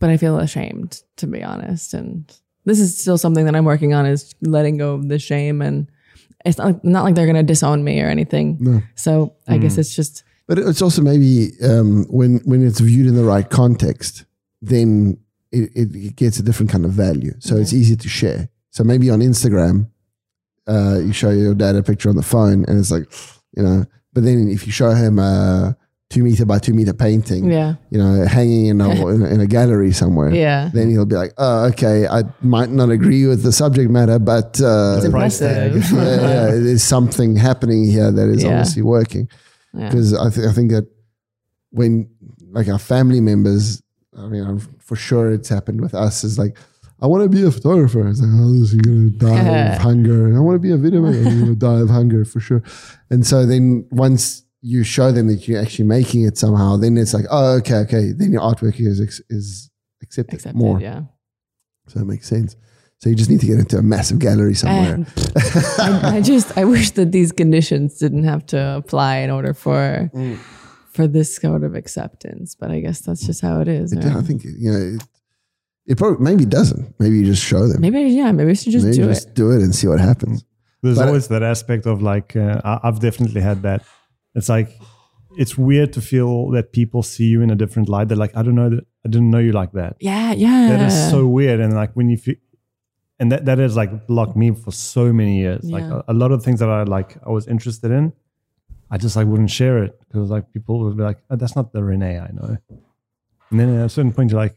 But 0.00 0.10
I 0.10 0.16
feel 0.16 0.38
ashamed 0.38 1.02
to 1.18 1.26
be 1.26 1.42
honest 1.42 1.94
and 1.94 2.24
this 2.64 2.80
is 2.80 2.98
still 2.98 3.16
something 3.18 3.44
that 3.44 3.54
I'm 3.54 3.64
working 3.64 3.94
on 3.94 4.06
is 4.06 4.34
letting 4.40 4.76
go 4.78 4.94
of 4.94 5.08
the 5.08 5.18
shame 5.18 5.62
and 5.62 5.88
it's 6.44 6.58
not 6.58 6.66
like, 6.66 6.84
not 6.84 7.04
like 7.04 7.14
they're 7.14 7.26
going 7.26 7.36
to 7.36 7.42
disown 7.42 7.84
me 7.84 8.00
or 8.00 8.08
anything. 8.08 8.56
No. 8.60 8.82
So 8.94 9.36
I 9.46 9.58
guess 9.58 9.78
it's 9.78 9.94
just 9.94 10.24
But 10.46 10.58
it's 10.58 10.82
also 10.82 11.00
maybe 11.00 11.50
um, 11.62 12.06
when 12.10 12.40
when 12.44 12.66
it's 12.66 12.80
viewed 12.80 13.06
in 13.06 13.14
the 13.14 13.24
right 13.24 13.48
context, 13.48 14.24
then 14.60 15.16
it, 15.52 15.70
it, 15.74 15.94
it 15.94 16.16
gets 16.16 16.38
a 16.40 16.42
different 16.42 16.72
kind 16.72 16.84
of 16.84 16.90
value. 16.90 17.34
So 17.38 17.56
it's 17.56 17.72
easy 17.72 17.96
to 17.96 18.08
share. 18.08 18.48
So 18.70 18.82
maybe 18.82 19.10
on 19.10 19.20
Instagram, 19.20 19.90
uh, 20.66 20.98
you 20.98 21.12
show 21.12 21.30
your 21.30 21.54
dad 21.54 21.76
a 21.76 21.82
picture 21.82 22.08
on 22.08 22.16
the 22.16 22.22
phone, 22.22 22.64
and 22.66 22.78
it's 22.78 22.90
like, 22.90 23.10
you 23.56 23.62
know. 23.62 23.84
But 24.12 24.24
then 24.24 24.48
if 24.48 24.66
you 24.66 24.72
show 24.72 24.90
him 24.90 25.20
a 25.20 25.76
two 26.10 26.24
meter 26.24 26.44
by 26.44 26.58
two 26.58 26.74
meter 26.74 26.92
painting, 26.92 27.48
yeah. 27.50 27.74
you 27.90 27.96
know, 27.98 28.26
hanging 28.26 28.66
in 28.66 28.80
a 28.80 28.90
in 29.14 29.22
a, 29.22 29.26
in 29.26 29.40
a 29.40 29.46
gallery 29.46 29.92
somewhere, 29.92 30.30
Yeah. 30.34 30.68
then 30.74 30.90
he'll 30.90 31.06
be 31.06 31.14
like, 31.14 31.32
oh, 31.38 31.66
okay, 31.66 32.06
I 32.08 32.24
might 32.42 32.70
not 32.70 32.90
agree 32.90 33.26
with 33.26 33.42
the 33.44 33.52
subject 33.52 33.90
matter, 33.90 34.18
but 34.18 34.60
uh, 34.60 34.96
It's 34.96 35.06
impressive. 35.06 35.76
yeah, 35.92 36.00
yeah, 36.02 36.46
there's 36.66 36.82
something 36.82 37.36
happening 37.36 37.88
here 37.88 38.10
that 38.10 38.28
is 38.28 38.42
Yeah. 38.42 38.50
obviously 38.50 38.82
working 38.82 39.28
Yeah. 39.72 39.88
because 39.88 40.12
I, 40.12 40.28
th- 40.30 40.46
I 40.48 40.52
think 40.52 40.72
that 40.72 40.88
when 41.70 42.10
like 42.50 42.66
our 42.68 42.80
family 42.80 43.20
members, 43.20 43.80
I 44.18 44.26
mean, 44.26 44.42
I'm, 44.44 44.58
for 44.80 44.96
sure 44.96 45.30
it's 45.30 45.48
happened 45.48 45.80
with 45.80 45.94
us. 45.94 46.24
Is 46.24 46.36
like, 46.36 46.58
I 47.00 47.06
want 47.06 47.22
to 47.22 47.28
be 47.28 47.44
a 47.46 47.52
photographer. 47.52 48.08
It's 48.08 48.20
like, 48.20 48.30
oh, 48.34 48.52
this 48.58 48.72
is 48.72 48.80
gonna 48.80 49.10
die 49.10 49.74
of 49.74 49.78
hunger. 49.80 50.26
And 50.26 50.36
I 50.36 50.40
want 50.40 50.56
to 50.56 50.58
be 50.58 50.72
a 50.72 50.76
video 50.76 51.00
maker. 51.02 51.18
I'm 51.28 51.38
gonna 51.38 51.54
die 51.54 51.78
of 51.80 51.88
hunger 51.88 52.24
for 52.24 52.40
sure. 52.40 52.64
And 53.10 53.24
so 53.24 53.46
then 53.46 53.86
once 53.92 54.42
you 54.62 54.84
show 54.84 55.10
them 55.12 55.26
that 55.28 55.46
you're 55.48 55.60
actually 55.60 55.86
making 55.86 56.24
it 56.24 56.36
somehow, 56.36 56.76
then 56.76 56.96
it's 56.98 57.14
like, 57.14 57.24
oh, 57.30 57.56
okay, 57.58 57.76
okay. 57.76 58.12
Then 58.12 58.32
your 58.32 58.42
artwork 58.42 58.78
is 58.78 59.00
ex- 59.00 59.22
is 59.30 59.70
accepted, 60.02 60.34
Accepted, 60.34 60.56
more. 60.58 60.80
yeah. 60.80 61.02
So 61.88 62.00
it 62.00 62.04
makes 62.06 62.28
sense. 62.28 62.56
So 62.98 63.08
you 63.08 63.14
just 63.16 63.30
need 63.30 63.40
to 63.40 63.46
get 63.46 63.58
into 63.58 63.78
a 63.78 63.82
massive 63.82 64.18
gallery 64.18 64.54
somewhere. 64.54 64.94
And 64.96 65.06
I, 65.78 66.16
I 66.16 66.20
just 66.20 66.56
I 66.58 66.64
wish 66.66 66.90
that 66.92 67.12
these 67.12 67.32
conditions 67.32 67.96
didn't 67.98 68.24
have 68.24 68.44
to 68.46 68.76
apply 68.76 69.16
in 69.18 69.30
order 69.30 69.54
for 69.54 70.10
Mm. 70.14 70.36
for 70.92 71.06
this 71.08 71.34
sort 71.36 71.64
of 71.64 71.74
acceptance. 71.74 72.54
But 72.54 72.70
I 72.70 72.80
guess 72.80 73.00
that's 73.00 73.24
just 73.24 73.40
how 73.40 73.60
it 73.60 73.68
is. 73.68 73.92
It- 73.94 74.04
right? 74.04 74.16
I 74.16 74.20
think 74.22 74.44
you 74.44 74.70
know 74.70 74.78
it, 74.96 75.02
it 75.86 75.96
probably 75.98 76.22
maybe 76.22 76.44
doesn't. 76.44 76.94
Maybe 77.00 77.16
you 77.20 77.24
just 77.24 77.42
show 77.42 77.66
them. 77.66 77.80
maybe 77.80 78.02
yeah, 78.02 78.30
maybe 78.32 78.48
we 78.48 78.54
should 78.54 78.72
just 78.72 78.84
Maybe 78.84 78.98
do 78.98 79.06
just 79.06 79.28
it. 79.28 79.34
do 79.34 79.50
it 79.52 79.62
and 79.62 79.74
see 79.74 79.88
what 79.88 80.00
happens. 80.00 80.44
There's 80.82 80.98
But- 80.98 81.08
always 81.08 81.28
that 81.28 81.42
aspect 81.42 81.86
of 81.86 82.02
like 82.02 82.36
uh, 82.36 82.60
I've 82.82 83.00
definitely 83.00 83.40
had 83.40 83.62
that. 83.62 83.82
It's 84.34 84.48
like 84.48 84.78
it's 85.36 85.56
weird 85.56 85.92
to 85.94 86.00
feel 86.00 86.50
that 86.50 86.72
people 86.72 87.02
see 87.02 87.24
you 87.26 87.40
in 87.42 87.50
a 87.50 87.54
different 87.54 87.88
light. 87.88 88.08
They're 88.08 88.16
like, 88.16 88.36
I 88.36 88.42
don't 88.42 88.54
know 88.56 88.68
that 88.70 88.84
I 89.04 89.08
didn't 89.08 89.30
know 89.30 89.38
you 89.38 89.52
like 89.52 89.72
that. 89.72 89.96
Yeah, 90.00 90.32
yeah. 90.32 90.68
That 90.70 90.86
is 90.88 91.10
so 91.10 91.26
weird. 91.26 91.60
And 91.60 91.74
like 91.74 91.92
when 91.94 92.08
you 92.08 92.16
feel, 92.16 92.34
and 93.18 93.30
that 93.32 93.44
that 93.44 93.58
has 93.58 93.76
like 93.76 94.06
blocked 94.06 94.36
me 94.36 94.50
for 94.54 94.72
so 94.72 95.12
many 95.12 95.38
years. 95.38 95.64
Like 95.64 95.84
a, 95.84 96.04
a 96.08 96.14
lot 96.14 96.32
of 96.32 96.42
things 96.42 96.60
that 96.60 96.68
I 96.68 96.82
like 96.84 97.16
I 97.26 97.30
was 97.30 97.46
interested 97.46 97.90
in, 97.90 98.12
I 98.90 98.98
just 98.98 99.14
like 99.16 99.26
wouldn't 99.26 99.50
share 99.50 99.84
it 99.84 99.98
because 100.08 100.30
like 100.30 100.52
people 100.52 100.80
would 100.80 100.96
be 100.96 101.02
like, 101.02 101.18
oh, 101.30 101.36
that's 101.36 101.54
not 101.54 101.72
the 101.72 101.82
Renee 101.84 102.18
I 102.18 102.30
know. 102.32 102.56
And 103.50 103.58
then 103.60 103.78
at 103.78 103.86
a 103.86 103.88
certain 103.88 104.12
point 104.12 104.30
you're 104.30 104.40
like, 104.40 104.56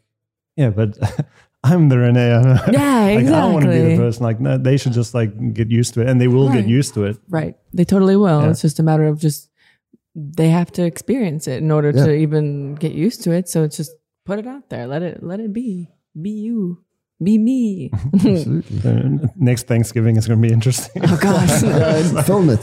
yeah, 0.55 0.69
but 0.69 0.97
I'm 1.63 1.89
the 1.89 1.97
Renee 1.97 2.33
I 2.33 2.41
know. 2.41 2.59
Yeah, 2.71 3.03
like, 3.15 3.25
I 3.25 3.29
don't 3.29 3.53
want 3.53 3.65
to 3.65 3.71
be 3.71 3.81
the 3.81 3.97
person. 3.97 4.23
Like 4.23 4.39
no, 4.39 4.57
they 4.57 4.77
should 4.77 4.93
just 4.93 5.13
like 5.13 5.53
get 5.53 5.69
used 5.69 5.93
to 5.95 6.01
it, 6.01 6.07
and 6.09 6.19
they 6.21 6.27
will 6.27 6.47
Right. 6.49 6.59
get 6.61 6.67
used 6.67 6.93
to 6.95 7.03
it. 7.05 7.17
Right. 7.29 7.55
They 7.73 7.85
totally 7.85 8.15
will. 8.15 8.41
Yeah. 8.43 8.49
It's 8.49 8.61
just 8.61 8.79
a 8.79 8.83
matter 8.83 9.05
of 9.07 9.19
just 9.19 9.49
they 10.15 10.49
have 10.49 10.71
to 10.73 10.83
experience 10.83 11.47
it 11.47 11.61
in 11.63 11.71
order 11.71 11.91
Yeah. 11.93 12.05
to 12.05 12.13
even 12.13 12.75
get 12.75 12.91
used 12.93 13.23
to 13.23 13.31
it. 13.31 13.49
So 13.49 13.63
it's 13.63 13.77
just 13.77 13.91
put 14.25 14.39
it 14.39 14.47
out 14.47 14.69
there. 14.69 14.87
Let 14.87 15.01
it 15.01 15.23
let 15.23 15.39
it 15.39 15.53
be. 15.53 15.89
Be 16.19 16.29
you. 16.29 16.83
Be 17.21 17.37
me. 17.37 17.89
Absolutely. 18.13 18.89
Uh, 18.89 19.27
next 19.37 19.65
Thanksgiving 19.67 20.17
is 20.17 20.27
going 20.27 20.41
to 20.41 20.47
be 20.47 20.53
interesting. 20.53 21.01
oh 21.05 21.17
gosh. 21.21 21.61
Film 22.25 22.49
it. 22.49 22.61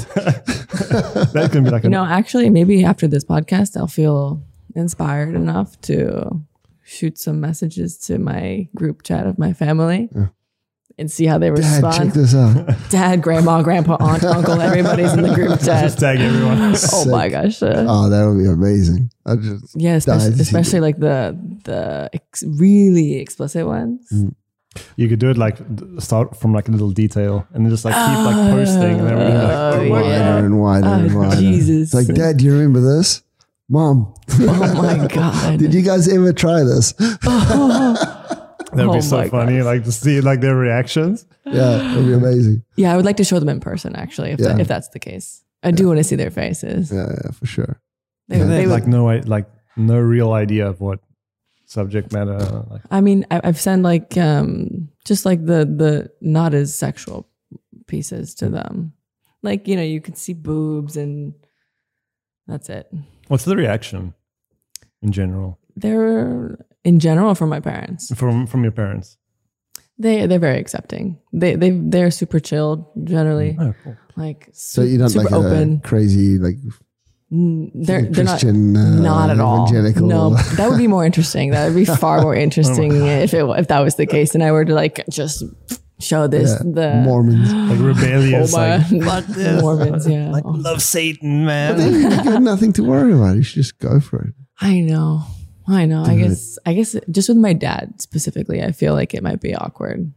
that 1.33 1.49
can 1.53 1.65
be 1.65 1.71
like 1.71 1.83
you 1.85 1.89
a 1.89 1.91
know, 1.91 2.05
actually, 2.05 2.51
maybe 2.51 2.85
after 2.85 3.09
this 3.09 3.25
podcast, 3.25 3.77
I'll 3.77 3.87
feel 3.87 4.43
inspired 4.77 5.35
enough 5.35 5.81
to 5.83 6.45
shoot 6.85 7.19
some 7.19 7.41
messages 7.41 7.97
to 7.99 8.19
my 8.19 8.69
group 8.75 9.03
chat 9.03 9.27
of 9.27 9.39
my 9.39 9.53
family 9.53 10.09
and 11.01 11.11
see 11.11 11.25
how 11.27 11.39
they 11.39 11.49
Dad, 11.49 11.59
respond. 11.59 11.97
check 11.97 12.13
this 12.13 12.35
out. 12.35 12.77
Dad, 12.91 13.23
grandma, 13.23 13.63
grandpa, 13.63 13.97
aunt, 13.99 14.23
uncle, 14.23 14.61
everybody's 14.61 15.13
in 15.15 15.23
the 15.23 15.35
group 15.35 15.59
just 15.61 15.99
chat. 15.99 15.99
tag 15.99 16.21
everyone. 16.21 16.75
Oh 16.93 17.05
my 17.11 17.29
gosh. 17.29 17.63
uh, 17.63 17.87
Oh, 17.89 18.09
that 18.11 18.25
would 18.27 18.39
be 18.39 18.47
amazing. 18.49 19.11
I 19.27 19.37
just 19.37 19.75
yeah, 19.75 19.95
especially, 19.97 20.35
to 20.37 20.43
especially 20.43 20.81
like 20.81 20.99
the 21.01 21.37
the 21.65 22.11
ex- 22.13 22.45
really 22.47 23.17
explicit 23.17 23.67
ones. 23.67 24.07
Mm. 24.13 24.35
You 24.95 25.09
could 25.09 25.19
do 25.19 25.31
it 25.31 25.37
like 25.39 25.57
d- 25.75 25.85
start 25.99 26.37
from 26.37 26.53
like 26.55 26.69
a 26.69 26.71
little 26.71 26.93
detail 26.93 27.45
and 27.53 27.65
then 27.65 27.71
just 27.73 27.85
like 27.85 27.95
keep 27.95 28.19
like 28.25 28.37
posting 28.55 29.01
and 29.01 29.09
everything. 29.09 29.35
Like, 29.35 29.51
Oh, 29.51 29.85
my 29.89 30.03
yeah. 30.03 30.35
wider 30.37 30.47
and 30.47 30.61
wider 30.61 30.87
and 30.87 31.13
Oh, 31.13 31.19
wider. 31.19 31.41
Jesus. 31.41 31.93
It's 31.93 31.95
like, 32.09 32.15
Dad, 32.17 32.37
do 32.37 32.45
you 32.45 32.53
remember 32.53 32.81
this? 32.81 33.23
Mom, 33.69 34.15
Oh 34.39 34.75
my 34.83 35.07
god. 35.09 35.59
did 35.59 35.73
you 35.75 35.83
guys 35.83 36.07
ever 36.09 36.33
try 36.33 36.63
this? 36.63 36.93
That'd 38.73 38.91
Oh 38.91 38.95
be 38.95 39.01
so 39.01 39.17
my 39.19 39.29
funny, 39.29 39.63
like 39.63 39.85
to 39.85 39.93
see 39.93 40.21
like 40.21 40.41
their 40.41 40.57
reactions. 40.57 41.27
Yeah, 41.45 41.93
it'd 41.93 42.07
be 42.07 42.13
amazing. 42.13 42.63
yeah, 42.77 42.93
I 42.93 42.97
would 42.97 43.05
like 43.05 43.17
to 43.17 43.25
show 43.25 43.39
them 43.39 43.49
in 43.49 43.61
person 43.61 43.97
actually, 43.97 44.31
if 44.31 44.41
Yeah. 44.41 44.49
that, 44.49 44.61
if 44.61 44.69
that's 44.69 44.89
the 44.89 44.99
case. 45.01 45.43
I 45.63 45.71
do 45.73 45.87
want 45.89 45.99
to 45.99 46.05
see 46.05 46.17
their 46.17 46.31
faces. 46.31 46.91
Yeah, 46.93 47.09
yeah, 47.11 47.31
for 47.33 47.47
sure. 47.47 47.81
They, 48.29 48.39
They, 48.39 48.45
they 48.45 48.55
have 48.63 48.71
would- 48.71 48.71
like 48.73 48.87
no 48.87 49.09
i- 49.11 49.21
like 49.27 49.47
no 49.77 49.99
real 49.99 50.33
idea 50.33 50.67
of 50.69 50.81
what 50.81 51.01
subject 51.67 52.13
matter. 52.13 52.39
Like 52.71 52.83
I 52.91 53.01
mean, 53.01 53.27
I, 53.31 53.41
I've 53.45 53.59
sent 53.61 53.83
like 53.83 54.17
um 54.17 54.89
just 55.05 55.25
like 55.27 55.45
the 55.45 55.65
the 55.67 56.11
not 56.21 56.55
as 56.55 56.75
sexual 56.75 57.29
pieces 57.87 58.35
to 58.37 58.49
them. 58.49 58.93
Like 59.43 59.67
you 59.69 59.75
know, 59.77 59.83
you 59.83 60.01
can 60.01 60.15
see 60.15 60.33
boobs 60.35 60.97
and 60.97 61.35
that's 62.47 62.69
it. 62.69 62.87
what's 63.29 63.45
the 63.45 63.57
reaction 63.57 64.15
in 65.03 65.13
general 65.13 65.59
They're 65.77 66.59
in 66.85 66.99
general 66.99 67.35
from 67.35 67.49
my 67.51 67.61
parents. 67.61 68.13
from 68.15 68.47
from 68.47 68.63
your 68.63 68.73
parents? 68.73 69.17
They 69.99 70.27
they're 70.27 70.39
very 70.39 70.59
accepting. 70.59 71.19
They 71.33 71.57
they 71.57 71.71
they're 71.71 72.11
super 72.11 72.41
chilled 72.41 72.87
generally. 73.05 73.57
Oh, 73.61 73.75
cool. 73.85 73.97
Like 74.17 74.49
So 74.53 74.83
you're 74.83 74.99
not 75.01 75.11
super 75.11 75.25
like 75.25 75.33
open. 75.33 75.81
a 75.85 75.89
crazy 75.89 76.39
like 76.39 76.57
Mm, 77.33 77.71
They're 77.87 78.03
they're 78.03 78.25
not 78.25 78.41
Christian, 78.41 78.77
uh, 78.77 79.01
not 79.01 79.31
at 79.31 79.39
all. 79.39 79.63
evangelical. 79.69 80.05
No, 80.09 80.35
that 80.57 80.69
would 80.69 80.79
be 80.79 80.89
more 80.89 81.05
interesting. 81.07 81.53
That 81.53 81.67
would 81.67 81.77
be 81.77 81.85
far 82.05 82.23
more 82.23 82.35
interesting 82.35 82.91
if 83.07 83.33
it 83.33 83.45
if 83.57 83.69
that 83.69 83.81
was 83.81 83.95
the 83.95 84.07
case, 84.07 84.35
and 84.35 84.43
I 84.43 84.51
were 84.51 84.65
to 84.65 84.75
like 84.75 85.05
just 85.09 85.45
show 86.01 86.27
this 86.27 86.51
Yeah, 86.51 86.73
the 86.75 87.03
Mormons. 87.05 87.53
Like 87.71 87.79
rebellious, 87.79 88.53
Oh 88.53 88.57
like 88.59 88.83
fuck 89.05 89.27
this. 89.27 89.63
Mormons, 89.63 90.09
yeah. 90.09 90.29
Like 90.33 90.45
Oh. 90.45 90.51
love 90.59 90.83
Satan, 90.83 91.45
man. 91.45 91.77
Then 91.77 91.93
you 91.95 92.25
got 92.25 92.43
nothing 92.43 92.73
to 92.73 92.83
worry 92.83 93.13
about. 93.13 93.37
You 93.37 93.43
should 93.45 93.63
just 93.63 93.79
go 93.79 94.01
for 94.01 94.25
it. 94.25 94.35
I 94.61 94.81
know. 94.81 95.23
I 95.71 95.87
know. 95.87 96.03
I 96.05 96.17
guess 96.17 96.59
I 96.67 96.75
guess 96.75 96.97
just 97.11 97.29
with 97.29 97.39
my 97.39 97.53
dad 97.53 98.01
specifically, 98.01 98.63
I 98.63 98.73
feel 98.73 98.93
like 98.95 99.15
it 99.15 99.23
might 99.23 99.41
be 99.41 99.55
awkward. 99.55 100.13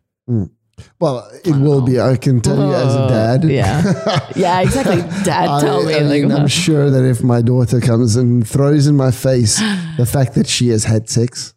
Well, 1.00 1.30
it 1.46 1.56
will 1.56 1.82
be. 1.82 2.00
I 2.02 2.16
can 2.18 2.42
tell 2.42 2.58
you 2.58 2.74
as 2.74 2.96
a 2.96 3.08
dad. 3.08 3.46
Uh, 3.46 3.48
yeah. 3.48 4.30
Yeah, 4.36 4.62
exactly. 4.62 5.02
Dad, 5.24 5.62
tell 5.62 5.84
I, 5.84 5.86
me. 5.86 5.94
I 5.96 6.00
like, 6.00 6.24
mean, 6.24 6.32
I'm 6.32 6.48
sure 6.48 6.90
that 6.90 7.06
if 7.06 7.24
my 7.24 7.42
daughter 7.42 7.80
comes 7.80 8.16
and 8.16 8.48
throws 8.48 8.88
in 8.88 8.96
my 8.98 9.12
face 9.12 9.60
the 9.98 10.06
fact 10.08 10.34
that 10.36 10.48
she 10.48 10.70
has 10.70 10.84
had 10.86 11.08
sex, 11.10 11.54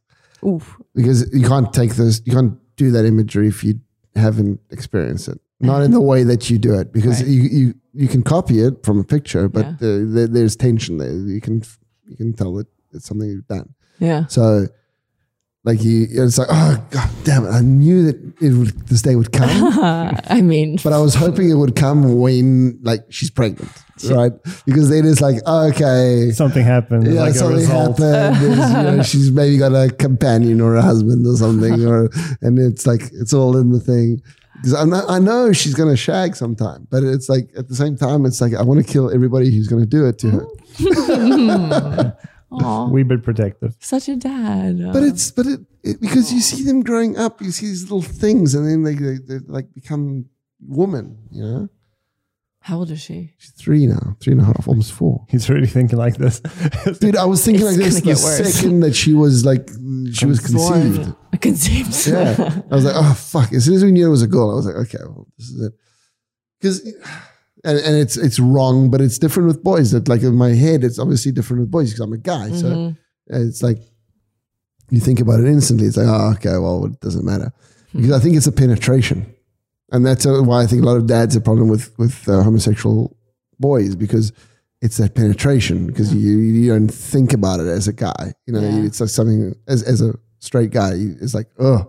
oof. 0.47 0.77
because 0.95 1.33
you 1.33 1.47
can't 1.49 1.73
take 1.73 1.95
this, 1.95 2.21
you 2.27 2.33
can't 2.33 2.59
do 2.77 2.91
that 2.91 3.07
imagery 3.07 3.49
if 3.49 3.64
you 3.64 3.81
haven't 4.14 4.61
experienced 4.71 5.29
it. 5.29 5.41
Not 5.59 5.83
in 5.83 5.91
the 5.91 6.03
way 6.03 6.23
that 6.25 6.51
you 6.51 6.59
do 6.59 6.75
it, 6.79 6.93
because 6.93 7.23
Right. 7.23 7.31
you, 7.31 7.43
you 7.43 7.75
you 7.95 8.09
can 8.09 8.23
copy 8.23 8.61
it 8.61 8.85
from 8.85 9.01
a 9.01 9.05
picture, 9.05 9.49
but 9.49 9.64
Yeah. 9.64 9.89
uh, 9.89 10.05
there, 10.14 10.27
there's 10.27 10.55
tension 10.55 10.99
there. 10.99 11.14
You 11.14 11.41
can 11.41 11.62
you 12.07 12.16
can 12.16 12.35
tell 12.35 12.53
that 12.57 12.66
it's 12.93 13.07
something 13.07 13.27
you've 13.29 13.49
done. 13.49 13.71
Yeah. 13.99 14.27
So, 14.27 14.67
like 15.65 15.83
you, 15.83 16.07
it's 16.11 16.39
like, 16.39 16.49
oh 16.51 16.87
god 16.91 17.11
damn 17.25 17.45
it! 17.45 17.51
I 17.51 17.61
knew 17.61 18.05
that 18.07 18.17
it 18.41 18.53
would 18.53 18.87
this 18.89 19.03
day 19.03 19.17
would 19.17 19.33
come. 19.33 19.49
I 20.29 20.41
mean, 20.41 20.79
But 20.85 20.93
I 20.93 20.99
was 20.99 21.15
hoping 21.15 21.51
it 21.51 21.55
would 21.55 21.75
come 21.75 22.21
when 22.21 22.79
like 22.83 23.01
she's 23.11 23.31
pregnant, 23.31 23.71
right? 24.09 24.31
Because 24.65 24.91
then 24.91 25.05
it's 25.07 25.21
like, 25.21 25.45
okay, 25.47 26.31
Something 26.33 26.65
happened. 26.65 27.13
yeah, 27.13 27.21
like 27.23 27.35
something 27.35 27.57
result. 27.57 27.99
happened. 27.99 28.43
You 28.43 28.57
know, 28.57 29.03
she's 29.11 29.33
maybe 29.33 29.59
got 29.59 29.73
a 29.73 29.91
companion 29.93 30.61
or 30.61 30.77
a 30.77 30.83
husband 30.83 31.27
or 31.27 31.37
something, 31.37 31.85
or 31.85 32.11
and 32.43 32.59
it's 32.61 32.87
like 32.87 33.03
it's 33.13 33.33
all 33.33 33.57
in 33.57 33.71
the 33.73 33.81
thing. 33.81 34.23
because 34.57 34.73
I 34.75 34.85
I 35.17 35.19
know 35.19 35.53
she's 35.53 35.75
gonna 35.75 35.97
shag 35.97 36.37
sometime, 36.37 36.87
but 36.91 37.03
it's 37.03 37.29
like 37.29 37.51
at 37.59 37.67
the 37.69 37.75
same 37.75 37.97
time, 37.97 38.25
it's 38.25 38.41
like 38.41 38.55
I 38.55 38.63
want 38.63 38.87
to 38.87 38.93
kill 38.93 39.11
everybody 39.13 39.51
who's 39.53 39.67
gonna 39.67 39.85
do 39.85 40.07
it 40.07 40.19
to 40.21 40.31
her. 40.31 40.47
Hmm. 40.79 42.09
Aw, 42.53 42.89
We 42.89 43.03
bit 43.03 43.23
protective. 43.23 43.77
such 43.81 44.09
a 44.09 44.17
dad. 44.17 44.79
But 44.93 45.03
it's 45.03 45.31
but 45.31 45.47
it, 45.47 45.61
it 45.83 46.01
because 46.01 46.33
you 46.33 46.41
see 46.41 46.63
them 46.63 46.83
growing 46.83 47.17
up, 47.17 47.41
you 47.43 47.51
see 47.51 47.67
these 47.67 47.83
little 47.83 48.03
things, 48.03 48.55
and 48.55 48.67
then 48.67 48.83
they 48.85 48.95
they, 48.95 49.19
they 49.19 49.39
like 49.47 49.73
become 49.75 50.27
woman. 50.67 51.19
You 51.31 51.43
know, 51.43 51.69
how 52.61 52.79
old 52.79 52.91
is 52.91 53.01
she? 53.01 53.33
she's 53.39 53.51
three 53.53 53.87
now, 53.87 54.17
three 54.21 54.33
and 54.33 54.43
a 54.43 54.45
half, 54.45 54.67
almost 54.69 54.93
four. 54.93 55.27
He's 55.29 55.51
really 55.51 55.67
thinking 55.67 55.99
like 55.99 56.17
this. 56.19 56.41
Dude, 57.01 57.17
I 57.17 57.25
was 57.25 57.45
thinking 57.45 57.67
It's 57.67 57.77
like 57.77 57.85
this 57.85 58.01
gonna 58.01 58.15
the 58.15 58.21
get 58.21 58.25
worse. 58.25 58.55
second 58.55 58.81
that 58.81 58.95
she 58.95 59.13
was 59.15 59.45
like 59.45 59.69
she 60.13 60.27
was 60.27 60.39
conceived. 60.41 61.03
Born. 61.03 61.17
Conceived. 61.41 62.07
Yeah, 62.07 62.63
I 62.71 62.75
was 62.75 62.85
like, 62.87 62.95
oh 62.97 63.13
fuck! 63.15 63.53
As 63.53 63.65
soon 63.67 63.75
as 63.75 63.85
we 63.85 63.93
knew 63.93 64.07
it 64.07 64.11
was 64.11 64.23
a 64.23 64.27
girl, 64.27 64.51
I 64.53 64.55
was 64.55 64.67
like, 64.67 64.77
okay, 64.87 64.99
well, 65.05 65.27
this 65.37 65.49
is 65.51 65.67
it. 65.67 65.73
Because, 66.59 66.81
and, 67.67 67.79
and 67.87 67.97
it's 67.97 68.17
it's 68.17 68.39
wrong, 68.39 68.91
but 68.91 69.01
it's 69.01 69.19
different 69.19 69.49
with 69.49 69.62
boys. 69.62 69.91
That 69.91 70.09
like 70.09 70.23
in 70.23 70.35
my 70.35 70.51
head, 70.55 70.85
it's 70.85 70.99
obviously 70.99 71.33
different 71.33 71.61
with 71.62 71.71
boys 71.71 71.91
because 71.91 72.01
I'm 72.07 72.12
a 72.12 72.19
guy. 72.19 72.51
So 72.53 72.67
Mhm. 72.71 72.97
it's 73.27 73.62
like 73.62 73.79
you 74.91 75.01
think 75.01 75.21
about 75.21 75.41
it 75.41 75.47
instantly. 75.47 75.87
It's 75.87 75.97
like, 75.97 76.07
oh, 76.09 76.31
okay, 76.37 76.57
well, 76.59 76.85
it 76.87 77.01
doesn't 77.01 77.25
matter 77.25 77.53
because 77.93 78.12
I 78.12 78.21
think 78.21 78.37
it's 78.37 78.47
a 78.47 78.53
penetration, 78.53 79.27
and 79.93 80.05
that's 80.07 80.25
uh, 80.27 80.41
why 80.43 80.62
I 80.62 80.67
think 80.67 80.83
a 80.83 80.87
lot 80.87 80.97
of 80.97 81.07
dads 81.07 81.35
have 81.35 81.43
a 81.43 81.45
problem 81.45 81.69
with 81.69 81.91
with 81.99 82.29
uh, 82.29 82.43
homosexual 82.43 83.17
boys 83.59 83.97
because 83.97 84.33
it's 84.83 84.99
that 84.99 85.14
penetration 85.14 85.87
because 85.87 86.14
you 86.14 86.39
you 86.39 86.69
don't 86.73 86.89
think 86.89 87.33
about 87.33 87.61
it 87.61 87.67
as 87.67 87.89
a 87.89 87.93
guy. 87.93 88.33
You 88.47 88.53
know, 88.55 88.61
Yeah. 88.61 88.85
it's 88.87 89.01
like 89.01 89.11
something 89.11 89.55
as 89.67 89.83
as 89.83 90.01
a 90.03 90.14
straight 90.39 90.71
guy. 90.71 90.95
you- 90.95 91.17
It's 91.21 91.35
like, 91.35 91.49
oh, 91.59 91.87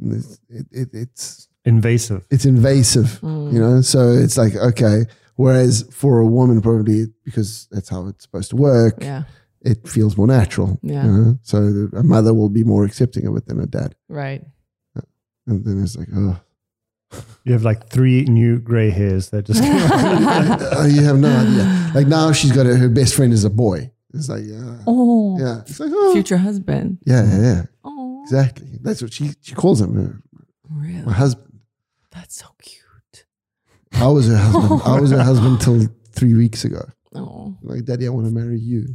it's 0.00 0.38
it, 0.48 0.66
it, 0.72 0.88
it's 0.92 1.48
Invasive. 1.64 2.26
it's 2.30 2.44
invasive. 2.44 3.20
You 3.22 3.58
know, 3.60 3.80
so 3.80 4.10
it's 4.12 4.36
like 4.36 4.54
okay. 4.54 5.04
Whereas 5.36 5.82
for 5.90 6.20
a 6.20 6.26
woman, 6.26 6.60
probably 6.60 7.06
because 7.24 7.66
that's 7.70 7.88
how 7.88 8.06
it's 8.08 8.22
supposed 8.24 8.50
to 8.50 8.56
work 8.56 8.98
Yeah. 9.00 9.24
it 9.62 9.88
feels 9.88 10.16
more 10.16 10.26
natural. 10.28 10.78
Yeah. 10.82 11.04
You 11.06 11.12
know? 11.12 11.38
So 11.42 11.88
a 11.92 12.02
mother 12.02 12.32
will 12.34 12.50
be 12.50 12.62
more 12.64 12.84
accepting 12.84 13.26
of 13.26 13.36
it 13.36 13.46
than 13.46 13.58
a 13.60 13.66
dad. 13.66 13.94
Right. 14.08 14.44
And 15.46 15.64
then 15.64 15.82
it's 15.82 15.96
like, 15.96 16.08
oh, 16.14 16.38
You 17.44 17.52
have 17.52 17.64
like 17.64 17.88
three 17.88 18.24
new 18.24 18.58
gray 18.60 18.90
hairs 18.90 19.30
that 19.30 19.44
just 19.46 19.62
came 19.62 19.72
out. 19.76 20.60
oh 20.62 20.86
you 20.86 21.02
have 21.02 21.18
no 21.18 21.28
idea. 21.28 21.90
Like 21.94 22.06
now 22.06 22.32
she's 22.32 22.52
got 22.52 22.66
a, 22.66 22.76
her 22.76 22.88
best 22.88 23.14
friend 23.14 23.32
is 23.32 23.44
a 23.44 23.50
boy. 23.50 23.90
It's 24.14 24.28
like, 24.28 24.44
yeah. 24.44 24.78
Oh. 24.86 25.36
Yeah. 25.38 25.60
It's 25.62 25.80
like, 25.80 25.90
oh. 25.92 26.12
Future 26.12 26.36
husband. 26.38 26.98
Yeah, 27.04 27.24
yeah, 27.24 27.40
yeah. 27.42 27.62
Oh. 27.84 28.22
Exactly. 28.22 28.78
That's 28.82 29.02
what 29.02 29.12
she, 29.12 29.32
she 29.40 29.54
calls 29.54 29.80
him, 29.80 29.98
uh, 29.98 30.40
Really? 30.70 31.02
my 31.04 31.12
husband. 31.12 31.53
That's 32.14 32.36
so 32.36 32.46
cute. 32.62 32.80
I 33.92 34.08
was 34.08 34.26
her 34.28 34.36
husband. 34.36 34.82
I 34.84 35.00
was 35.00 35.10
her 35.10 35.22
husband 35.22 35.60
till 35.60 35.86
three 36.12 36.34
weeks 36.34 36.64
ago. 36.64 36.82
Oh. 37.14 37.56
Like, 37.62 37.84
daddy, 37.84 38.06
I 38.06 38.10
want 38.10 38.26
to 38.26 38.32
marry 38.32 38.58
you. 38.58 38.86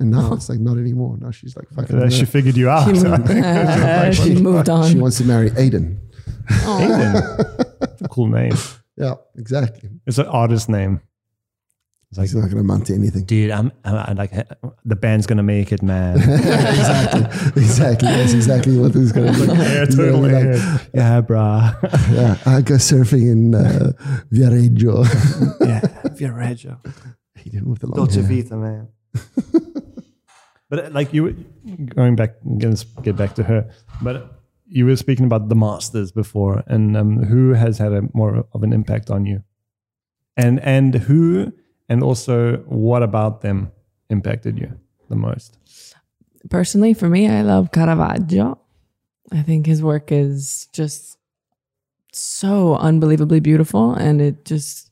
And 0.00 0.10
now 0.10 0.32
it's 0.32 0.48
like, 0.48 0.60
not 0.60 0.78
anymore. 0.78 1.16
Now 1.18 1.30
she's 1.30 1.56
like, 1.56 1.68
fucking. 1.70 1.96
Uh, 1.96 2.08
she 2.08 2.24
figured 2.24 2.56
you 2.56 2.68
out. 2.68 2.86
She 2.94 3.02
moved, 3.02 4.16
she 4.16 4.34
moved 4.34 4.68
on. 4.68 4.90
She 4.90 4.98
wants 4.98 5.18
to 5.18 5.24
marry 5.24 5.50
Aiden. 5.50 5.98
Aiden. 6.48 8.08
cool 8.10 8.28
name. 8.28 8.52
Yeah, 8.96 9.14
exactly. 9.36 9.90
It's 10.06 10.18
an 10.18 10.26
artist 10.26 10.68
name. 10.68 11.00
It's 12.10 12.16
like, 12.18 12.24
He's 12.28 12.34
not 12.34 12.40
going 12.42 12.54
to 12.54 12.60
amount 12.60 12.86
to 12.86 12.94
anything. 12.94 13.24
dude, 13.24 13.50
I'm, 13.50 13.70
I'm, 13.84 13.94
I'm 13.96 14.16
like, 14.16 14.32
the 14.84 14.96
band's 14.96 15.26
gonna 15.26 15.42
make 15.42 15.72
it, 15.72 15.82
man. 15.82 16.16
exactly. 16.18 17.62
Exactly. 17.62 18.08
That's 18.08 18.32
exactly 18.32 18.78
what 18.78 18.92
this 18.94 19.02
is 19.02 19.12
going 19.12 19.32
to 19.34 19.40
be. 19.40 19.46
yeah, 19.48 19.84
He's 19.84 19.94
gonna 19.94 20.10
totally. 20.12 20.28
be 20.30 20.58
like, 20.58 20.90
yeah, 20.94 21.20
brah. 21.20 21.82
yeah, 22.14 22.38
I 22.46 22.62
go 22.62 22.76
surfing 22.76 23.30
in 23.30 23.54
uh, 23.54 23.92
Viareggio. 24.32 25.04
yeah, 25.60 25.80
Viareggio. 26.16 26.78
he 27.36 27.50
didn't 27.50 27.68
with 27.68 27.80
the 27.80 27.88
long 27.88 28.06
Dolce 28.06 28.22
hair. 28.22 28.42
Vita, 28.42 28.56
man. 28.56 28.88
but 30.70 30.86
uh, 30.86 30.90
like 30.92 31.12
you, 31.12 31.24
were- 31.24 31.36
going 31.94 32.16
back, 32.16 32.36
get 32.58 32.84
get 33.02 33.16
back 33.16 33.34
to 33.34 33.42
her. 33.42 33.70
But 34.02 34.40
you 34.66 34.86
were 34.86 34.96
speaking 34.96 35.24
about 35.26 35.48
the 35.48 35.54
masters 35.54 36.12
before, 36.12 36.62
and 36.66 36.96
um, 36.96 37.22
who 37.24 37.52
has 37.54 37.78
had 37.78 37.92
a 37.92 38.02
more 38.14 38.46
of 38.52 38.62
an 38.62 38.72
impact 38.72 39.10
on 39.10 39.26
you, 39.26 39.42
and 40.36 40.60
and 40.60 40.94
who, 40.94 41.52
and 41.88 42.02
also 42.02 42.58
what 42.66 43.02
about 43.02 43.40
them 43.40 43.72
impacted 44.10 44.58
you 44.58 44.72
the 45.08 45.16
most? 45.16 45.58
Personally, 46.50 46.94
for 46.94 47.08
me, 47.08 47.28
I 47.28 47.42
love 47.42 47.72
Caravaggio. 47.72 48.58
I 49.32 49.42
think 49.42 49.66
his 49.66 49.82
work 49.82 50.12
is 50.12 50.68
just 50.72 51.18
so 52.12 52.76
unbelievably 52.76 53.40
beautiful. 53.40 53.92
And 53.92 54.20
it 54.20 54.44
just, 54.44 54.90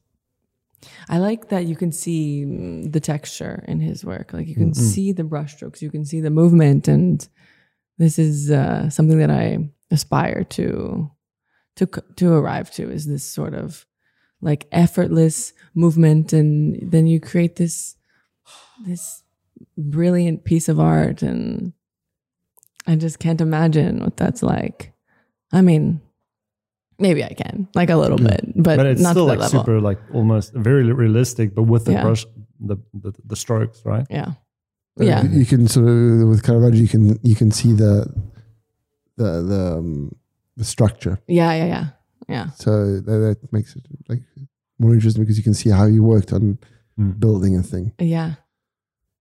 I 1.08 1.18
like 1.18 1.48
that 1.48 1.66
you 1.66 1.76
can 1.76 1.92
see 1.92 2.44
the 2.86 3.00
texture 3.00 3.64
in 3.66 3.80
his 3.80 4.04
work. 4.04 4.32
Like 4.32 4.48
you 4.48 4.54
can 4.54 4.74
see 4.74 5.12
the 5.12 5.22
brushstrokes, 5.22 5.80
you 5.80 5.90
can 5.90 6.04
see 6.04 6.20
the 6.20 6.30
movement. 6.30 6.88
And 6.88 7.26
this 7.98 8.18
is 8.18 8.50
uh, 8.50 8.90
something 8.90 9.18
that 9.18 9.30
I 9.30 9.70
aspire 9.90 10.44
to, 10.44 11.10
to, 11.76 11.86
to 12.16 12.32
arrive 12.32 12.70
to 12.72 12.90
is 12.90 13.06
this 13.06 13.24
sort 13.24 13.54
of 13.54 13.86
like 14.40 14.66
effortless 14.72 15.52
movement. 15.74 16.32
And 16.32 16.78
then 16.90 17.06
you 17.06 17.20
create 17.20 17.56
this, 17.56 17.96
this 18.86 19.22
brilliant 19.76 20.44
piece 20.44 20.68
of 20.68 20.78
art 20.78 21.22
and 21.22 21.72
I 22.86 22.96
just 22.96 23.18
can't 23.18 23.40
imagine 23.40 24.00
what 24.00 24.16
that's 24.16 24.42
like. 24.42 24.92
I 25.52 25.60
mean, 25.62 26.00
maybe 26.98 27.24
I 27.24 27.32
can, 27.32 27.68
like 27.74 27.90
a 27.90 27.96
little 27.96 28.18
bit, 28.18 28.40
but, 28.54 28.76
But 28.76 28.86
it's 28.86 29.00
not 29.02 29.12
still 29.12 29.26
to 29.26 29.30
like 29.32 29.38
level. 29.40 29.60
super, 29.60 29.80
like 29.80 29.98
almost 30.12 30.52
very 30.54 30.84
realistic, 30.92 31.54
but 31.54 31.64
with 31.64 31.84
the 31.84 31.92
Yeah. 31.92 32.02
brush, 32.02 32.26
the, 32.60 32.76
the 32.94 33.12
the 33.24 33.36
strokes, 33.36 33.82
right? 33.84 34.06
Yeah. 34.10 34.32
Uh, 35.00 35.04
Yeah. 35.04 35.24
You 35.24 35.44
can 35.44 35.66
sort 35.68 35.88
of 35.88 36.28
with 36.28 36.42
Caravaggio, 36.42 36.80
you 36.80 36.88
can 36.88 37.18
you 37.22 37.34
can 37.34 37.50
see 37.50 37.72
the 37.72 38.06
the 39.16 39.42
the 39.42 39.76
um, 39.78 40.14
the 40.56 40.64
structure. 40.64 41.18
Yeah, 41.26 41.52
yeah, 41.54 41.66
yeah. 41.66 41.86
Yeah. 42.28 42.50
So 42.50 43.00
that, 43.00 43.38
that 43.40 43.52
makes 43.52 43.76
it 43.76 43.84
like 44.08 44.22
more 44.78 44.92
interesting 44.94 45.22
because 45.22 45.38
you 45.38 45.44
can 45.44 45.54
see 45.54 45.70
how 45.70 45.86
he 45.86 46.00
worked 46.00 46.32
on 46.32 46.58
Mm. 46.98 47.20
building 47.20 47.54
a 47.58 47.62
thing. 47.62 47.92
Yeah. 48.00 48.36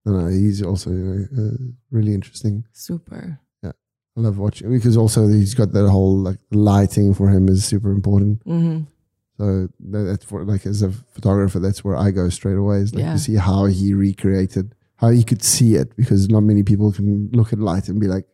No, 0.06 0.14
no, 0.22 0.28
he's 0.28 0.62
also 0.64 0.91
uh, 0.91 1.58
really 1.91 2.14
interesting. 2.14 2.64
Super. 2.72 3.38
Yeah, 3.62 3.74
I 4.16 4.22
love 4.22 4.38
watching 4.38 4.72
because 4.72 4.95
also 4.95 5.28
he's 5.28 5.53
got 5.53 5.74
that 5.74 5.89
whole 5.89 6.16
like 6.18 6.39
lighting 6.51 7.14
for 7.14 7.28
him 7.28 7.49
is 7.49 7.66
super 7.66 7.91
important. 7.91 8.41
hmm 8.45 8.84
So 9.38 9.68
that, 9.91 10.03
that's 10.03 10.24
for 10.24 10.45
like 10.45 10.66
as 10.66 10.84
a 10.84 10.91
photographer, 11.16 11.60
that's 11.60 11.84
where 11.84 11.97
I 11.97 12.12
go 12.12 12.30
straight 12.30 12.56
away. 12.58 12.78
Is 12.78 12.93
like 12.95 13.03
Yeah. 13.03 13.12
to 13.14 13.20
see 13.20 13.36
how 13.36 13.66
he 13.66 13.93
recreated, 13.93 14.74
how 14.95 15.10
he 15.10 15.22
could 15.26 15.43
see 15.43 15.76
it, 15.76 15.97
because 15.97 16.30
not 16.30 16.43
many 16.43 16.64
people 16.64 16.93
can 16.93 17.30
look 17.34 17.51
at 17.51 17.60
light 17.60 17.89
and 17.89 17.99
be 17.99 18.08
like, 18.08 18.26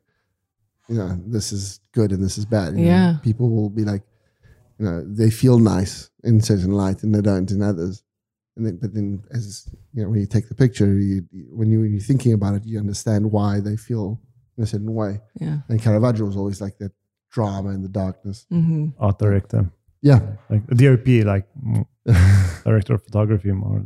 you 0.88 0.98
know, 1.00 1.18
this 1.26 1.52
is 1.52 1.80
good 1.94 2.12
and 2.12 2.24
this 2.24 2.38
is 2.38 2.46
bad. 2.46 2.74
you 2.74 2.82
know. 2.82 2.86
Yeah. 2.86 3.16
people 3.24 3.50
will 3.50 3.72
be 3.72 3.86
like, 3.86 4.04
you 4.82 4.88
know, 4.88 5.04
they 5.06 5.30
feel 5.30 5.60
nice 5.60 6.10
in 6.24 6.42
certain 6.42 6.72
light 6.72 7.04
and 7.04 7.14
they 7.14 7.22
don't 7.22 7.52
in 7.52 7.62
others. 7.62 8.04
And 8.56 8.66
then, 8.66 8.78
but 8.82 8.94
then 8.96 9.24
as 9.32 9.68
you 9.94 10.02
know, 10.04 10.10
when 10.10 10.20
you 10.20 10.26
take 10.26 10.48
the 10.50 10.56
picture, 10.56 10.88
you, 10.88 11.24
you- 11.32 11.50
when 11.60 11.70
you 11.72 11.80
when 11.82 11.92
you're 11.92 12.02
thinking 12.12 12.34
about 12.34 12.56
it, 12.56 12.66
you 12.66 12.80
understand 12.80 13.32
why 13.32 13.60
they 13.60 13.78
feel 13.78 14.20
in 14.58 14.64
a 14.64 14.68
certain 14.68 14.94
way. 15.02 15.20
Yeah. 15.40 15.58
And 15.70 15.82
Caravaggio 15.82 16.26
was 16.26 16.36
always 16.36 16.60
like 16.66 16.78
that 16.80 16.92
drama 17.36 17.70
in 17.70 17.82
the 17.84 17.90
darkness. 18.04 18.46
hmm 18.50 18.88
Art 19.00 19.20
director, 19.20 19.72
Yeah, 20.02 20.20
like 20.50 20.66
DOP, 20.68 21.08
like 21.34 21.46
director 22.66 22.96
of 22.96 23.04
photography, 23.04 23.52
more. 23.52 23.86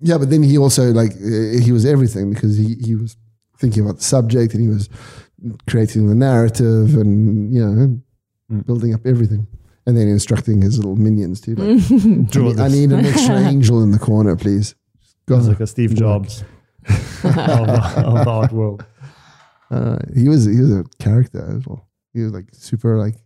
Yeah, 0.00 0.18
but 0.18 0.30
then 0.30 0.42
he 0.42 0.58
also 0.58 0.92
like 0.92 1.12
uh, 1.12 1.58
he 1.66 1.72
was 1.72 1.84
everything 1.86 2.32
because 2.34 2.56
he 2.56 2.74
he 2.88 2.94
was 2.94 3.16
thinking 3.60 3.82
about 3.84 3.96
the 3.98 4.04
subject 4.04 4.54
and 4.54 4.62
he 4.62 4.68
was 4.68 4.88
creating 5.70 6.08
the 6.08 6.14
narrative 6.14 6.94
and 6.96 7.52
you 7.54 7.64
know 7.66 8.00
Mm. 8.50 8.64
building 8.64 8.94
up 8.94 9.04
everything 9.04 9.46
and 9.84 9.94
then 9.94 10.08
instructing 10.08 10.62
his 10.62 10.78
little 10.78 10.96
minions 10.96 11.38
to 11.42 11.54
like 11.54 11.90
I, 11.90 12.38
need, 12.38 12.60
I 12.60 12.68
need 12.68 12.92
an 12.92 13.04
extra 13.04 13.36
angel 13.52 13.82
in 13.82 13.90
the 13.90 13.98
corner, 13.98 14.36
please. 14.36 14.74
Go. 15.26 15.36
It's 15.36 15.48
like 15.48 15.60
a 15.60 15.66
Steve 15.66 15.94
Jobs 15.94 16.44
of, 16.88 17.22
the, 17.22 18.02
of 18.06 18.24
the 18.24 18.30
art 18.30 18.52
world. 18.52 18.86
Uh, 19.70 19.98
he 20.16 20.30
was 20.30 20.46
he 20.46 20.58
was 20.60 20.72
a 20.72 20.84
character 20.98 21.56
as 21.56 21.66
well. 21.66 21.86
He 22.14 22.22
was 22.22 22.32
like 22.32 22.46
super 22.52 22.96
like 22.96 23.16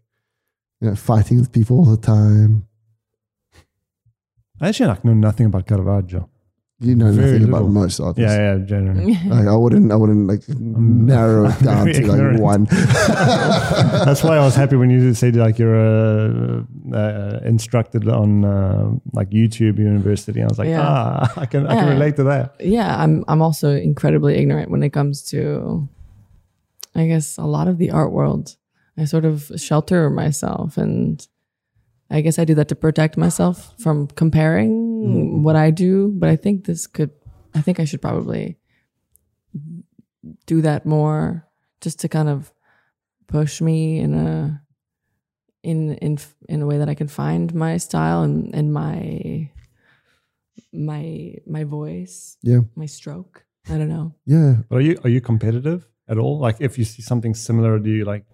you 0.81 0.89
know 0.89 0.97
fighting 0.97 1.39
with 1.39 1.53
people 1.53 1.79
all 1.79 1.85
the 1.85 1.97
time. 1.97 2.67
I 4.61 4.69
actually 4.69 4.89
like 4.89 5.05
know 5.05 5.15
nothing 5.15 5.47
about 5.47 5.67
Caravaggio. 5.69 6.29
You 6.83 6.97
know 6.97 7.13
Very 7.13 7.39
nothing 7.39 7.49
about 7.49 7.69
most 7.71 8.01
artists. 8.01 8.21
Yeah, 8.27 8.57
yeah, 8.57 8.65
generally. 8.65 9.15
Like 9.27 9.47
I 9.47 9.55
wouldn't 9.55 9.93
I 9.93 9.97
wouldn't 9.97 10.27
like 10.27 10.43
narrow 10.49 11.49
it 11.49 11.59
down 11.63 11.85
very 11.85 12.05
to 12.05 12.13
like 12.13 12.41
one. 12.41 12.65
That's 14.05 14.23
why 14.25 14.37
I 14.37 14.41
was 14.45 14.55
happy 14.57 14.77
when 14.77 14.91
you 14.91 15.15
said 15.15 15.37
like 15.37 15.59
you're 15.59 15.77
uh, 15.79 16.63
uh, 16.93 17.41
instructed 17.45 18.09
on 18.09 18.45
uh, 18.45 18.91
like 19.13 19.31
YouTube 19.31 19.79
University. 19.79 20.43
I 20.43 20.47
was 20.47 20.59
like, 20.59 20.69
Yeah. 20.69 20.83
ah, 20.83 21.33
I 21.37 21.47
can 21.47 21.67
I 21.67 21.75
can 21.75 21.89
relate 21.89 22.17
to 22.17 22.25
that. 22.25 22.57
yeah, 22.61 23.01
I'm 23.03 23.25
I'm 23.29 23.43
also 23.43 23.71
incredibly 23.71 24.35
ignorant 24.37 24.71
when 24.71 24.83
it 24.83 24.91
comes 24.93 25.23
to 25.31 25.89
I 26.95 27.07
guess 27.07 27.39
a 27.39 27.47
lot 27.47 27.69
of 27.69 27.79
the 27.79 27.91
art 27.91 28.13
world. 28.13 28.57
I 28.99 29.07
sort 29.07 29.25
of 29.25 29.51
shelter 29.57 30.11
myself 30.11 30.77
and 30.77 31.27
I 32.13 32.21
guess 32.21 32.39
I 32.39 32.45
do 32.45 32.55
that 32.57 32.69
to 32.69 32.75
protect 32.77 33.17
myself 33.17 33.75
from 33.79 34.07
comparing 34.09 35.43
what 35.43 35.57
I 35.57 35.71
do, 35.71 36.13
but 36.15 36.29
I 36.29 36.37
think 36.37 36.65
this 36.67 36.87
could 36.87 37.11
I 37.55 37.61
think 37.63 37.81
I 37.81 37.85
should 37.87 38.03
probably 38.03 38.59
do 40.47 40.61
that 40.63 40.87
more 40.87 41.49
just 41.81 42.01
to 42.01 42.09
kind 42.09 42.29
of 42.29 42.53
push 43.27 43.61
me 43.61 43.99
in 43.99 44.15
a 44.15 44.63
in 45.63 45.95
in 45.95 46.19
in 46.49 46.63
a 46.63 46.67
way 46.67 46.79
that 46.79 46.89
I 46.89 46.95
can 46.95 47.09
find 47.09 47.53
my 47.55 47.79
style 47.79 48.23
and 48.23 48.55
and 48.55 48.73
my 48.73 49.51
my 50.73 51.35
my 51.47 51.65
voice, 51.65 52.37
Yeah. 52.43 52.61
my 52.77 52.87
stroke. 52.87 53.45
I 53.69 53.79
don't 53.79 53.89
know. 53.89 54.15
Yeah. 54.27 54.57
But 54.69 54.77
are 54.77 54.81
you 54.81 54.99
are 55.05 55.11
you 55.11 55.21
competitive 55.21 55.89
at 56.09 56.19
all? 56.19 56.39
Like 56.39 56.57
if 56.61 56.79
you 56.79 56.85
see 56.85 57.03
something 57.03 57.35
similar, 57.35 57.79
do 57.79 57.91
you 57.91 58.05
like 58.05 58.25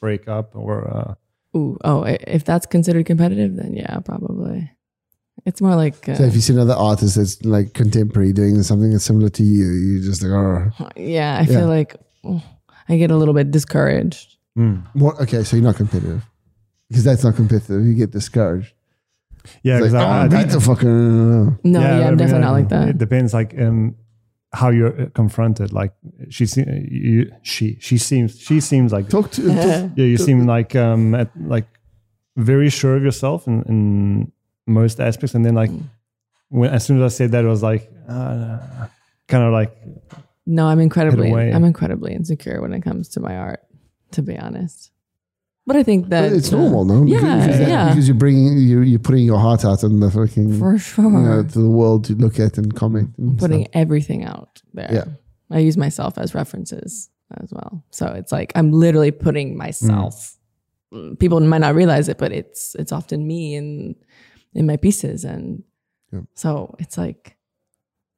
break 0.00 0.28
up 0.28 0.56
or 0.56 0.88
uh, 0.88 1.14
Ooh, 1.56 1.76
oh, 1.84 2.04
if 2.04 2.44
that's 2.44 2.66
considered 2.66 3.06
competitive, 3.06 3.56
then 3.56 3.72
yeah, 3.74 3.98
probably. 4.00 4.70
It's 5.46 5.60
more 5.60 5.74
like 5.74 6.08
uh, 6.08 6.14
So 6.16 6.24
if 6.24 6.34
you 6.34 6.40
see 6.40 6.52
another 6.52 6.74
artist 6.74 7.16
that's 7.16 7.42
like 7.44 7.72
contemporary 7.72 8.32
doing 8.32 8.62
something 8.62 8.90
that's 8.92 9.04
similar 9.04 9.30
to 9.30 9.42
you, 9.42 9.70
you 9.72 10.02
just 10.02 10.22
like, 10.22 10.30
oh, 10.32 10.70
yeah, 10.96 11.38
I 11.38 11.40
Yeah. 11.42 11.58
feel 11.58 11.66
like 11.66 11.96
oh, 12.24 12.42
I 12.88 12.96
get 12.98 13.10
a 13.10 13.16
little 13.16 13.34
bit 13.34 13.50
discouraged. 13.50 14.36
what? 14.92 15.18
Okay, 15.20 15.42
so 15.42 15.56
you're 15.56 15.64
not 15.64 15.76
competitive 15.76 16.22
because 16.88 17.04
that's 17.04 17.24
not 17.24 17.34
competitive. 17.36 17.84
You 17.86 17.94
get 17.94 18.10
discouraged. 18.10 18.74
yeah? 19.62 19.78
It's 19.78 19.92
Because 19.92 19.94
like, 19.94 20.32
oh, 20.32 20.36
beat 20.44 20.52
the 20.52 20.60
fucking. 20.60 21.58
No, 21.64 21.80
yeah, 21.80 21.86
I 21.86 22.00
I'm 22.02 22.08
mean, 22.08 22.16
definitely 22.18 22.40
not 22.42 22.50
uh, 22.50 22.52
like 22.52 22.68
that. 22.68 22.88
It 22.90 22.98
depends, 22.98 23.32
like 23.32 23.58
um, 23.58 23.96
how 24.52 24.70
you're 24.70 25.02
uh, 25.02 25.06
confronted. 25.14 25.72
Like 25.72 25.92
she, 26.28 26.44
you, 26.56 27.32
she, 27.42 27.76
she 27.80 27.98
seems, 27.98 28.38
she 28.38 28.60
seems 28.60 28.92
like 28.92 29.08
Talk 29.08 29.30
to. 29.32 29.42
talk- 29.42 29.56
yeah. 29.96 30.04
You 30.04 30.16
seem 30.16 30.46
like 30.46 30.74
um, 30.76 31.14
at, 31.14 31.30
like 31.40 31.66
very 32.36 32.70
sure 32.70 32.96
of 32.96 33.02
yourself 33.02 33.46
in, 33.46 33.62
in 33.64 34.32
most 34.66 35.00
aspects, 35.00 35.34
and 35.34 35.44
then 35.44 35.54
like 35.54 35.70
when 36.48 36.70
as 36.70 36.84
soon 36.84 37.00
as 37.02 37.12
I 37.12 37.16
said 37.16 37.32
that, 37.32 37.44
it 37.44 37.48
was 37.48 37.62
like 37.62 37.90
uh, 38.08 38.58
kind 39.28 39.44
of 39.44 39.52
like 39.52 39.76
No, 40.46 40.66
I'm 40.66 40.80
incredibly. 40.80 41.32
I'm 41.32 41.64
incredibly 41.64 42.12
insecure 42.14 42.60
when 42.60 42.72
it 42.72 42.82
comes 42.82 43.08
to 43.10 43.20
my 43.20 43.36
art, 43.36 43.60
to 44.12 44.22
be 44.22 44.36
honest. 44.36 44.90
But 45.66 45.76
I 45.76 45.82
think 45.82 46.08
that 46.08 46.32
it's 46.32 46.52
uh, 46.52 46.56
normal, 46.56 46.84
no? 46.84 47.04
Yeah, 47.04 47.46
because, 47.46 47.60
yeah. 47.60 47.88
Because 47.90 48.08
you're 48.08 48.16
bringing, 48.16 48.58
you're, 48.58 48.82
you're 48.82 48.98
putting 48.98 49.24
your 49.24 49.38
heart 49.38 49.64
out 49.64 49.82
in 49.84 50.00
the 50.00 50.10
fucking, 50.10 50.58
for 50.58 50.78
sure. 50.78 51.04
you 51.04 51.10
know, 51.10 51.42
to 51.44 51.58
the 51.58 51.68
world 51.68 52.04
to 52.06 52.14
look 52.14 52.40
at 52.40 52.58
and 52.58 52.74
comment. 52.74 53.10
And 53.18 53.38
putting 53.38 53.62
stuff. 53.64 53.70
everything 53.74 54.24
out 54.24 54.62
there. 54.74 54.88
Yeah. 54.90 55.04
I 55.50 55.58
use 55.58 55.76
myself 55.76 56.16
as 56.18 56.34
references 56.34 57.10
as 57.40 57.52
well. 57.52 57.84
So 57.90 58.06
it's 58.06 58.32
like 58.32 58.52
I'm 58.54 58.72
literally 58.72 59.10
putting 59.10 59.56
myself. 59.56 60.36
People 61.18 61.38
might 61.40 61.58
not 61.58 61.74
realize 61.76 62.08
it, 62.08 62.18
but 62.18 62.32
it's 62.32 62.74
it's 62.76 62.90
often 62.90 63.26
me 63.26 63.54
in 63.54 63.94
in 64.54 64.66
my 64.66 64.76
pieces, 64.76 65.24
and 65.24 65.62
Yeah. 66.12 66.22
so 66.34 66.74
it's 66.80 66.98
like 66.98 67.36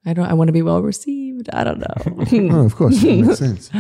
I 0.07 0.15
don't. 0.15 0.25
I 0.27 0.33
want 0.35 0.49
to 0.49 0.53
be 0.53 0.63
well 0.63 0.81
received. 0.83 1.51
I 1.53 1.65
don't 1.65 1.81
know. 1.81 2.51
Oh, 2.57 2.65
of 2.65 2.75
course, 2.77 3.03
makes 3.03 3.39
sense. 3.45 3.71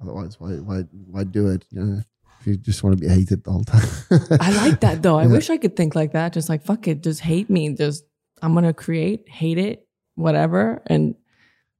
Otherwise, 0.00 0.38
why, 0.40 0.50
why, 0.56 0.80
why 1.10 1.24
do 1.24 1.48
it? 1.48 1.64
You 1.70 1.80
know, 1.84 1.98
if 1.98 2.06
you 2.46 2.56
just 2.56 2.82
want 2.84 2.96
to 2.96 3.00
be 3.00 3.08
hated 3.12 3.44
the 3.44 3.50
whole 3.50 3.64
time. 3.64 3.88
I 4.40 4.50
like 4.68 4.80
that 4.80 5.02
though. 5.02 5.18
I 5.18 5.26
wish 5.26 5.50
I 5.50 5.56
could 5.56 5.76
think 5.76 5.94
like 5.94 6.12
that. 6.12 6.32
Just 6.32 6.48
like 6.48 6.62
fuck 6.64 6.86
it, 6.88 7.02
just 7.02 7.20
hate 7.20 7.50
me. 7.50 7.74
Just 7.74 8.04
I'm 8.42 8.54
gonna 8.54 8.72
create, 8.74 9.28
hate 9.28 9.58
it, 9.58 9.86
whatever, 10.14 10.82
and 10.86 11.14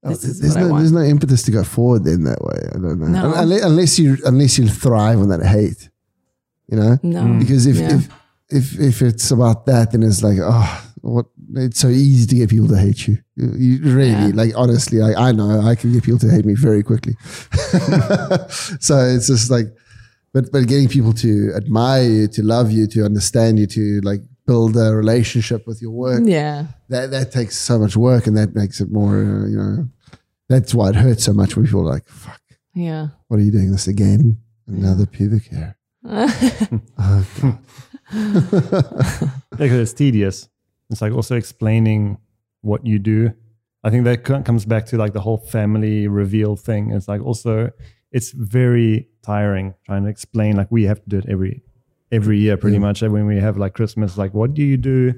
oh, 0.05 0.11
this 0.11 0.25
Oh, 0.25 0.43
there's 0.43 0.55
what 0.55 0.57
I 0.57 0.61
no, 0.67 0.69
want. 0.73 0.81
there's 0.81 0.93
no 0.93 1.03
impetus 1.03 1.43
to 1.45 1.51
go 1.51 1.65
forward 1.65 2.07
in 2.07 2.25
that 2.25 2.43
way. 2.43 2.61
I 2.69 2.79
don't 2.79 2.99
know. 3.01 3.07
No. 3.07 3.35
Unless, 3.37 3.63
unless 3.65 3.99
you 3.99 4.17
unless 4.25 4.59
you 4.59 4.67
thrive 4.69 5.19
on 5.21 5.29
that 5.29 5.45
hate, 5.45 5.89
you 6.69 6.77
know. 6.79 6.99
no, 7.03 7.21
mm. 7.23 7.39
Because 7.41 7.67
if, 7.67 7.77
Yeah. 7.77 7.97
if 7.97 8.09
if 8.49 8.81
if 8.81 9.03
it's 9.03 9.31
about 9.31 9.67
that, 9.67 9.93
then 9.93 10.03
it's 10.03 10.23
like 10.23 10.39
oh, 10.41 10.83
what? 11.03 11.27
It's 11.55 11.79
so 11.79 11.89
easy 11.89 12.27
to 12.27 12.35
get 12.35 12.51
people 12.51 12.69
to 12.69 12.77
hate 12.79 13.07
you. 13.07 13.19
You, 13.37 13.53
you 13.79 13.95
really 13.97 14.11
Yeah. 14.11 14.31
like 14.35 14.53
honestly. 14.57 14.99
Like 14.99 15.17
I 15.17 15.33
know 15.33 15.61
I 15.61 15.75
can 15.75 15.93
get 15.93 16.03
people 16.05 16.19
to 16.21 16.29
hate 16.31 16.45
me 16.45 16.55
very 16.55 16.83
quickly. 16.83 17.15
so 18.81 18.99
it's 19.07 19.27
just 19.29 19.51
like, 19.51 19.67
but 20.37 20.53
but 20.53 20.67
getting 20.69 20.89
people 20.89 21.15
to 21.15 21.53
admire 21.57 22.03
you, 22.03 22.29
to 22.29 22.43
love 22.43 22.71
you, 22.71 22.87
to 22.89 23.05
understand 23.05 23.59
you, 23.59 23.67
to 23.67 24.01
like 24.03 24.21
build 24.47 24.77
a 24.77 24.95
relationship 24.95 25.67
with 25.67 25.81
your 25.81 25.91
work 25.91 26.23
yeah, 26.25 26.67
that 26.89 27.11
that 27.11 27.33
takes 27.33 27.57
so 27.57 27.79
much 27.79 27.97
work 27.97 28.27
and 28.27 28.37
that 28.37 28.55
makes 28.55 28.81
it 28.81 28.93
more 28.93 29.17
uh, 29.17 29.47
you 29.49 29.57
know 29.57 29.89
that's 30.49 30.75
why 30.75 30.91
it 30.91 30.95
hurts 30.95 31.25
so 31.25 31.33
much 31.33 31.57
when 31.57 31.65
people 31.65 31.81
are 31.81 31.93
like 31.95 32.07
fuck 32.07 32.41
yeah. 32.75 33.09
what 33.29 33.39
are 33.39 33.43
you 33.43 33.51
doing 33.51 33.73
this 33.73 33.89
again 33.89 34.37
another 34.69 35.07
pubic 35.07 35.47
hair 35.47 35.77
oh, 36.05 37.27
God. 37.41 37.59
because 39.51 39.81
it's 39.81 39.93
tedious. 39.93 40.49
It's 40.91 41.03
like 41.03 41.13
also 41.13 41.37
explaining 41.37 42.19
what 42.61 42.87
you 42.87 42.99
do. 42.99 43.33
I 43.83 43.91
think 43.91 44.05
that 44.05 44.25
comes 44.25 44.65
back 44.65 44.87
to 44.87 44.97
like 44.97 45.13
the 45.13 45.21
whole 45.21 45.39
family 45.39 46.09
reveal 46.09 46.57
thing. 46.57 46.93
It's 46.93 47.09
like 47.09 47.23
also 47.23 47.71
it's 48.13 48.31
very 48.33 49.09
tiring 49.23 49.75
trying 49.85 50.05
to 50.05 50.09
explain. 50.11 50.57
Like 50.57 50.71
we 50.71 50.85
have 50.85 51.03
to 51.03 51.09
do 51.09 51.19
it 51.19 51.27
every 51.29 51.63
every 52.13 52.39
year, 52.39 52.57
pretty 52.57 52.79
much. 52.79 53.03
When 53.03 53.27
we 53.27 53.39
have 53.41 53.57
like 53.57 53.75
Christmas, 53.75 54.17
like 54.17 54.33
what 54.35 54.55
do 54.55 54.63
you 54.63 54.77
do? 54.77 55.15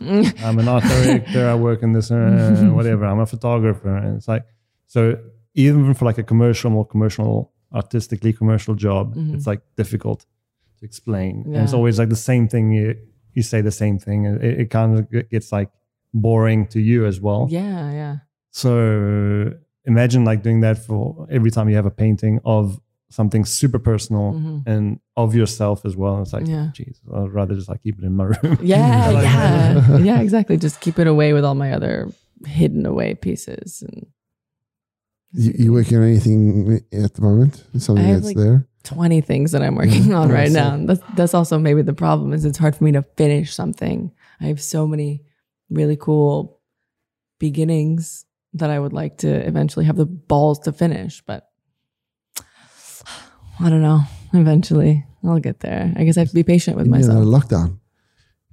I'm 0.00 0.58
an 0.58 0.68
art 0.68 0.84
director. 0.88 1.48
I 1.48 1.54
work 1.54 1.82
in 1.82 1.92
this, 1.92 2.10
uh, 2.10 2.70
whatever. 2.74 3.06
I'm 3.06 3.18
a 3.20 3.26
photographer, 3.26 3.96
and 3.96 4.16
it's 4.16 4.28
like 4.28 4.44
so. 4.86 5.18
Even 5.54 5.94
for 5.94 6.04
like 6.04 6.18
a 6.18 6.22
commercial, 6.22 6.70
more 6.70 6.84
commercial, 6.84 7.50
artistically 7.72 8.34
commercial 8.34 8.74
job, 8.74 9.14
it's 9.34 9.46
like 9.46 9.62
difficult 9.76 10.26
to 10.80 10.84
explain. 10.84 11.44
And 11.46 11.56
it's 11.64 11.72
always 11.72 11.98
like 11.98 12.10
the 12.10 12.16
same 12.30 12.46
thing. 12.46 12.72
You 12.72 12.94
you 13.32 13.42
say 13.42 13.62
the 13.62 13.70
same 13.72 13.98
thing, 13.98 14.26
it, 14.26 14.60
it 14.60 14.70
kind 14.70 14.98
of 14.98 15.30
gets 15.30 15.52
like 15.52 15.70
boring 16.12 16.66
to 16.68 16.78
you 16.80 17.06
as 17.06 17.20
well. 17.22 17.46
yeah, 17.50 17.90
yeah. 17.92 18.16
So 18.50 19.52
imagine 19.86 20.24
like 20.24 20.42
doing 20.42 20.60
that 20.60 20.78
for 20.78 21.26
every 21.30 21.50
time 21.50 21.68
you 21.68 21.76
have 21.76 21.86
a 21.86 21.90
painting 21.90 22.40
of 22.44 22.80
something 23.08 23.44
super 23.44 23.78
personal 23.78 24.32
mm-hmm. 24.32 24.68
and 24.68 25.00
of 25.16 25.34
yourself 25.34 25.84
as 25.84 25.96
well. 25.96 26.20
It's 26.20 26.32
like, 26.32 26.46
Yeah. 26.46 26.70
geez, 26.72 27.00
I'd 27.14 27.32
rather 27.32 27.54
just 27.54 27.68
like 27.68 27.82
keep 27.82 27.98
it 27.98 28.04
in 28.04 28.14
my 28.14 28.24
room. 28.42 28.58
Yeah, 28.60 29.10
yeah, 29.10 29.98
yeah, 30.02 30.20
exactly. 30.20 30.56
Just 30.56 30.80
keep 30.80 30.98
it 30.98 31.06
away 31.06 31.32
with 31.32 31.44
all 31.44 31.54
my 31.54 31.72
other 31.72 32.10
hidden 32.44 32.84
away 32.84 33.14
pieces. 33.14 33.82
And 33.82 34.06
you, 35.32 35.54
you 35.56 35.72
working 35.72 35.98
on 35.98 36.04
anything 36.04 36.80
at 36.92 37.14
the 37.14 37.22
moment 37.22 37.64
something 37.78 38.12
that's 38.12 38.26
like, 38.26 38.36
there 38.36 38.66
20 38.82 39.20
things 39.20 39.50
that 39.52 39.62
I'm 39.62 39.74
working 39.74 40.02
mm-hmm. 40.02 40.14
on 40.14 40.28
right 40.30 40.50
so- 40.50 40.76
now. 40.76 40.86
That's, 40.86 41.02
that's 41.14 41.34
also 41.34 41.58
maybe 41.58 41.82
the 41.82 41.94
problem 41.94 42.32
is 42.32 42.44
it's 42.44 42.58
hard 42.58 42.76
for 42.76 42.84
me 42.84 42.92
to 42.92 43.02
finish 43.16 43.54
something. 43.54 44.12
I 44.40 44.44
have 44.46 44.60
so 44.60 44.86
many 44.86 45.22
really 45.70 45.96
cool 45.96 46.60
beginnings 47.38 48.25
that 48.58 48.70
I 48.70 48.78
would 48.78 48.92
like 48.92 49.18
to 49.18 49.28
eventually 49.28 49.84
have 49.86 49.96
the 49.96 50.06
balls 50.06 50.58
to 50.60 50.72
finish, 50.72 51.22
but 51.26 51.46
I 53.60 53.70
don't 53.70 53.82
know. 53.82 54.00
Eventually 54.32 55.04
I'll 55.24 55.38
get 55.40 55.60
there. 55.60 55.92
I 55.96 56.04
guess 56.04 56.16
I 56.16 56.20
have 56.20 56.28
to 56.28 56.34
be 56.34 56.42
patient 56.42 56.76
with 56.76 56.86
you 56.86 56.92
need 56.92 56.98
myself. 57.06 57.24
lockdown 57.24 57.78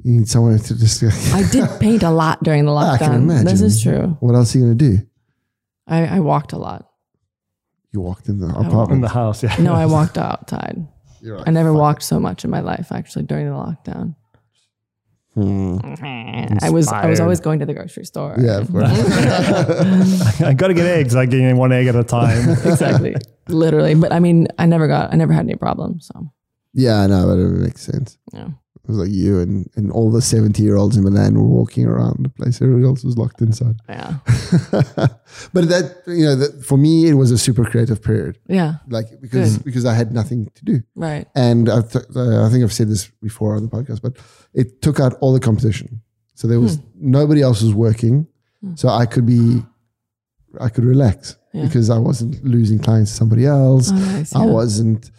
you 0.03 0.11
need 0.13 0.27
someone 0.27 0.57
to 0.57 0.77
just 0.77 1.01
I 1.33 1.43
did 1.51 1.69
paint 1.79 2.03
a 2.03 2.09
lot 2.09 2.41
during 2.43 2.65
the 2.65 2.73
I 2.73 2.97
can 2.97 3.11
lockdown. 3.11 3.15
imagine 3.23 3.45
This 3.45 3.61
is 3.61 3.81
true. 3.81 4.17
what 4.21 4.35
else 4.35 4.55
are 4.55 4.59
you 4.59 4.63
gonna 4.65 4.75
do 4.75 4.97
I, 5.87 6.05
I 6.17 6.19
walked 6.19 6.53
a 6.53 6.57
lot. 6.57 6.89
you 7.91 8.01
walked 8.01 8.27
in 8.29 8.39
the 8.39 8.47
in 8.91 9.01
the 9.01 9.09
house. 9.09 9.43
Yeah. 9.43 9.55
No, 9.59 9.73
I 9.73 9.85
walked 9.85 10.17
outside. 10.17 10.87
You're 11.21 11.37
like, 11.37 11.47
I 11.47 11.51
never 11.51 11.73
walked 11.73 12.03
so 12.03 12.19
much 12.19 12.43
in 12.45 12.49
my 12.49 12.61
life 12.61 12.91
actually 12.91 13.23
during 13.25 13.45
the 13.47 13.53
lockdown. 13.53 14.15
Hmm. 15.33 15.77
I 16.61 16.69
was 16.69 16.87
I 16.87 17.07
was 17.07 17.19
always 17.19 17.39
going 17.39 17.59
to 17.59 17.65
the 17.65 17.73
grocery 17.73 18.05
store. 18.05 18.35
yeah 18.39 18.59
of 18.59 18.71
course 18.71 18.89
I 20.41 20.53
got 20.53 20.67
to 20.67 20.73
get 20.73 20.85
eggs. 20.85 21.15
Like 21.15 21.29
getting 21.29 21.57
one 21.57 21.71
egg 21.71 21.87
at 21.87 21.95
a 21.95 22.03
time. 22.03 22.49
exactly. 22.65 23.15
Literally. 23.47 23.95
But 23.95 24.13
I 24.13 24.19
mean, 24.19 24.47
I 24.57 24.65
never 24.65 24.87
got 24.87 25.13
I 25.13 25.15
never 25.15 25.33
had 25.33 25.45
any 25.45 25.55
problems. 25.55 26.07
So 26.13 26.31
yeah 26.73 27.01
I 27.01 27.07
know 27.07 27.25
but 27.27 27.37
it 27.37 27.49
makes 27.49 27.81
sense 27.81 28.17
yeah. 28.33 28.49
It 28.85 28.89
was 28.89 28.97
like 28.97 29.11
you 29.11 29.39
and, 29.39 29.69
and 29.77 29.89
all 29.91 30.11
the 30.11 30.21
70 30.21 30.61
year 30.61 30.75
olds 30.75 30.97
in 30.97 31.03
Milan 31.03 31.35
were 31.35 31.47
walking 31.47 31.85
around 31.85 32.25
the 32.25 32.29
place. 32.29 32.61
Everybody 32.61 32.85
else 32.85 33.03
was 33.05 33.17
locked 33.17 33.39
inside. 33.41 33.77
Yeah. 33.87 34.15
but 35.53 35.69
that, 35.69 36.03
you 36.05 36.25
know, 36.25 36.35
that 36.35 36.65
for 36.65 36.77
me, 36.77 37.07
it 37.07 37.13
was 37.13 37.31
a 37.31 37.37
super 37.37 37.63
creative 37.63 38.03
period. 38.03 38.39
Yeah. 38.47 38.75
Like, 38.89 39.05
because, 39.21 39.57
because 39.57 39.85
I 39.85 39.93
had 39.93 40.11
nothing 40.13 40.49
to 40.55 40.65
do. 40.65 40.81
Right. 40.95 41.27
And 41.33 41.69
I, 41.69 41.81
th- 41.81 42.05
uh, 42.13 42.45
I 42.45 42.49
think 42.49 42.63
I've 42.63 42.73
said 42.73 42.89
this 42.89 43.07
before 43.21 43.55
on 43.55 43.63
the 43.63 43.69
podcast, 43.69 44.01
but 44.01 44.17
it 44.53 44.81
took 44.81 44.99
out 44.99 45.13
all 45.21 45.31
the 45.31 45.39
competition. 45.39 46.01
So 46.35 46.47
there 46.49 46.57
Hmm. 46.57 46.63
was 46.65 46.79
nobody 46.95 47.41
else 47.41 47.61
was 47.61 47.73
working. 47.73 48.27
So 48.75 48.87
I 48.89 49.05
could 49.05 49.25
be, 49.25 49.61
I 50.59 50.69
could 50.69 50.83
relax 50.85 51.35
Yeah. 51.53 51.63
because 51.65 51.89
I 51.89 51.97
wasn't 51.97 52.43
losing 52.45 52.79
clients 52.79 53.11
to 53.11 53.17
somebody 53.17 53.45
else. 53.45 53.91
Oh, 53.91 53.95
nice. 53.95 54.35
I 54.35 54.45
yeah. 54.45 54.51
wasn't, 54.51 55.11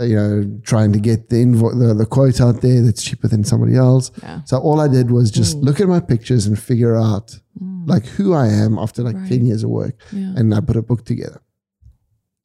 Uh, 0.00 0.04
you 0.04 0.16
know, 0.16 0.60
trying 0.64 0.92
to 0.92 0.98
get 0.98 1.28
the, 1.28 1.36
invo- 1.36 1.78
the 1.78 1.92
the 1.92 2.06
quote 2.06 2.40
out 2.40 2.62
there 2.62 2.80
that's 2.80 3.02
cheaper 3.02 3.28
than 3.28 3.44
somebody 3.44 3.76
else. 3.76 4.10
Yeah. 4.22 4.40
So 4.44 4.58
all 4.58 4.80
I 4.80 4.88
did 4.88 5.10
was 5.10 5.30
just 5.30 5.58
mm. 5.58 5.64
look 5.64 5.78
at 5.80 5.88
my 5.88 6.00
pictures 6.00 6.46
and 6.46 6.58
figure 6.58 6.96
out 6.96 7.38
mm. 7.62 7.86
like 7.86 8.06
who 8.06 8.32
I 8.32 8.46
am 8.48 8.78
after 8.78 9.02
like 9.02 9.28
ten 9.28 9.44
years 9.44 9.64
of 9.64 9.70
work, 9.70 10.00
Yeah. 10.10 10.32
and 10.36 10.54
I 10.54 10.60
put 10.60 10.76
a 10.76 10.82
book 10.82 11.04
together. 11.04 11.42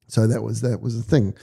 So 0.07 0.27
that 0.27 0.43
was 0.43 0.61
that 0.61 0.81
was 0.81 0.97
the 0.97 1.03
thing, 1.03 1.33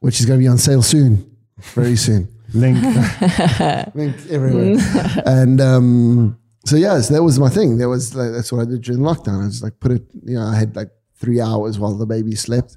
which 0.00 0.18
is 0.18 0.26
going 0.26 0.40
to 0.40 0.42
be 0.42 0.48
on 0.48 0.58
sale 0.58 0.82
soon, 0.82 1.36
very 1.58 1.96
soon. 1.96 2.28
Link. 2.54 2.82
Link 3.94 4.16
everywhere. 4.30 4.76
and 5.24 5.60
um, 5.60 6.38
so 6.64 6.76
yeah, 6.76 7.00
so 7.00 7.14
that 7.14 7.22
was 7.22 7.38
my 7.38 7.48
thing. 7.48 7.78
That 7.78 7.88
was 7.88 8.14
like, 8.14 8.32
that's 8.32 8.50
what 8.52 8.62
I 8.62 8.64
did 8.64 8.82
during 8.82 9.02
lockdown. 9.02 9.42
I 9.42 9.46
was 9.46 9.62
like 9.62 9.78
put 9.78 9.92
it. 9.92 10.02
You 10.24 10.34
know, 10.34 10.46
I 10.46 10.56
had 10.56 10.74
like 10.74 10.90
three 11.16 11.40
hours 11.40 11.78
while 11.78 11.94
the 11.94 12.06
baby 12.06 12.34
slept, 12.34 12.76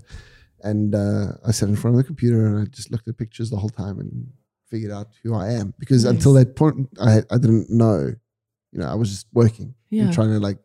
and 0.64 0.93
uh, 0.95 1.34
I 1.45 1.51
sat 1.51 1.70
in 1.70 1.76
front 1.76 1.95
of 1.95 1.99
the 2.01 2.07
computer 2.07 2.45
and 2.47 2.59
I 2.62 2.66
just 2.66 2.91
looked 2.91 3.07
at 3.07 3.18
pictures 3.18 3.49
the 3.49 3.57
whole 3.57 3.70
time 3.70 3.99
and 3.99 4.28
figured 4.70 4.91
out 4.91 5.07
who 5.24 5.34
I 5.36 5.51
am. 5.53 5.74
Because 5.80 6.05
Nice. 6.05 6.14
until 6.16 6.34
that 6.34 6.55
point, 6.55 6.89
I 6.99 7.24
I 7.30 7.38
didn't 7.38 7.70
know. 7.70 8.14
You 8.72 8.80
know, 8.80 8.88
I 8.88 8.95
was 8.95 9.09
just 9.09 9.28
working 9.34 9.76
Yeah. 9.89 10.03
and 10.03 10.14
trying 10.14 10.30
to 10.30 10.39
like, 10.39 10.59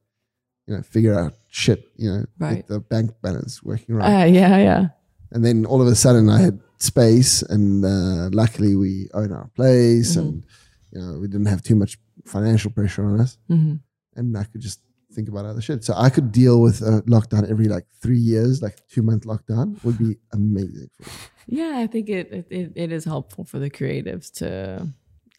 you 0.66 0.76
know, 0.76 0.82
figure 0.82 1.18
out 1.18 1.34
shit. 1.49 1.80
You 1.97 2.11
know, 2.11 2.24
Right. 2.38 2.66
the 2.68 2.80
bank 2.80 3.11
balance 3.22 3.62
working 3.62 3.94
right. 3.97 4.22
Uh, 4.22 4.26
yeah, 4.26 4.57
yeah. 4.59 4.88
And 5.32 5.44
then 5.44 5.66
all 5.66 5.80
of 5.82 5.88
a 5.88 5.94
sudden, 5.97 6.28
I 6.30 6.38
had 6.38 6.61
space, 6.78 7.42
and 7.42 7.84
uh, 7.84 8.28
luckily, 8.32 8.76
we 8.76 9.09
own 9.12 9.32
our 9.32 9.49
place, 9.57 10.14
Mhm. 10.14 10.20
and 10.20 10.44
you 10.92 11.01
know, 11.01 11.18
we 11.20 11.26
didn't 11.26 11.47
have 11.47 11.62
too 11.62 11.74
much 11.74 11.99
financial 12.24 12.70
pressure 12.70 13.05
on 13.05 13.20
us, 13.20 13.38
hmm 13.49 13.74
and 14.14 14.36
I 14.38 14.44
could 14.44 14.62
just 14.62 14.80
think 15.17 15.29
about 15.29 15.45
other 15.47 15.61
shit. 15.61 15.83
So 15.83 15.95
I 15.97 16.11
could 16.11 16.31
deal 16.31 16.61
with 16.61 16.83
a 16.83 17.03
lockdown 17.09 17.51
every 17.51 17.67
like 17.77 17.87
three 18.03 18.19
years, 18.21 18.62
like 18.62 18.77
two 18.89 19.03
month 19.03 19.25
lockdown 19.25 19.83
would 19.85 19.99
be 19.99 20.17
amazing. 20.33 20.91
For. 21.01 21.11
Yeah, 21.49 21.73
I 21.83 21.87
think 21.89 22.09
it, 22.09 22.27
it 22.33 22.47
it 22.51 22.73
it 22.77 22.93
is 22.93 23.05
helpful 23.05 23.45
for 23.45 23.59
the 23.59 23.71
creatives 23.71 24.31
to. 24.39 24.87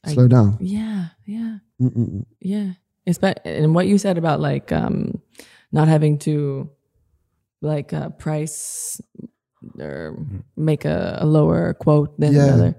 I- 0.04 0.14
Slow 0.14 0.28
down. 0.28 0.58
Yeah, 0.62 1.08
yeah, 1.26 1.58
Mm-mm-mm. 1.82 2.26
yeah. 2.40 2.74
Espe- 3.08 3.40
and 3.46 3.74
what 3.76 3.88
you 3.88 3.98
said 3.98 4.18
about 4.18 4.40
like 4.40 4.72
um, 4.72 5.22
not 5.72 5.88
having 5.88 6.18
to 6.20 6.70
like 7.62 7.94
uh, 7.94 8.10
price 8.10 9.02
or 9.80 10.16
make 10.56 10.86
a, 10.86 11.18
a 11.22 11.26
lower 11.26 11.74
quote 11.74 12.18
than 12.20 12.34
Yeah. 12.34 12.46
another. 12.46 12.76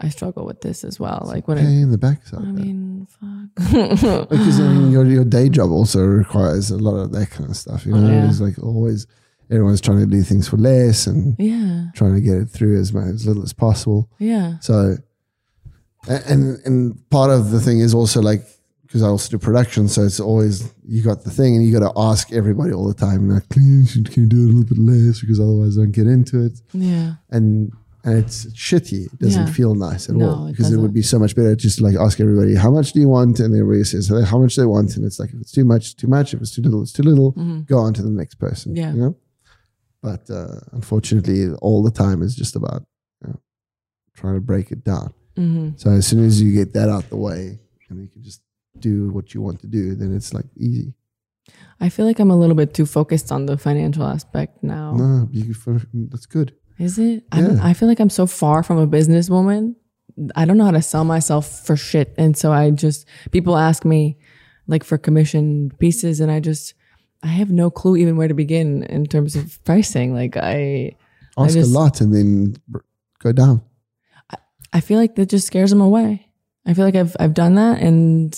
I 0.00 0.08
struggle 0.08 0.44
with 0.44 0.60
this 0.60 0.82
as 0.84 0.98
well. 0.98 1.22
Like 1.24 1.46
when 1.46 1.58
Pain 1.58 1.66
I, 1.66 1.82
in 1.82 1.90
the 1.90 1.98
backside. 1.98 2.40
I 2.40 2.52
mean, 2.52 3.06
fuck. 3.08 4.28
because 4.28 4.60
I 4.60 4.72
mean, 4.72 4.90
your 4.90 5.04
your 5.06 5.24
day 5.24 5.48
job 5.48 5.70
also 5.70 6.00
requires 6.00 6.70
a 6.70 6.78
lot 6.78 6.96
of 6.96 7.12
that 7.12 7.30
kind 7.30 7.48
of 7.48 7.56
stuff. 7.56 7.86
You 7.86 7.94
oh, 7.94 8.00
know, 8.00 8.10
Yeah. 8.10 8.28
it's 8.28 8.40
like 8.40 8.58
always 8.58 9.06
everyone's 9.50 9.80
trying 9.80 10.00
to 10.00 10.06
do 10.06 10.22
things 10.22 10.48
for 10.48 10.56
less 10.56 11.06
and 11.06 11.36
yeah, 11.38 11.86
trying 11.94 12.14
to 12.14 12.20
get 12.20 12.34
it 12.38 12.46
through 12.46 12.80
as 12.80 12.92
much 12.92 13.04
as 13.06 13.26
little 13.26 13.42
as 13.44 13.52
possible. 13.52 14.08
yeah, 14.18 14.58
So, 14.60 14.96
and 16.08 16.58
and 16.64 17.10
part 17.10 17.30
of 17.30 17.50
the 17.50 17.60
thing 17.60 17.78
is 17.80 17.94
also 17.94 18.20
like 18.20 18.42
because 18.82 19.02
I 19.02 19.06
also 19.08 19.30
do 19.30 19.38
production, 19.38 19.88
so 19.88 20.02
it's 20.02 20.20
always 20.20 20.72
you 20.86 21.02
got 21.02 21.24
the 21.24 21.30
thing 21.30 21.56
and 21.56 21.64
you 21.64 21.72
got 21.78 21.88
to 21.92 21.98
ask 21.98 22.32
everybody 22.32 22.72
all 22.72 22.86
the 22.86 22.94
time. 22.94 23.28
Like, 23.28 23.48
can 23.48 23.62
you, 23.86 24.04
can 24.04 24.22
you 24.24 24.28
do 24.28 24.42
it 24.42 24.44
a 24.44 24.52
little 24.56 24.64
bit 24.64 24.78
less 24.78 25.20
because 25.20 25.40
otherwise 25.40 25.76
I 25.78 25.82
don't 25.82 25.92
get 25.92 26.06
into 26.06 26.44
it. 26.44 26.52
yeah. 26.72 27.14
And 27.30 27.72
and 28.04 28.18
it's 28.18 28.46
shitty. 28.52 29.06
It 29.12 29.18
doesn't 29.18 29.46
Yeah. 29.48 29.52
feel 29.52 29.74
nice 29.74 30.08
at 30.08 30.14
No, 30.16 30.30
all 30.30 30.46
because 30.50 30.70
it 30.72 30.76
would 30.78 30.92
be 30.92 31.02
so 31.02 31.18
much 31.18 31.34
better 31.34 31.54
just 31.56 31.78
to 31.78 31.84
like 31.84 31.96
ask 31.96 32.20
everybody 32.20 32.54
how 32.54 32.70
much 32.70 32.92
do 32.92 33.00
you 33.00 33.08
want, 33.08 33.40
and 33.40 33.54
everybody 33.54 33.84
says 33.84 34.08
how 34.32 34.38
much 34.38 34.56
they 34.56 34.66
want, 34.66 34.96
and 34.96 35.04
it's 35.04 35.18
like 35.18 35.30
if 35.34 35.40
it's 35.40 35.52
too 35.52 35.64
much, 35.64 35.96
too 35.96 36.06
much. 36.08 36.34
If 36.34 36.40
it's 36.42 36.54
too 36.54 36.62
little, 36.62 36.82
it's 36.82 36.92
too 36.92 37.02
little. 37.02 37.32
Mhm. 37.32 37.66
Go 37.66 37.78
on 37.78 37.94
to 37.94 38.02
the 38.02 38.10
next 38.10 38.36
person. 38.36 38.76
Yeah. 38.76 38.92
You 38.94 39.00
know. 39.00 39.16
But 40.02 40.28
uh, 40.30 40.60
unfortunately, 40.72 41.50
all 41.62 41.82
the 41.82 41.90
time 41.90 42.20
is 42.22 42.34
just 42.36 42.56
about 42.56 42.84
you 43.22 43.28
know, 43.30 43.40
trying 44.14 44.34
to 44.34 44.40
break 44.40 44.70
it 44.70 44.84
down. 44.84 45.12
hmm 45.36 45.70
So 45.76 45.90
as 45.90 46.06
soon 46.06 46.22
as 46.24 46.40
you 46.42 46.52
get 46.52 46.72
that 46.74 46.88
out 46.88 47.08
the 47.08 47.16
way, 47.16 47.58
and 47.88 48.00
you 48.02 48.08
can 48.08 48.22
just 48.22 48.40
do 48.78 49.10
what 49.12 49.32
you 49.34 49.40
want 49.40 49.60
to 49.60 49.66
do, 49.66 49.94
then 49.94 50.14
it's 50.14 50.34
like 50.34 50.46
easy. 50.56 50.94
I 51.80 51.88
feel 51.88 52.06
like 52.06 52.18
I'm 52.20 52.30
a 52.30 52.36
little 52.36 52.54
bit 52.54 52.72
too 52.74 52.86
focused 52.86 53.30
on 53.32 53.46
the 53.46 53.56
financial 53.58 54.04
aspect 54.04 54.62
now. 54.62 54.94
No, 54.96 55.28
you, 55.32 55.54
that's 56.12 56.26
good. 56.26 56.52
Is 56.78 56.98
it? 56.98 57.24
I, 57.32 57.40
Yeah. 57.40 57.58
I 57.62 57.72
feel 57.74 57.88
like 57.88 58.00
I'm 58.00 58.10
so 58.10 58.26
far 58.26 58.62
from 58.62 58.78
a 58.78 58.86
businesswoman. 58.86 59.74
I 60.36 60.44
don't 60.44 60.56
know 60.56 60.64
how 60.64 60.70
to 60.72 60.82
sell 60.82 61.04
myself 61.04 61.64
for 61.66 61.76
shit. 61.76 62.14
And 62.18 62.36
so 62.36 62.52
I 62.52 62.70
just, 62.70 63.06
people 63.32 63.56
ask 63.56 63.84
me 63.84 64.16
like 64.66 64.84
for 64.84 64.96
commission 64.98 65.70
pieces 65.78 66.20
and 66.20 66.30
I 66.30 66.40
just, 66.40 66.74
I 67.22 67.28
have 67.28 67.50
no 67.50 67.70
clue 67.70 67.96
even 67.96 68.16
where 68.16 68.28
to 68.28 68.34
begin 68.34 68.82
in 68.84 69.06
terms 69.06 69.34
of 69.36 69.62
pricing. 69.64 70.14
Like 70.14 70.36
I, 70.36 70.96
Ask 71.36 71.54
just- 71.54 71.70
a 71.70 71.72
lot 71.78 72.00
and 72.00 72.14
then 72.14 72.54
go 73.18 73.32
down. 73.32 73.62
I 74.72 74.80
feel 74.80 74.98
like 74.98 75.14
that 75.16 75.28
just 75.28 75.46
scares 75.46 75.70
them 75.70 75.80
away. 75.80 76.28
I 76.66 76.74
feel 76.74 76.84
like 76.84 76.96
I've, 76.96 77.16
I've 77.20 77.34
done 77.34 77.54
that 77.56 77.80
and 77.80 78.36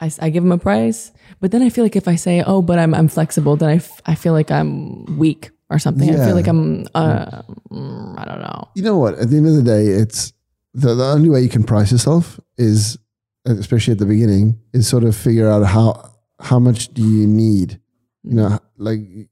I, 0.00 0.10
I 0.20 0.30
give 0.30 0.42
them 0.42 0.52
a 0.52 0.58
price, 0.58 1.12
but 1.40 1.50
then 1.50 1.62
I 1.62 1.68
feel 1.70 1.84
like 1.84 1.96
if 1.96 2.08
I 2.08 2.14
say, 2.16 2.42
oh, 2.46 2.62
but 2.62 2.78
I'm, 2.78 2.94
I'm 2.94 3.08
flexible, 3.08 3.56
then 3.56 3.68
I, 3.70 3.74
f- 3.76 4.00
I 4.06 4.14
feel 4.14 4.32
like 4.32 4.50
I'm 4.50 5.18
weak 5.18 5.50
or 5.70 5.78
something. 5.78 6.08
I 6.10 6.24
feel 6.26 6.34
like 6.34 6.46
I'm, 6.48 6.86
uh, 6.94 7.42
mm, 7.70 8.18
I 8.18 8.24
don't 8.24 8.40
know. 8.40 8.68
You 8.74 8.82
know 8.82 8.98
what? 8.98 9.14
At 9.18 9.30
the 9.30 9.36
end 9.36 9.46
of 9.46 9.54
the 9.56 9.62
day, 9.62 9.86
it's 9.86 10.32
the, 10.74 10.94
the 10.94 11.04
only 11.04 11.28
way 11.30 11.40
you 11.40 11.48
can 11.48 11.64
price 11.64 11.90
yourself 11.92 12.38
is, 12.56 12.98
especially 13.44 13.92
at 13.92 13.98
the 13.98 14.06
beginning, 14.06 14.58
is 14.72 14.86
sort 14.88 15.04
of 15.04 15.16
figure 15.16 15.48
out 15.48 15.64
how 15.66 16.10
how 16.40 16.58
much 16.58 16.88
do 16.94 17.02
you 17.02 17.26
need. 17.26 17.80
You 18.22 18.34
know, 18.34 18.58
like 18.76 19.00
you 19.00 19.28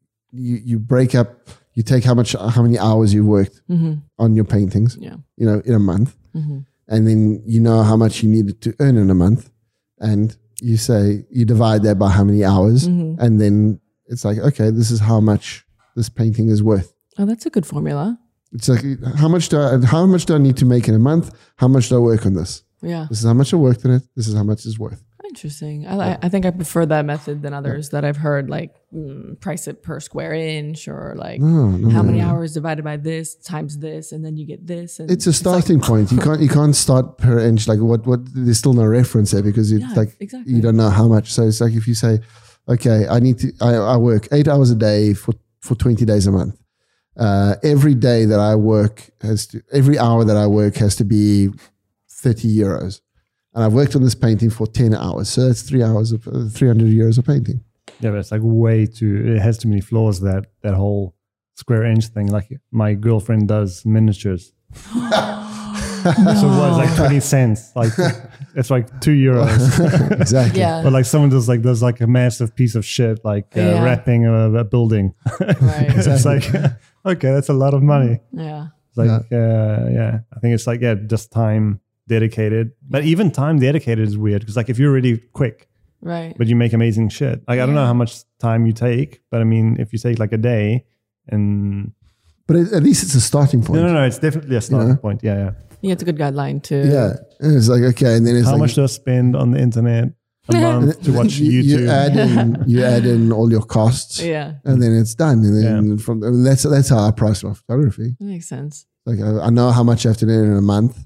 you 0.70 0.78
break 0.78 1.14
up, 1.14 1.48
you 1.74 1.82
take 1.82 2.04
how 2.04 2.14
much 2.14 2.32
how 2.34 2.62
many 2.62 2.78
hours 2.78 3.12
you 3.12 3.24
worked 3.26 3.60
hmm 3.68 3.94
on 4.18 4.34
your 4.34 4.44
paintings. 4.44 4.96
Yeah. 5.00 5.16
You 5.36 5.46
know, 5.46 5.62
in 5.64 5.74
a 5.74 5.78
month. 5.78 6.16
hmm 6.32 6.60
and 6.86 7.08
then 7.08 7.42
you 7.46 7.60
know 7.60 7.82
how 7.82 7.96
much 7.96 8.22
you 8.22 8.28
needed 8.28 8.60
to 8.60 8.74
earn 8.78 8.98
in 8.98 9.08
a 9.10 9.14
month, 9.14 9.48
and 10.00 10.36
you 10.60 10.76
say 10.76 11.24
you 11.30 11.44
divide 11.46 11.82
that 11.82 11.98
by 11.98 12.10
how 12.10 12.22
many 12.24 12.44
hours, 12.44 12.86
Mhm. 12.88 13.16
and 13.18 13.40
then 13.40 13.80
it's 14.06 14.22
like, 14.22 14.36
okay, 14.38 14.68
this 14.70 14.90
is 14.90 15.00
how 15.00 15.18
much 15.18 15.63
this 15.94 16.08
painting 16.08 16.48
is 16.48 16.62
worth. 16.62 16.92
Oh, 17.18 17.26
that's 17.26 17.46
a 17.46 17.50
good 17.50 17.66
formula. 17.66 18.18
It's 18.52 18.68
like 18.68 18.84
how 19.16 19.28
much 19.28 19.48
do 19.48 19.58
I, 19.60 19.78
how 19.84 20.06
much 20.06 20.26
do 20.26 20.34
I 20.34 20.38
need 20.38 20.56
to 20.58 20.64
make 20.64 20.88
in 20.88 20.94
a 20.94 20.98
month? 20.98 21.34
How 21.56 21.68
much 21.68 21.88
do 21.88 21.96
I 21.96 21.98
work 21.98 22.24
on 22.26 22.34
this? 22.34 22.62
Yeah. 22.82 23.06
This 23.08 23.18
is 23.20 23.24
how 23.26 23.34
much 23.34 23.52
I 23.52 23.56
worked 23.56 23.84
on 23.84 23.92
it. 23.92 24.02
This 24.14 24.28
is 24.28 24.34
how 24.34 24.42
much 24.44 24.64
it's 24.66 24.78
worth. 24.78 25.02
Interesting. 25.26 25.84
I, 25.86 26.12
I- 26.12 26.18
I 26.22 26.28
think 26.28 26.46
I 26.46 26.50
prefer 26.52 26.86
that 26.86 27.04
method 27.04 27.42
than 27.42 27.52
others 27.54 27.88
that 27.90 28.04
I've 28.04 28.18
heard, 28.18 28.48
like 28.48 28.76
mm, 28.94 29.40
price 29.40 29.66
it 29.66 29.82
per 29.82 29.98
square 29.98 30.32
inch 30.34 30.86
or 30.86 31.14
like 31.16 31.40
No, 31.40 31.70
no, 31.70 31.88
how 31.90 32.02
no, 32.02 32.10
many 32.10 32.20
hours 32.20 32.52
divided 32.54 32.84
by 32.84 32.96
this 32.98 33.34
times 33.34 33.78
this, 33.78 34.12
and 34.12 34.24
then 34.24 34.36
you 34.36 34.46
get 34.46 34.64
this. 34.66 35.00
And 35.00 35.10
It's 35.10 35.26
a 35.26 35.30
like- 35.30 35.36
starting 35.36 35.80
point. 35.80 36.12
You 36.12 36.18
can't 36.18 36.40
you 36.40 36.48
can't 36.48 36.76
start 36.76 37.18
per 37.18 37.40
inch. 37.40 37.66
Like 37.66 37.80
what 37.80 38.06
what? 38.06 38.20
There's 38.32 38.58
still 38.58 38.74
no 38.74 38.84
reference 38.84 39.32
there 39.32 39.42
because 39.42 39.72
it's 39.72 39.82
Yeah, 39.82 39.92
like 39.96 40.14
exactly. 40.20 40.52
you 40.54 40.62
don't 40.62 40.76
know 40.76 40.90
how 40.90 41.08
much. 41.08 41.32
So 41.32 41.42
it's 41.48 41.60
like 41.60 41.72
if 41.72 41.88
you 41.88 41.94
say, 41.94 42.20
okay, 42.68 43.08
I 43.08 43.18
need 43.18 43.38
to 43.40 43.52
I, 43.60 43.74
I 43.74 43.96
work 43.96 44.28
eight 44.30 44.46
hours 44.46 44.70
a 44.70 44.76
day 44.76 45.14
for 45.14 45.32
for 45.64 45.74
20 45.74 46.04
days 46.04 46.26
a 46.26 46.32
month. 46.32 46.56
Uh, 47.16 47.54
every 47.62 47.94
day 47.94 48.24
that 48.26 48.38
I 48.38 48.54
work 48.54 49.08
has 49.22 49.46
to 49.48 49.62
every 49.72 49.98
hour 49.98 50.24
that 50.24 50.36
I 50.36 50.46
work 50.46 50.76
has 50.76 50.96
to 50.96 51.04
be 51.04 51.48
30 52.10 52.56
euros. 52.58 53.00
And 53.54 53.64
I've 53.64 53.72
worked 53.72 53.94
on 53.96 54.02
this 54.02 54.16
painting 54.16 54.50
for 54.50 54.66
10 54.66 54.94
hours. 54.94 55.28
So 55.28 55.46
that's 55.46 55.62
three 55.62 55.82
hours 55.82 56.12
of 56.12 56.26
uh, 56.26 56.48
300 56.50 56.88
euros 56.88 57.18
of 57.18 57.24
painting. 57.24 57.62
Yeah, 58.00 58.10
but 58.10 58.18
it's 58.18 58.32
like 58.32 58.40
way 58.42 58.86
too. 58.86 59.34
It 59.36 59.40
has 59.40 59.56
too 59.58 59.68
many 59.68 59.80
flaws. 59.80 60.20
That 60.20 60.46
that 60.62 60.74
whole 60.74 61.14
square 61.54 61.84
inch 61.84 62.06
thing. 62.08 62.26
Like 62.26 62.48
my 62.70 62.94
girlfriend 62.94 63.48
does 63.48 63.86
miniatures, 63.86 64.52
so 66.40 66.48
what? 66.48 66.68
It's 66.68 66.78
like 66.78 66.96
twenty 66.96 67.20
cents. 67.20 67.72
Like 67.74 67.92
it's 68.54 68.70
like 68.70 69.00
two 69.00 69.12
euros. 69.12 70.10
exactly. 70.20 70.60
yeah, 70.60 70.82
But 70.82 70.92
like 70.92 71.04
someone 71.06 71.30
does 71.30 71.48
like 71.48 71.62
does 71.62 71.82
like 71.82 72.00
a 72.00 72.06
massive 72.06 72.54
piece 72.54 72.74
of 72.74 72.84
shit, 72.84 73.24
like 73.24 73.46
uh, 73.56 73.60
Yeah. 73.60 73.84
wrapping 73.84 74.26
a, 74.26 74.52
a 74.52 74.64
building. 74.64 75.14
right. 75.40 75.86
it's 75.96 76.24
like 76.24 76.44
okay, 77.06 77.32
that's 77.32 77.48
a 77.48 77.54
lot 77.54 77.74
of 77.74 77.82
money. 77.82 78.20
Yeah, 78.32 78.68
It's 78.88 78.96
like 78.98 79.22
yeah. 79.30 79.88
yeah, 79.90 80.18
I 80.34 80.38
think 80.40 80.54
it's 80.54 80.66
like 80.66 80.80
yeah, 80.80 80.94
just 80.94 81.32
time 81.32 81.80
dedicated. 82.06 82.72
But 82.88 83.04
even 83.04 83.30
time 83.30 83.58
dedicated 83.58 84.06
is 84.06 84.16
weird 84.18 84.40
because 84.42 84.56
like 84.56 84.68
if 84.68 84.78
you're 84.78 84.92
really 84.92 85.18
quick, 85.32 85.68
right. 86.02 86.34
but 86.36 86.46
you 86.48 86.56
make 86.56 86.72
amazing 86.74 87.08
shit. 87.08 87.42
Like 87.48 87.60
I 87.60 87.66
don't 87.66 87.74
know 87.74 87.86
how 87.86 87.94
much 87.94 88.24
time 88.38 88.66
you 88.66 88.72
take, 88.72 89.22
but 89.30 89.40
I 89.40 89.44
mean 89.44 89.76
if 89.80 89.92
you 89.92 89.98
take 89.98 90.18
like 90.18 90.32
a 90.32 90.38
day 90.38 90.84
and 91.28 91.92
But 92.46 92.56
at 92.56 92.72
at 92.74 92.82
least 92.82 93.02
it's 93.04 93.14
a 93.14 93.20
starting 93.20 93.62
point. 93.62 93.80
no, 93.80 93.86
no, 93.86 93.92
no, 93.94 94.04
it's 94.04 94.18
definitely 94.18 94.56
a 94.56 94.60
starting 94.60 94.90
know? 94.90 94.96
point. 94.96 95.22
Yeah, 95.22 95.36
yeah. 95.36 95.50
Yeah, 95.84 95.92
it's 95.92 96.02
a 96.02 96.06
good 96.06 96.16
guideline 96.16 96.62
too. 96.62 96.82
Yeah. 96.88 97.12
And 97.40 97.56
it's 97.56 97.68
like, 97.68 97.82
okay. 97.92 98.16
And 98.16 98.26
then 98.26 98.36
it's 98.36 98.46
How 98.46 98.52
like, 98.52 98.60
much 98.60 98.74
do 98.74 98.82
I 98.82 98.86
spend 98.86 99.36
on 99.36 99.50
the 99.52 99.60
internet 99.60 100.08
a 100.48 100.52
month 100.66 101.02
to 101.04 101.12
watch 101.12 101.34
you, 101.38 101.62
YouTube? 101.62 101.80
You 101.80 101.88
add 101.90 102.16
in, 102.16 102.64
you 102.66 102.82
add 102.82 103.04
in 103.04 103.32
all 103.32 103.50
your 103.50 103.62
costs. 103.62 104.20
yeah, 104.20 104.54
and 104.64 104.82
then 104.82 104.92
it's 104.96 105.14
done. 105.14 105.38
And 105.44 105.62
then 105.62 105.98
from 105.98 106.22
I 106.24 106.28
mean, 106.30 106.42
that's 106.44 106.62
that's 106.64 106.88
how 106.88 107.00
I 107.06 107.10
price 107.10 107.44
my 107.44 107.54
photography. 107.54 108.16
that 108.18 108.24
makes 108.24 108.48
sense. 108.48 108.86
Like 109.06 109.20
I, 109.20 109.46
I 109.46 109.50
know 109.50 109.70
how 109.70 109.82
much 109.84 110.06
I 110.06 110.10
have 110.10 110.16
to 110.18 110.26
earn 110.26 110.50
in 110.52 110.56
a 110.56 110.62
month, 110.62 110.98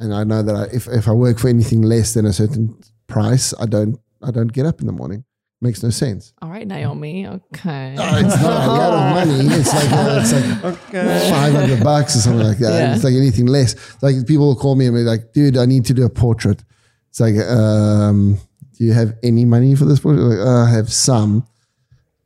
and 0.00 0.12
I 0.12 0.24
know 0.24 0.42
that 0.42 0.54
I, 0.56 0.64
if 0.74 0.88
if 0.88 1.06
I 1.08 1.12
work 1.12 1.38
for 1.38 1.48
anything 1.48 1.82
less 1.82 2.14
than 2.14 2.26
a 2.26 2.32
certain 2.32 2.76
price, 3.06 3.54
I 3.60 3.66
don't 3.66 3.98
I 4.22 4.30
don't 4.32 4.52
get 4.52 4.66
up 4.66 4.80
in 4.80 4.86
the 4.86 4.92
morning. 4.92 5.24
Makes 5.62 5.82
no 5.82 5.90
sense. 5.90 6.32
All 6.40 6.48
right, 6.48 6.66
Naomi. 6.66 7.26
Okay. 7.26 7.94
Oh, 7.98 8.16
it's 8.18 8.42
not 8.42 8.64
a 8.64 8.72
lot 8.72 8.92
of 8.94 9.28
money. 9.28 9.54
It's 9.54 9.74
like 9.74 9.92
uh, 9.92 10.18
it's 10.22 10.32
like 10.32 10.76
five 11.30 11.52
hundred 11.52 11.84
bucks 11.84 12.16
or 12.16 12.20
something 12.20 12.46
like 12.46 12.58
that. 12.58 12.70
Yeah. 12.78 12.94
It's 12.94 13.04
like 13.04 13.12
anything 13.14 13.44
less. 13.46 13.76
Like 14.02 14.26
people 14.26 14.46
will 14.46 14.56
call 14.56 14.74
me 14.74 14.86
and 14.86 14.94
be 14.94 15.02
like, 15.02 15.32
"Dude, 15.34 15.58
I 15.58 15.66
need 15.66 15.84
to 15.86 15.94
do 15.94 16.04
a 16.04 16.08
portrait." 16.08 16.64
It's 17.10 17.20
like, 17.20 17.36
um, 17.36 18.38
"Do 18.78 18.84
you 18.84 18.94
have 18.94 19.14
any 19.22 19.44
money 19.44 19.74
for 19.74 19.84
this 19.84 20.00
portrait?" 20.00 20.22
Like, 20.22 20.38
uh, 20.46 20.64
I 20.64 20.70
have 20.70 20.90
some, 20.90 21.46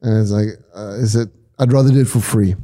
and 0.01 0.21
it's 0.23 0.31
like, 0.31 0.51
uh, 0.77 0.95
"Is 1.01 1.17
it?" 1.17 1.29
I'd 1.59 1.73
rather 1.73 1.91
do 1.91 2.01
it 2.03 2.09
for 2.09 2.21
free. 2.21 2.55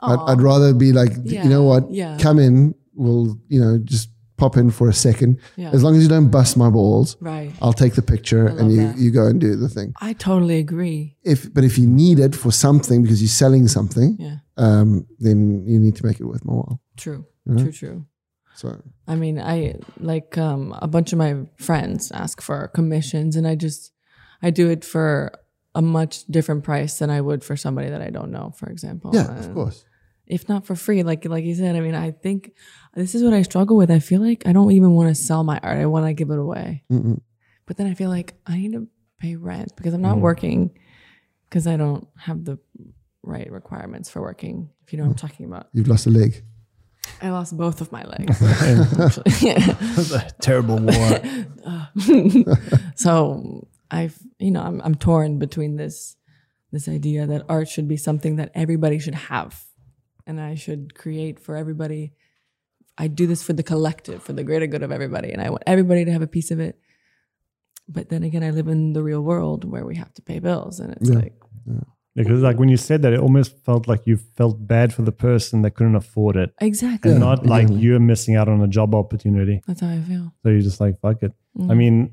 I'd, 0.00 0.18
I'd 0.28 0.40
rather 0.42 0.72
be 0.74 0.92
like, 0.92 1.10
Yeah, 1.24 1.44
you 1.44 1.50
know 1.50 1.62
what? 1.62 1.90
yeah. 1.90 2.16
Come 2.20 2.38
in. 2.38 2.74
We'll, 2.94 3.38
you 3.48 3.60
know, 3.60 3.78
just 3.78 4.08
pop 4.40 4.56
in 4.56 4.70
for 4.70 4.88
a 4.88 4.92
second. 5.08 5.38
Yeah. 5.56 5.70
As 5.76 5.80
long 5.84 5.94
as 5.96 6.02
you 6.02 6.08
don't 6.16 6.30
bust 6.38 6.56
my 6.56 6.70
balls, 6.78 7.16
Right. 7.20 7.52
I'll 7.62 7.78
take 7.84 7.94
the 8.00 8.06
picture 8.14 8.46
and 8.58 8.66
you, 8.72 8.80
that. 8.86 8.98
you 9.02 9.10
go 9.20 9.24
and 9.30 9.38
do 9.40 9.54
the 9.64 9.68
thing. 9.76 9.88
I 10.00 10.12
totally 10.14 10.58
agree. 10.66 11.02
If 11.22 11.52
but 11.56 11.62
if 11.64 11.74
you 11.80 11.86
need 11.86 12.18
it 12.26 12.34
for 12.42 12.50
something 12.52 13.02
because 13.02 13.20
you're 13.22 13.38
selling 13.44 13.68
something, 13.68 14.10
Yeah. 14.18 14.36
um, 14.56 15.06
then 15.26 15.38
you 15.70 15.78
need 15.84 15.96
to 16.00 16.06
make 16.06 16.18
it 16.20 16.24
worth 16.30 16.44
my 16.44 16.54
while. 16.60 16.80
True. 16.96 17.24
Mm-hmm. 17.48 17.62
True. 17.64 17.72
True. 17.72 17.98
So 18.60 18.66
I 19.12 19.14
mean, 19.22 19.36
I 19.54 19.56
like 20.12 20.36
um, 20.48 20.74
a 20.82 20.88
bunch 20.88 21.12
of 21.12 21.18
my 21.18 21.32
friends 21.56 22.10
ask 22.12 22.40
for 22.42 22.68
commissions, 22.68 23.36
and 23.36 23.46
I 23.46 23.54
just 23.66 23.92
I 24.46 24.50
do 24.50 24.68
it 24.70 24.84
for 24.84 25.32
a 25.74 25.80
much 25.82 26.24
different 26.26 26.64
price 26.64 26.98
than 26.98 27.10
I 27.10 27.20
would 27.20 27.42
for 27.44 27.56
somebody 27.56 27.88
that 27.90 28.02
I 28.08 28.10
don't 28.10 28.30
know, 28.36 28.50
for 28.60 28.68
example. 28.74 29.10
yeah, 29.14 29.38
of 29.38 29.54
course. 29.54 29.84
If 30.26 30.48
not 30.48 30.66
for 30.66 30.76
free, 30.76 31.02
like 31.10 31.24
like 31.36 31.44
you 31.44 31.54
said, 31.54 31.74
I 31.76 31.80
mean, 31.80 31.94
I 31.94 32.10
think 32.24 32.52
this 33.00 33.14
is 33.14 33.22
what 33.24 33.32
I 33.34 33.42
struggle 33.42 33.76
with. 33.76 33.90
I 33.90 33.98
feel 33.98 34.20
like 34.20 34.46
I 34.46 34.52
don't 34.52 34.70
even 34.72 34.92
want 34.92 35.08
to 35.08 35.14
sell 35.14 35.42
my 35.44 35.58
art; 35.62 35.78
I 35.78 35.86
want 35.86 36.06
to 36.06 36.12
give 36.12 36.30
it 36.30 36.38
away. 36.38 36.84
Mm-mm. 36.90 37.20
But 37.66 37.76
then 37.76 37.86
I 37.86 37.94
feel 37.94 38.10
like 38.10 38.34
I 38.46 38.56
need 38.58 38.72
to 38.72 38.88
pay 39.18 39.36
rent 39.36 39.72
because 39.76 39.94
I'm 39.94 40.02
not 40.02 40.12
Mm-hmm. 40.14 40.22
working 40.22 40.78
because 41.48 41.66
I 41.66 41.76
don't 41.76 42.06
have 42.16 42.44
the 42.44 42.58
right 43.22 43.50
requirements 43.50 44.08
for 44.10 44.20
working. 44.22 44.70
If 44.84 44.92
you 44.92 44.98
know 44.98 45.04
what 45.04 45.10
I'm 45.10 45.16
talking 45.28 45.46
about. 45.46 45.68
You've 45.72 45.88
lost 45.88 46.06
a 46.06 46.10
leg. 46.10 46.42
I 47.22 47.30
lost 47.30 47.56
both 47.56 47.80
of 47.80 47.90
my 47.92 48.04
legs. 48.04 48.40
actually. 48.98 49.32
Yeah. 49.46 50.28
Terrible 50.40 50.78
war. 50.78 51.20
so 52.94 53.66
I've 53.90 54.18
you 54.38 54.50
know 54.50 54.62
I'm 54.62 54.80
I'm 54.82 54.94
torn 54.94 55.38
between 55.38 55.76
this 55.76 56.16
this 56.72 56.88
idea 56.88 57.26
that 57.26 57.44
art 57.48 57.68
should 57.68 57.88
be 57.88 57.96
something 57.96 58.36
that 58.36 58.50
everybody 58.54 58.98
should 58.98 59.14
have, 59.16 59.64
and 60.26 60.40
I 60.40 60.54
should 60.54 60.94
create 60.94 61.40
for 61.40 61.56
everybody. 61.56 62.12
I 63.02 63.06
do 63.20 63.26
this 63.32 63.42
for 63.42 63.54
the 63.54 63.62
collective, 63.72 64.22
for 64.22 64.34
the 64.38 64.44
greater 64.48 64.66
good 64.72 64.82
of 64.86 64.92
everybody, 64.92 65.30
and 65.32 65.40
I 65.46 65.48
want 65.54 65.62
everybody 65.66 66.02
to 66.04 66.12
have 66.16 66.22
a 66.22 66.32
piece 66.36 66.50
of 66.54 66.58
it. 66.60 66.74
But 67.88 68.04
then 68.10 68.22
again, 68.28 68.44
I 68.48 68.50
live 68.58 68.68
in 68.68 68.92
the 68.96 69.02
real 69.10 69.22
world 69.30 69.60
where 69.72 69.84
we 69.90 69.96
have 70.02 70.12
to 70.18 70.22
pay 70.22 70.38
bills, 70.38 70.80
and 70.80 70.92
it's 70.96 71.08
Yeah. 71.10 71.16
like, 71.24 71.36
Because 72.14 72.42
like 72.48 72.58
when 72.58 72.68
you 72.68 72.76
said 72.76 73.02
that, 73.02 73.12
it 73.16 73.20
almost 73.20 73.56
felt 73.64 73.88
like 73.88 74.02
you 74.06 74.16
felt 74.40 74.56
bad 74.66 74.92
for 74.92 75.02
the 75.02 75.12
person 75.12 75.62
that 75.62 75.72
couldn't 75.76 75.94
afford 76.04 76.36
it, 76.36 76.50
exactly, 76.60 77.12
and 77.12 77.20
not 77.20 77.46
like 77.46 77.62
exactly. 77.62 77.80
you're 77.84 78.00
missing 78.12 78.34
out 78.36 78.48
on 78.48 78.60
a 78.62 78.68
job 78.68 78.94
opportunity. 78.94 79.56
that's 79.66 79.80
how 79.80 79.88
I 79.88 80.00
feel. 80.10 80.32
So 80.42 80.50
you're 80.50 80.60
just 80.70 80.80
like, 80.80 81.00
fuck 81.00 81.22
it. 81.22 81.32
Mm-hmm. 81.56 81.70
I 81.70 81.74
mean, 81.74 82.12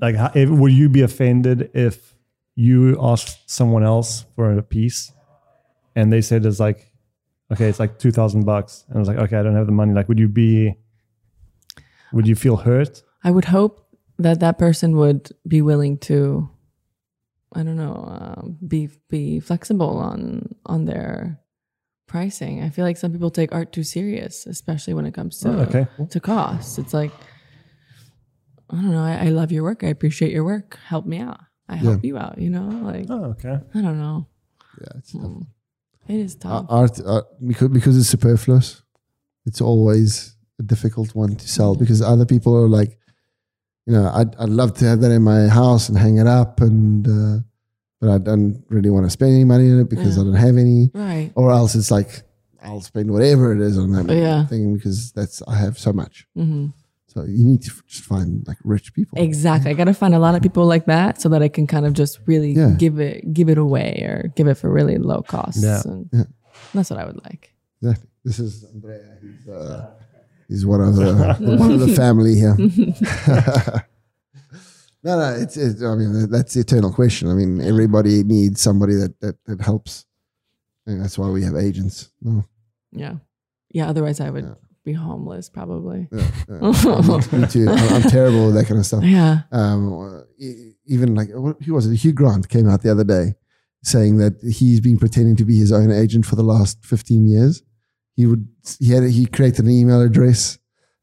like, 0.00 0.16
how, 0.16 0.30
if, 0.34 0.48
would 0.50 0.72
you 0.72 0.88
be 0.88 1.02
offended 1.02 1.70
if 1.74 2.14
you 2.54 2.96
asked 3.00 3.50
someone 3.50 3.82
else 3.82 4.26
for 4.36 4.52
a 4.56 4.62
piece 4.62 5.10
and 5.96 6.12
they 6.12 6.20
said 6.20 6.44
it's 6.46 6.60
like, 6.60 6.91
okay, 7.52 7.68
it's 7.68 7.78
like 7.80 7.98
2000 7.98 8.44
bucks. 8.44 8.84
And 8.88 8.96
I 8.96 8.98
was 8.98 9.08
like, 9.08 9.18
okay, 9.18 9.36
I 9.36 9.42
don't 9.42 9.54
have 9.56 9.66
the 9.66 9.72
money. 9.72 9.92
Like, 9.92 10.08
would 10.08 10.18
you 10.18 10.28
be, 10.28 10.74
would 12.12 12.26
you 12.26 12.34
feel 12.34 12.56
hurt? 12.56 13.02
I 13.24 13.30
would 13.30 13.46
hope 13.46 13.86
that 14.18 14.40
that 14.40 14.58
person 14.58 14.96
would 14.96 15.30
be 15.46 15.62
willing 15.62 15.98
to, 15.98 16.48
I 17.52 17.62
don't 17.62 17.76
know, 17.76 18.04
um, 18.08 18.58
be 18.66 18.88
be 19.08 19.40
flexible 19.40 19.98
on 19.98 20.54
on 20.66 20.84
their 20.86 21.38
pricing. 22.06 22.62
I 22.62 22.70
feel 22.70 22.84
like 22.84 22.96
some 22.96 23.12
people 23.12 23.30
take 23.30 23.52
art 23.52 23.72
too 23.72 23.84
serious, 23.84 24.46
especially 24.46 24.94
when 24.94 25.06
it 25.06 25.14
comes 25.14 25.38
to 25.40 25.48
Oh, 25.48 25.60
okay. 25.62 25.86
to 26.10 26.20
costs. 26.20 26.78
It's 26.78 26.92
like, 26.94 27.12
I 28.70 28.76
don't 28.76 28.90
know. 28.92 29.04
I, 29.04 29.26
I 29.26 29.28
love 29.28 29.52
your 29.52 29.62
work. 29.64 29.84
I 29.84 29.88
appreciate 29.88 30.32
your 30.32 30.44
work. 30.44 30.78
Help 30.86 31.06
me 31.06 31.18
out. 31.20 31.40
I 31.68 31.76
help 31.76 32.04
you 32.04 32.18
out. 32.18 32.38
You 32.38 32.50
know, 32.50 32.68
like 32.84 33.06
Oh, 33.08 33.24
okay. 33.36 33.58
I 33.74 33.80
don't 33.80 33.98
know. 33.98 34.26
Yeah, 34.80 34.98
it's 34.98 35.12
Mm. 35.12 35.46
It 36.08 36.16
is 36.16 36.36
Uh, 36.36 36.48
tough. 36.48 36.66
art 36.68 37.00
uh, 37.04 37.22
because 37.46 37.68
because 37.68 37.96
it's 37.98 38.08
superfluous. 38.08 38.82
It's 39.46 39.60
always 39.60 40.36
a 40.58 40.62
difficult 40.62 41.14
one 41.14 41.36
to 41.36 41.48
sell 41.48 41.74
because 41.74 42.00
other 42.02 42.24
people 42.26 42.54
are 42.56 42.68
like, 42.68 42.98
you 43.86 43.92
know, 43.94 44.10
I'd 44.14 44.34
I'd 44.36 44.48
love 44.50 44.74
to 44.78 44.84
have 44.84 45.00
that 45.00 45.10
in 45.12 45.22
my 45.22 45.48
house 45.48 45.88
and 45.88 45.96
hang 45.98 46.18
it 46.18 46.26
up, 46.26 46.60
and 46.60 47.06
uh, 47.08 47.38
but 48.00 48.10
I 48.10 48.18
don't 48.18 48.64
really 48.68 48.90
want 48.90 49.06
to 49.06 49.10
spend 49.10 49.32
any 49.32 49.44
money 49.44 49.70
on 49.70 49.80
it 49.80 49.88
because 49.90 50.18
I 50.18 50.22
don't 50.24 50.34
have 50.34 50.56
any, 50.56 50.90
right. 50.94 51.30
or 51.34 51.50
else 51.52 51.74
it's 51.74 51.90
like 51.90 52.22
I'll 52.62 52.80
spend 52.80 53.10
whatever 53.10 53.52
it 53.52 53.60
is 53.60 53.78
on 53.78 53.92
that 53.92 54.06
Yeah. 54.14 54.46
thing 54.46 54.74
because 54.74 55.12
that's 55.12 55.42
I 55.46 55.56
have 55.56 55.78
so 55.78 55.92
much. 55.92 56.26
hmm 56.34 56.66
So 57.12 57.24
you 57.24 57.44
need 57.44 57.62
to 57.62 57.70
just 57.86 58.04
find 58.04 58.42
like 58.48 58.56
rich 58.64 58.94
people. 58.94 59.18
Exactly. 59.20 59.70
I 59.70 59.74
gotta 59.74 59.92
find 59.92 60.14
a 60.14 60.18
lot 60.18 60.34
of 60.34 60.40
people 60.42 60.64
like 60.66 60.86
that 60.86 61.20
so 61.20 61.28
that 61.28 61.42
I 61.42 61.48
can 61.48 61.66
kind 61.66 61.84
of 61.84 61.92
just 61.92 62.20
really 62.26 62.52
Yeah. 62.52 62.70
give 62.78 62.98
it 63.00 63.32
give 63.34 63.48
it 63.50 63.58
away 63.58 64.02
or 64.08 64.32
give 64.34 64.46
it 64.48 64.54
for 64.54 64.70
really 64.72 64.96
low 64.96 65.20
costs. 65.22 65.62
Yeah. 65.62 65.82
And 65.84 66.08
Yeah. 66.12 66.24
That's 66.72 66.88
what 66.90 66.98
I 66.98 67.04
would 67.04 67.22
like. 67.24 67.52
Exactly. 67.82 68.08
This 68.24 68.38
is 68.38 68.64
Andrea. 68.72 69.18
He's, 69.20 69.48
uh, 69.48 69.90
he's 70.48 70.64
one 70.64 70.80
of 70.80 70.94
the 70.96 71.36
one 71.58 71.70
of 71.72 71.80
the 71.80 71.88
family 71.94 72.34
here. 72.36 72.56
no, 75.04 75.18
no. 75.18 75.34
It's, 75.40 75.56
it's. 75.56 75.82
I 75.82 75.94
mean, 75.94 76.30
that's 76.30 76.54
the 76.54 76.60
eternal 76.60 76.92
question. 76.92 77.28
I 77.28 77.34
mean, 77.34 77.60
everybody 77.60 78.22
needs 78.22 78.60
somebody 78.60 78.94
that 78.94 79.18
that, 79.20 79.36
that 79.46 79.60
helps. 79.60 80.06
And 80.86 81.02
that's 81.02 81.18
why 81.18 81.28
we 81.28 81.42
have 81.44 81.56
agents. 81.56 82.10
No, 82.22 82.44
Yeah. 82.90 83.16
Yeah. 83.70 83.88
Otherwise 83.88 84.20
I 84.20 84.30
would 84.30 84.44
Yeah. 84.44 84.54
Be 84.84 84.92
homeless 84.92 85.48
probably. 85.48 86.08
yeah, 86.10 86.30
yeah. 86.48 86.58
me 87.32 87.46
too. 87.46 87.66
I'm, 87.68 87.94
I'm 87.94 88.02
terrible 88.10 88.46
with 88.46 88.54
that 88.56 88.66
kind 88.66 88.78
of 88.80 88.86
stuff. 88.86 89.04
Yeah. 89.04 89.42
Um, 89.52 90.24
e- 90.38 90.72
even 90.86 91.14
like 91.14 91.28
what- 91.32 91.62
who 91.62 91.74
was 91.74 91.86
it? 91.86 91.96
Hugh 91.96 92.12
Grant 92.12 92.48
came 92.48 92.68
out 92.68 92.82
the 92.82 92.90
other 92.90 93.04
day 93.04 93.34
saying 93.84 94.18
that 94.18 94.40
he's 94.42 94.80
been 94.80 94.98
pretending 94.98 95.36
to 95.36 95.44
be 95.44 95.56
his 95.58 95.72
own 95.72 95.90
agent 95.90 96.24
for 96.26 96.36
the 96.36 96.42
last 96.44 96.84
15 96.84 97.26
years. 97.26 97.62
He 98.14 98.26
would 98.26 98.46
he 98.78 98.90
had 98.92 99.04
he 99.04 99.26
created 99.26 99.64
an 99.64 99.70
email 99.70 100.00
address 100.02 100.58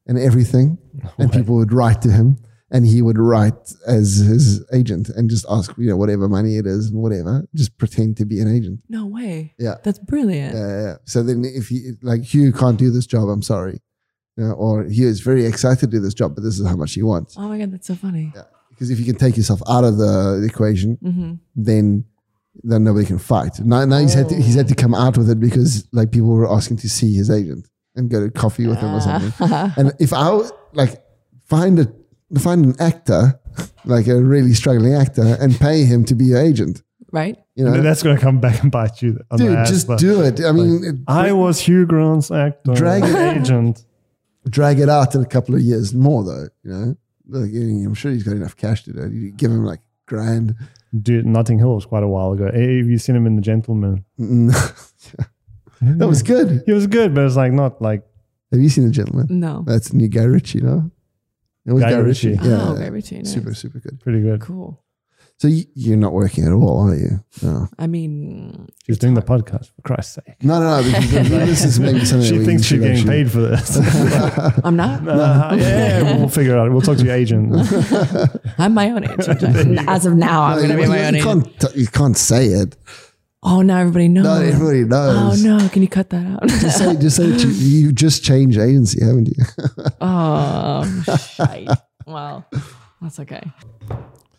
and 0.07 0.17
everything, 0.17 0.77
and 1.17 1.31
people 1.31 1.55
would 1.55 1.71
write 1.73 2.01
to 2.03 2.11
him, 2.11 2.37
and 2.71 2.85
he 2.85 3.01
would 3.01 3.17
write 3.17 3.73
as 3.87 4.17
his 4.17 4.63
agent 4.73 5.09
and 5.09 5.29
just 5.29 5.45
ask 5.49 5.73
you 5.77 5.87
know 5.89 5.97
whatever 5.97 6.27
money 6.29 6.57
it 6.57 6.65
is 6.65 6.89
and 6.89 7.01
whatever, 7.01 7.47
just 7.55 7.77
pretend 7.77 8.17
to 8.17 8.25
be 8.25 8.39
an 8.39 8.53
agent. 8.53 8.79
No 8.89 9.05
way. 9.05 9.53
Yeah. 9.57 9.75
That's 9.83 9.99
brilliant. 9.99 10.55
Yeah, 10.55 10.67
yeah, 10.67 10.81
yeah. 10.81 10.95
So 11.05 11.23
then 11.23 11.43
if 11.45 11.67
he 11.69 11.91
like 12.01 12.23
Hugh 12.23 12.51
can't 12.53 12.77
do 12.77 12.91
this 12.91 13.05
job, 13.05 13.29
I'm 13.29 13.41
sorry. 13.41 13.81
You 14.37 14.45
know, 14.45 14.53
or 14.53 14.83
Hugh 14.85 15.07
is 15.07 15.21
very 15.21 15.45
excited 15.45 15.79
to 15.81 15.87
do 15.87 15.99
this 15.99 16.13
job, 16.13 16.35
but 16.35 16.43
this 16.43 16.59
is 16.59 16.67
how 16.67 16.75
much 16.75 16.93
he 16.93 17.03
wants. 17.03 17.35
Oh 17.37 17.47
my 17.47 17.57
god, 17.57 17.71
that's 17.71 17.87
so 17.87 17.95
funny. 17.95 18.31
Yeah. 18.35 18.43
Because 18.69 18.89
if 18.91 18.99
you 18.99 19.05
can 19.05 19.15
take 19.15 19.35
yourself 19.35 19.61
out 19.67 19.83
of 19.83 19.97
the 19.97 20.45
equation, 20.49 20.97
hmm 21.01 21.33
then 21.55 22.05
then 22.63 22.83
nobody 22.83 23.05
can 23.05 23.19
fight. 23.19 23.59
Now, 23.59 23.85
now 23.85 23.99
he's 23.99 24.13
had 24.13 24.27
to, 24.29 24.35
he's 24.35 24.55
had 24.55 24.67
to 24.67 24.75
come 24.75 24.93
out 24.93 25.17
with 25.17 25.29
it 25.29 25.39
because 25.39 25.87
like 25.93 26.11
people 26.11 26.29
were 26.29 26.51
asking 26.51 26.77
to 26.77 26.89
see 26.89 27.13
his 27.13 27.29
agent 27.29 27.69
and 27.95 28.09
go 28.09 28.19
to 28.25 28.31
coffee 28.31 28.67
with 28.67 28.79
him 28.79 28.93
or 28.95 28.99
something. 28.99 29.33
and 29.77 29.93
if 29.99 30.11
i 30.13 30.27
like 30.73 31.01
find 31.45 31.79
a 31.79 31.93
find 32.37 32.65
an 32.65 32.75
actor 32.79 33.39
like 33.85 34.07
a 34.07 34.21
really 34.21 34.53
struggling 34.53 34.93
actor 34.93 35.37
and 35.39 35.57
pay 35.59 35.83
him 35.85 36.03
to 36.05 36.15
be 36.15 36.25
your 36.25 36.39
agent, 36.39 36.83
Right? 37.11 37.37
you 37.55 37.65
And 37.65 37.75
know, 37.75 37.81
that's 37.81 38.03
going 38.03 38.15
to 38.15 38.21
come 38.21 38.39
back 38.39 38.61
and 38.61 38.71
bite 38.71 39.01
you 39.01 39.19
on 39.31 39.39
the 39.39 39.45
dude, 39.45 39.55
ass. 39.57 39.69
just 39.69 39.87
but 39.87 39.99
do 39.99 40.21
it. 40.21 40.39
I 40.43 40.51
mean, 40.51 40.83
it- 40.83 40.95
I 41.07 41.31
was 41.31 41.59
Hugh 41.61 41.85
Grant's 41.85 42.29
actor, 42.31 42.73
Drag 42.73 43.03
it- 43.03 43.37
agent. 43.41 43.83
drag 44.47 44.79
it 44.79 44.89
out 44.89 45.15
in 45.15 45.21
a 45.21 45.25
couple 45.25 45.55
of 45.55 45.61
years 45.61 45.93
more 45.93 46.23
though. 46.23 46.47
You 46.63 46.71
know, 46.71 46.95
like, 47.29 47.51
I'm 47.51 47.93
sure 47.95 48.11
he's 48.11 48.23
got 48.23 48.35
enough 48.35 48.55
cash 48.55 48.83
to 48.83 48.93
do 48.93 48.99
it. 49.01 49.11
You 49.11 49.31
give 49.31 49.51
him 49.51 49.65
like 49.65 49.79
grand. 50.05 50.55
Dude, 51.01 51.25
Notting 51.25 51.59
Hill 51.59 51.75
was 51.75 51.85
quite 51.85 52.01
a 52.03 52.07
while 52.07 52.31
ago. 52.33 52.49
Hey, 52.53 52.77
Have 52.77 52.87
you 52.87 52.97
seen 52.97 53.15
him 53.15 53.27
in 53.27 53.35
The 53.35 53.41
Gentlemen? 53.43 54.05
that 54.17 56.07
was 56.07 56.23
good. 56.23 56.63
He 56.65 56.71
was 56.71 56.87
good, 56.87 57.13
but 57.13 57.25
it's 57.25 57.35
like 57.35 57.53
not 57.53 57.81
like 57.81 58.03
Have 58.51 58.59
you 58.61 58.69
seen 58.69 58.85
the 58.85 58.91
gentlemen? 58.91 59.27
No. 59.39 59.63
That's 59.67 59.93
new 59.93 60.07
Guy 60.07 60.23
Ritchie, 60.23 60.61
no? 60.61 60.89
It 61.69 61.73
was 61.73 61.83
Guy 61.83 61.91
Guy, 61.91 61.97
Ritchie. 61.97 62.29
Ritchie. 62.31 62.43
Yeah, 62.49 62.69
oh, 62.69 62.73
very 62.75 62.89
routine. 62.89 63.25
super, 63.25 63.53
super 63.53 63.79
good. 63.79 63.99
pretty 64.01 64.21
good. 64.21 64.41
Cool. 64.41 64.83
So 65.37 65.47
you, 65.47 65.63
you're 65.73 65.95
not 65.95 66.11
working 66.11 66.45
at 66.45 66.51
all, 66.51 66.89
are 66.89 66.95
you? 66.95 67.23
No, 67.41 67.69
I 67.77 67.87
mean, 67.87 68.67
She's 68.85 68.95
it's 68.95 68.97
doing 68.97 69.13
the 69.13 69.21
podcast 69.21 69.67
for 69.73 69.81
Christ's 69.83 70.15
sake. 70.15 70.43
no, 70.43 70.59
no. 70.59 70.81
no 70.81 70.83
because 70.83 71.29
this 71.29 71.63
is 71.63 71.79
maybe 71.79 72.03
something 72.05 72.27
She 72.27 72.43
thinks 72.43 72.63
she's 72.65 72.79
getting 72.81 72.97
actually- 72.97 73.23
paid 73.23 73.31
for 73.31 73.39
this. 73.39 73.77
I'm 74.65 74.75
not. 74.75 75.07
Uh, 75.07 75.55
yeah, 75.57 76.17
we'll 76.17 76.27
figure 76.27 76.57
it 76.57 76.59
out. 76.59 76.69
We'll 76.71 76.81
talk 76.81 76.97
to 76.97 77.05
your 77.05 77.15
agent. 77.15 77.53
I'm 78.57 78.73
my 78.73 78.89
own 78.91 79.05
agent. 79.05 79.87
As 79.87 80.05
of 80.05 80.15
now, 80.15 80.41
I'm 80.41 80.55
No, 80.57 80.67
going 80.67 80.69
to 80.77 80.83
be 80.83 80.89
my 80.89 80.97
you 80.99 81.03
own 81.05 81.15
agent. 81.15 81.59
can't. 81.59 81.73
t- 81.73 81.79
You 81.79 81.87
can't 81.87 82.17
say 82.17 82.47
it. 82.47 82.75
Oh, 83.41 83.61
now 83.61 83.77
everybody 83.79 84.09
knows. 84.09 84.25
No, 84.25 84.33
everybody 84.41 84.83
knows. 84.83 85.45
Oh 85.45 85.57
no! 85.57 85.69
Can 85.69 85.81
you 85.81 85.87
cut 85.87 86.09
that 86.09 86.25
out? 86.25 86.47
Just 86.49 86.77
say, 86.77 86.95
just 86.97 87.15
say 87.15 87.27
that 87.27 87.39
you, 87.41 87.49
you 87.51 87.91
just 87.93 88.21
changed 88.23 88.57
agency, 88.59 89.03
haven't 89.03 89.29
you? 89.29 89.43
oh, 90.01 91.03
shite. 91.35 91.69
Well, 92.05 92.45
that's 93.01 93.19
okay. 93.21 93.41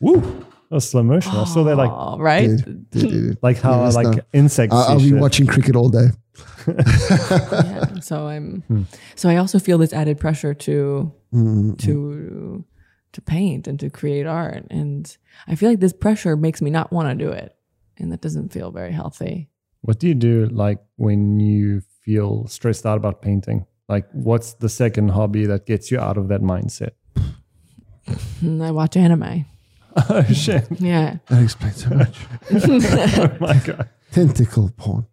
Woo! 0.01 0.21
That 0.21 0.75
was 0.77 0.89
slow 0.91 1.03
motion. 1.03 1.33
I 1.33 1.45
saw 1.45 1.65
that 1.65 1.77
like 1.77 1.91
Oh, 1.91 2.19
right? 2.19 2.47
Dude, 2.49 2.91
dude, 2.91 3.09
dude. 3.11 3.39
like 3.43 3.59
how 3.59 3.85
Yes, 3.85 3.95
like 3.95 4.07
no. 4.17 4.23
insects. 4.35 4.75
I- 4.75 4.93
I'll 4.93 4.99
see 5.01 5.07
be 5.07 5.11
shit. 5.13 5.21
watching 5.21 5.47
cricket 5.47 5.77
all 5.77 5.89
day. 5.89 6.09
yeah. 6.69 8.01
So 8.01 8.27
I'm. 8.27 8.87
So 9.17 9.29
I 9.29 9.37
also 9.37 9.59
feel 9.59 9.79
this 9.79 9.93
added 9.93 10.19
pressure 10.19 10.55
to 10.55 11.13
Mm-hmm. 11.33 11.75
to 11.75 12.65
to 13.13 13.21
paint 13.23 13.67
and 13.69 13.79
to 13.81 13.89
create 13.89 14.27
art, 14.27 14.67
and 14.69 15.17
I 15.47 15.55
feel 15.55 15.71
like 15.71 15.79
this 15.81 15.93
pressure 15.93 16.37
makes 16.37 16.61
me 16.61 16.71
not 16.71 16.93
want 16.93 17.09
to 17.09 17.25
do 17.25 17.31
it, 17.31 17.55
and 18.01 18.11
that 18.13 18.21
doesn't 18.21 18.53
feel 18.53 18.71
very 18.71 18.93
healthy. 18.93 19.49
What 19.83 19.99
do 19.99 20.09
you 20.09 20.15
do 20.15 20.47
like 20.47 20.79
when 20.97 21.41
you 21.41 21.83
feel 22.05 22.47
stressed 22.49 22.85
out 22.87 22.97
about 22.97 23.23
painting? 23.23 23.67
Like, 23.89 24.07
what's 24.13 24.55
the 24.55 24.69
second 24.69 25.11
hobby 25.11 25.47
that 25.47 25.67
gets 25.67 25.91
you 25.91 25.99
out 25.99 26.17
of 26.17 26.29
that 26.29 26.43
mindset? 26.43 26.91
I 28.61 28.71
watch 28.71 28.97
anime. 28.97 29.45
oh 30.09 30.23
shit! 30.33 30.67
Yeah. 30.81 31.17
That 31.29 31.43
explains 31.43 31.83
so 31.85 31.91
much. 31.91 32.17
Oh 32.51 33.37
my 33.41 33.57
god! 33.65 33.89
Tentacle 34.13 34.71
porn. 34.77 35.07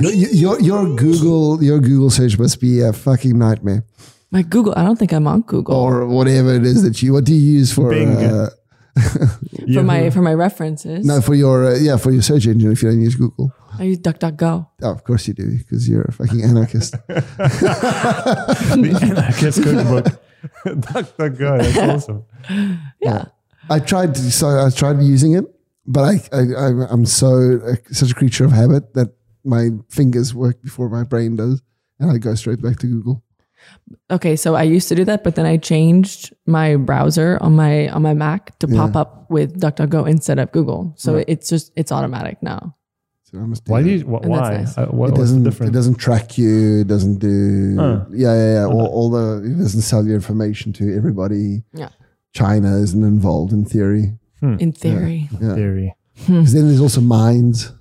your, 0.00 0.12
your 0.12 0.60
your 0.60 0.96
Google 0.96 1.62
your 1.62 1.78
Google 1.80 2.10
search 2.10 2.38
must 2.38 2.60
be 2.60 2.80
a 2.80 2.92
fucking 2.92 3.36
nightmare, 3.38 3.84
My 4.30 4.42
Google, 4.42 4.74
I 4.76 4.84
don't 4.84 4.96
think 4.98 5.12
I'm 5.12 5.26
on 5.26 5.42
Google. 5.42 5.74
or 5.76 6.06
whatever 6.06 6.54
it 6.54 6.64
is 6.64 6.82
that 6.82 7.02
you. 7.02 7.12
What 7.12 7.24
do 7.24 7.34
you 7.34 7.40
use 7.58 7.72
for? 7.72 7.90
Bing. 7.90 8.16
Uh, 8.16 8.50
for 9.74 9.82
my 9.82 10.10
for 10.10 10.22
my 10.22 10.34
references. 10.34 11.04
no, 11.06 11.20
for 11.20 11.34
your 11.34 11.66
uh, 11.66 11.76
yeah 11.78 11.96
for 11.96 12.10
your 12.10 12.22
search 12.22 12.46
engine. 12.46 12.72
If 12.72 12.82
you 12.82 12.90
don't 12.90 13.00
use 13.00 13.14
Google, 13.16 13.52
I 13.78 13.84
use 13.84 13.98
DuckDuckGo. 13.98 14.66
oh, 14.82 14.90
of 14.90 15.04
course 15.04 15.28
you 15.28 15.34
do 15.34 15.58
because 15.58 15.88
you're 15.88 16.02
a 16.02 16.12
fucking 16.12 16.42
anarchist. 16.42 16.92
the 17.08 18.98
anarchist 19.02 19.62
cookbook. 19.62 20.06
Duck, 20.92 21.16
duck, 21.16 21.36
go. 21.36 21.58
That's 21.58 21.78
awesome. 22.08 22.24
Yeah. 23.00 23.24
I 23.68 23.80
tried 23.80 24.14
to, 24.14 24.20
so 24.30 24.46
I 24.46 24.70
tried 24.70 25.02
using 25.02 25.34
it, 25.34 25.44
but 25.86 26.02
I, 26.02 26.20
I 26.32 26.38
I'm- 26.66 26.86
I'm 26.88 27.04
so 27.06 27.58
uh, 27.66 27.74
such 27.90 28.12
a 28.12 28.14
creature 28.14 28.44
of 28.44 28.52
habit 28.52 28.94
that 28.94 29.12
my 29.44 29.70
fingers 29.88 30.34
work 30.34 30.62
before 30.62 30.88
my 30.88 31.02
brain 31.02 31.34
does, 31.36 31.62
and 31.98 32.10
I 32.10 32.18
go 32.18 32.34
straight 32.36 32.62
back 32.62 32.78
to 32.80 32.86
Google. 32.86 33.24
Okay, 34.10 34.36
so 34.36 34.54
I 34.54 34.62
used 34.64 34.88
to 34.88 34.94
do 34.94 35.04
that, 35.04 35.22
but 35.24 35.34
then 35.36 35.46
I 35.46 35.56
changed 35.58 36.34
my 36.46 36.76
browser 36.76 37.38
on 37.40 37.54
my 37.54 37.88
on 37.88 38.02
my 38.02 38.14
Mac 38.14 38.58
to 38.60 38.66
pop 38.68 38.96
up 38.96 39.30
with 39.30 39.60
DuckDuckGo 39.60 40.08
instead 40.08 40.38
of 40.38 40.50
Google. 40.52 40.92
So 40.96 41.22
it's 41.28 41.48
just 41.48 41.72
it's 41.76 41.92
automatic 41.92 42.42
now. 42.42 42.76
So 43.24 43.38
I 43.38 43.42
must. 43.42 43.62
Why 43.68 43.82
do 43.82 43.90
you? 43.90 44.00
Wh- 44.02 44.22
why? 44.24 44.56
nice. 44.58 44.78
Uh, 44.78 44.86
what, 44.86 45.10
It 45.10 45.16
doesn't. 45.16 45.46
It 45.46 45.72
doesn't 45.72 45.96
track 45.96 46.38
you. 46.38 46.80
It 46.80 46.86
doesn't 46.88 47.18
do. 47.18 47.76
Huh. 47.78 48.04
Yeah, 48.12 48.34
yeah, 48.34 48.52
yeah. 48.54 48.64
All, 48.66 48.86
all 48.86 49.10
the. 49.10 49.42
It 49.44 49.58
doesn't 49.58 49.82
sell 49.82 50.04
your 50.04 50.14
information 50.14 50.72
to 50.74 50.96
everybody. 50.96 51.62
Yeah. 51.72 51.88
China 52.34 52.76
isn't 52.76 53.02
involved 53.02 53.52
in 53.52 53.64
theory. 53.64 54.18
In 54.42 54.70
theory, 54.70 55.28
Yeah. 55.40 55.54
Theory. 55.54 55.94
Because 56.14 56.52
then 56.52 56.68
there's 56.68 56.80
also 56.80 57.00
Minds. 57.00 57.72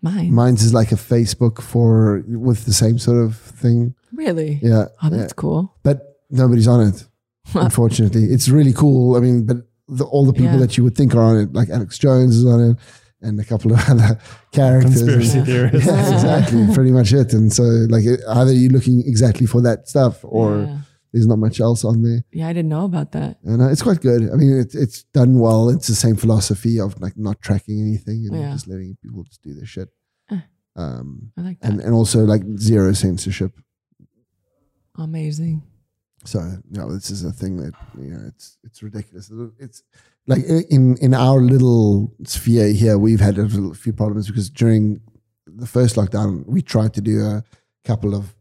mine 0.00 0.32
Minds 0.32 0.62
is 0.62 0.72
like 0.72 0.92
a 0.92 0.96
Facebook 0.96 1.60
for 1.60 2.22
with 2.28 2.66
the 2.66 2.72
same 2.72 2.98
sort 2.98 3.18
of 3.24 3.36
thing. 3.36 3.94
Really. 4.16 4.60
Yeah. 4.62 4.86
Oh, 5.02 5.08
yeah. 5.10 5.16
that's 5.18 5.32
cool. 5.32 5.74
But 5.82 6.02
nobody's 6.30 6.68
on 6.68 6.88
it. 6.88 7.04
unfortunately, 7.54 8.24
it's 8.24 8.48
really 8.48 8.72
cool. 8.72 9.16
I 9.16 9.20
mean, 9.20 9.44
but 9.46 9.58
the, 9.88 10.04
all 10.04 10.24
the 10.24 10.32
people 10.32 10.52
Yeah. 10.54 10.58
that 10.58 10.76
you 10.76 10.84
would 10.84 10.96
think 10.96 11.14
are 11.14 11.22
on 11.22 11.36
it, 11.38 11.52
like 11.52 11.68
Alex 11.68 11.98
Jones 11.98 12.36
is 12.36 12.46
on 12.46 12.70
it, 12.70 12.76
and 13.20 13.38
a 13.38 13.44
couple 13.44 13.72
of 13.72 13.80
other 13.88 14.18
characters. 14.52 15.02
Conspiracy 15.02 15.38
And- 15.38 15.46
theorists. 15.46 15.86
yeah, 15.86 16.14
exactly, 16.14 16.66
pretty 16.74 16.90
much 16.90 17.12
it. 17.12 17.32
And 17.34 17.52
so, 17.52 17.62
like, 17.62 18.04
it- 18.04 18.20
either 18.28 18.52
you're 18.52 18.72
looking 18.72 19.02
exactly 19.06 19.46
for 19.46 19.60
that 19.62 19.88
stuff, 19.88 20.20
or 20.24 20.60
yeah. 20.60 20.78
there's 21.12 21.26
not 21.26 21.38
much 21.38 21.60
else 21.60 21.84
on 21.84 22.02
there. 22.02 22.24
yeah, 22.32 22.48
I 22.48 22.52
didn't 22.54 22.70
know 22.70 22.86
about 22.86 23.12
that. 23.12 23.38
And 23.44 23.60
uh, 23.60 23.68
it's 23.68 23.82
quite 23.82 24.00
good. 24.00 24.22
I 24.32 24.36
mean, 24.36 24.58
it, 24.58 24.74
it's 24.74 25.02
done 25.12 25.38
well. 25.38 25.68
It's 25.68 25.86
the 25.86 25.94
same 25.94 26.16
philosophy 26.16 26.80
of 26.80 26.98
like 27.00 27.16
not 27.18 27.42
tracking 27.42 27.78
anything 27.80 28.26
and 28.30 28.40
Yeah. 28.40 28.52
just 28.52 28.66
letting 28.68 28.96
people 29.02 29.22
just 29.24 29.42
do 29.42 29.52
their 29.54 29.66
shit. 29.66 29.90
Eh. 30.30 30.40
Um, 30.76 31.30
I 31.36 31.42
like 31.42 31.60
that. 31.60 31.70
and, 31.72 31.80
and 31.82 31.92
also 31.94 32.24
like 32.24 32.42
zero 32.56 32.92
censorship. 32.94 33.52
Amazing. 34.96 35.62
So 36.24 36.40
you 36.70 36.78
know, 36.80 36.92
this 36.92 37.10
is 37.10 37.24
a 37.24 37.32
thing 37.32 37.56
that 37.58 37.74
you 37.98 38.10
know 38.10 38.24
it's 38.26 38.58
it's 38.64 38.82
ridiculous. 38.82 39.30
It's 39.58 39.82
like 40.26 40.42
in 40.70 40.96
in 40.98 41.12
our 41.14 41.40
little 41.40 42.12
sphere 42.24 42.68
here, 42.68 42.96
we've 42.98 43.20
had 43.20 43.38
a 43.38 43.74
few 43.74 43.92
problems 43.92 44.28
because 44.28 44.48
during 44.48 45.00
the 45.46 45.66
first 45.66 45.96
lockdown, 45.96 46.46
we 46.46 46.62
tried 46.62 46.94
to 46.94 47.00
do 47.00 47.20
a 47.20 47.44
couple 47.84 48.14
of 48.14 48.34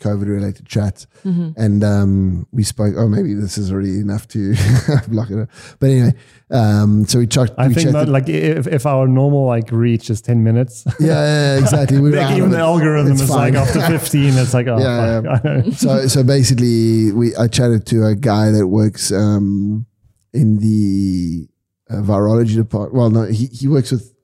COVID 0.00 0.26
related 0.26 0.66
chats, 0.66 1.06
hmm 1.22 1.50
and 1.56 1.84
um, 1.84 2.46
we 2.52 2.62
spoke. 2.64 2.94
Oh, 2.96 3.06
maybe 3.08 3.34
this 3.34 3.56
is 3.58 3.70
already 3.70 4.00
enough 4.00 4.26
to 4.28 4.54
block 5.08 5.30
it. 5.30 5.38
Up. 5.38 5.48
But 5.78 5.90
anyway, 5.90 6.14
um, 6.50 7.04
so 7.06 7.18
we 7.20 7.26
checked. 7.26 7.52
I 7.58 7.68
we 7.68 7.74
think 7.74 7.88
chatted- 7.92 8.08
that 8.08 8.12
like 8.12 8.28
if, 8.28 8.66
if 8.66 8.86
our 8.86 9.06
normal 9.06 9.46
like 9.46 9.70
reach 9.70 10.10
is 10.10 10.20
ten 10.20 10.42
minutes, 10.42 10.84
yeah, 10.98 11.06
yeah, 11.06 11.54
yeah, 11.54 11.58
exactly. 11.60 11.98
We 12.04 12.10
like 12.16 12.36
even 12.36 12.50
the 12.50 12.56
it. 12.58 12.60
algorithm 12.60 13.12
It's 13.12 13.22
is 13.22 13.28
fine. 13.28 13.54
like 13.54 13.62
after 13.68 13.80
fifteen, 13.86 14.32
it's 14.36 14.54
like 14.54 14.66
oh 14.72 14.78
Yeah, 14.78 15.20
fuck. 15.22 15.72
so 15.76 16.06
so 16.08 16.22
basically 16.24 17.12
we 17.12 17.36
I 17.36 17.46
chatted 17.48 17.86
to 17.86 18.06
a 18.06 18.14
guy 18.14 18.50
that 18.50 18.66
works 18.68 19.12
um, 19.12 19.86
in 20.32 20.58
the 20.58 21.48
uh, 21.90 22.02
virology 22.02 22.54
department. 22.56 22.94
Well, 22.94 23.10
no, 23.10 23.22
he, 23.24 23.46
he 23.46 23.68
works 23.68 23.90
with 23.92 24.14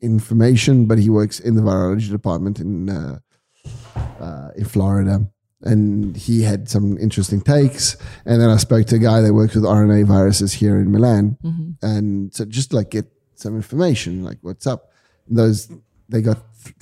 information, 0.00 0.86
but 0.86 0.98
he 0.98 1.10
works 1.10 1.40
in 1.40 1.54
the 1.56 1.62
virology 1.62 2.10
department 2.10 2.60
in 2.60 2.88
uh, 2.88 3.18
uh, 4.20 4.48
in 4.56 4.64
Florida. 4.64 5.26
And 5.62 6.16
he 6.16 6.42
had 6.42 6.68
some 6.68 6.98
interesting 6.98 7.40
takes. 7.40 7.96
And 8.26 8.40
then 8.40 8.50
I 8.50 8.56
spoke 8.58 8.86
to 8.88 8.96
a 8.96 8.98
guy 8.98 9.20
that 9.22 9.32
works 9.34 9.54
with 9.54 9.64
RNA 9.64 10.06
viruses 10.06 10.52
here 10.52 10.78
in 10.78 10.90
Milan. 10.92 11.36
hmm 11.42 11.70
And 11.82 12.32
so 12.34 12.44
just 12.44 12.72
like 12.72 12.90
get 12.90 13.06
some 13.34 13.56
information, 13.56 14.22
like 14.22 14.38
what's 14.42 14.66
up. 14.66 14.90
And 15.28 15.38
those 15.38 15.68
they 16.08 16.22
got 16.22 16.38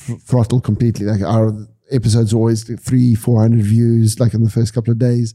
th- 0.07 0.21
throttled 0.21 0.65
completely. 0.65 1.07
Like 1.07 1.23
our 1.23 1.53
episodes 1.91 2.35
always 2.35 2.65
three, 2.81 3.15
four 3.15 3.41
hundred 3.41 3.63
views, 3.65 4.19
like 4.21 4.35
in 4.35 4.43
the 4.45 4.51
first 4.51 4.75
couple 4.75 4.93
of 4.93 4.99
days. 4.99 5.35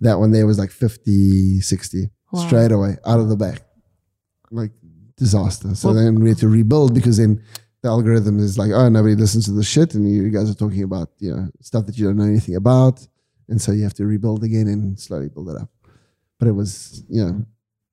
That 0.00 0.18
one 0.20 0.30
there 0.30 0.46
was 0.46 0.58
like 0.58 0.70
50, 0.70 1.60
60 1.60 2.08
Wow. 2.32 2.46
straight 2.46 2.70
away 2.72 2.96
out 3.04 3.18
of 3.20 3.28
the 3.28 3.36
back, 3.36 3.62
like 4.50 4.70
disaster. 5.16 5.74
So 5.74 5.88
Well- 5.88 5.96
then 5.96 6.20
we 6.20 6.28
had 6.28 6.38
to 6.38 6.48
rebuild 6.48 6.94
because 6.94 7.16
then 7.16 7.42
the 7.82 7.88
algorithm 7.88 8.38
is 8.38 8.58
like, 8.58 8.72
oh, 8.72 8.88
nobody 8.88 9.14
listens 9.14 9.44
to 9.46 9.52
the 9.52 9.62
shit, 9.62 9.94
and 9.94 10.10
you 10.10 10.30
guys 10.30 10.50
are 10.50 10.54
talking 10.54 10.82
about 10.82 11.10
you 11.18 11.34
know 11.34 11.48
stuff 11.60 11.86
that 11.86 11.96
you 11.96 12.06
don't 12.06 12.16
know 12.16 12.24
anything 12.24 12.56
about, 12.56 13.06
and 13.48 13.60
so 13.60 13.72
you 13.72 13.82
have 13.84 13.94
to 13.94 14.06
rebuild 14.06 14.42
again 14.44 14.66
and 14.68 14.98
slowly 14.98 15.28
build 15.28 15.48
it 15.50 15.56
up. 15.60 15.70
But 16.38 16.48
it 16.48 16.52
was 16.52 17.04
you 17.08 17.24
know 17.24 17.44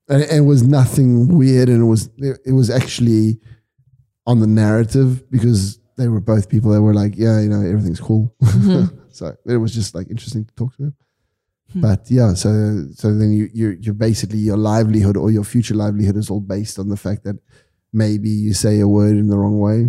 and 0.07 0.21
and 0.23 0.37
it 0.37 0.47
was 0.47 0.63
nothing 0.63 1.27
weird 1.27 1.69
and 1.69 1.81
it 1.81 1.85
was 1.85 2.09
it 2.19 2.51
was 2.51 2.69
actually 2.69 3.39
on 4.27 4.39
the 4.39 4.47
narrative 4.47 5.29
because 5.31 5.79
they 5.97 6.07
were 6.07 6.19
both 6.19 6.49
people 6.49 6.71
that 6.71 6.81
were 6.81 6.93
like 6.93 7.13
yeah 7.17 7.39
you 7.39 7.49
know 7.49 7.61
everything's 7.61 7.99
cool 7.99 8.33
so 9.09 9.35
it 9.47 9.57
was 9.57 9.73
just 9.73 9.95
like 9.95 10.09
interesting 10.09 10.45
to 10.45 10.53
talk 10.55 10.75
to 10.75 10.83
them 10.83 10.95
Hmm. 11.73 11.81
but 11.81 12.11
yeah 12.11 12.35
so 12.35 12.85
so 12.93 13.11
then 13.15 13.31
you 13.33 13.49
you're, 13.51 13.73
you're 13.73 13.95
basically 13.95 14.37
your 14.37 14.55
livelihood 14.55 15.17
or 15.17 15.31
your 15.31 15.43
future 15.43 15.73
livelihood 15.73 16.15
is 16.15 16.29
all 16.29 16.39
based 16.39 16.77
on 16.77 16.89
the 16.89 16.97
fact 16.97 17.23
that 17.23 17.37
maybe 18.03 18.29
you 18.29 18.53
say 18.53 18.79
a 18.81 18.87
word 18.87 19.15
in 19.21 19.27
the 19.31 19.37
wrong 19.41 19.57
way 19.67 19.79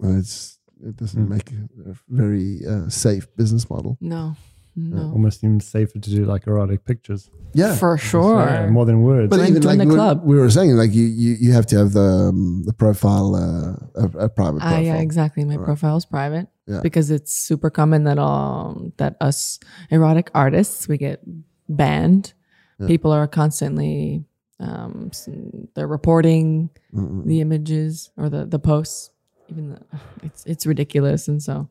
and 0.00 0.18
it's 0.20 0.58
it 0.88 0.94
doesn't 0.96 1.24
Hmm. 1.26 1.34
make 1.36 1.48
a, 1.52 1.90
a 1.90 1.94
very 2.08 2.60
uh, 2.72 2.88
safe 2.88 3.24
business 3.36 3.64
model 3.70 3.96
No, 4.00 4.36
no, 4.76 5.02
Almost 5.16 5.42
even 5.42 5.58
safer 5.60 5.98
to 5.98 6.10
do 6.16 6.24
like 6.32 6.46
erotic 6.46 6.84
pictures, 6.84 7.22
yeah 7.54 7.74
for 7.82 7.96
sure. 7.96 8.44
Yeah, 8.44 8.68
more 8.68 8.84
than 8.84 8.98
words. 9.00 9.30
But 9.30 9.38
Join- 9.38 9.48
even 9.48 9.62
like 9.62 9.78
the 9.78 9.86
we- 9.86 9.94
club. 9.94 10.16
we 10.30 10.36
were 10.36 10.50
saying, 10.50 10.72
like 10.82 10.92
you, 10.98 11.06
you, 11.22 11.32
you 11.44 11.52
have 11.58 11.64
to 11.72 11.76
have 11.80 11.90
the 12.00 12.08
um, 12.28 12.62
the 12.68 12.74
profile, 12.74 13.28
uh, 13.34 14.02
a, 14.04 14.26
a 14.26 14.28
private 14.28 14.60
Ah, 14.60 14.68
profile. 14.68 14.82
yeah, 14.84 14.96
exactly. 15.08 15.42
My 15.46 15.56
Right. 15.56 15.64
profile 15.64 15.96
is 15.96 16.04
private 16.04 16.46
Yeah. 16.68 16.80
because 16.82 17.10
it's 17.16 17.32
super 17.32 17.70
common 17.70 18.04
that 18.04 18.18
um 18.18 18.92
that 19.00 19.16
us 19.28 19.58
erotic 19.90 20.28
artists 20.34 20.86
we 20.90 20.98
get 20.98 21.18
banned. 21.70 22.34
Yeah. 22.78 22.86
People 22.92 23.12
are 23.16 23.26
constantly 23.26 24.24
um 24.58 25.10
they're 25.74 25.86
reporting 25.86 26.70
Mm-mm. 26.94 27.26
the 27.26 27.40
images 27.40 28.10
or 28.16 28.28
the 28.28 28.46
the 28.46 28.58
posts. 28.58 29.10
Even 29.48 29.70
the, 29.70 29.80
it's 30.22 30.44
it's 30.46 30.66
ridiculous, 30.66 31.28
and 31.28 31.42
so 31.42 31.68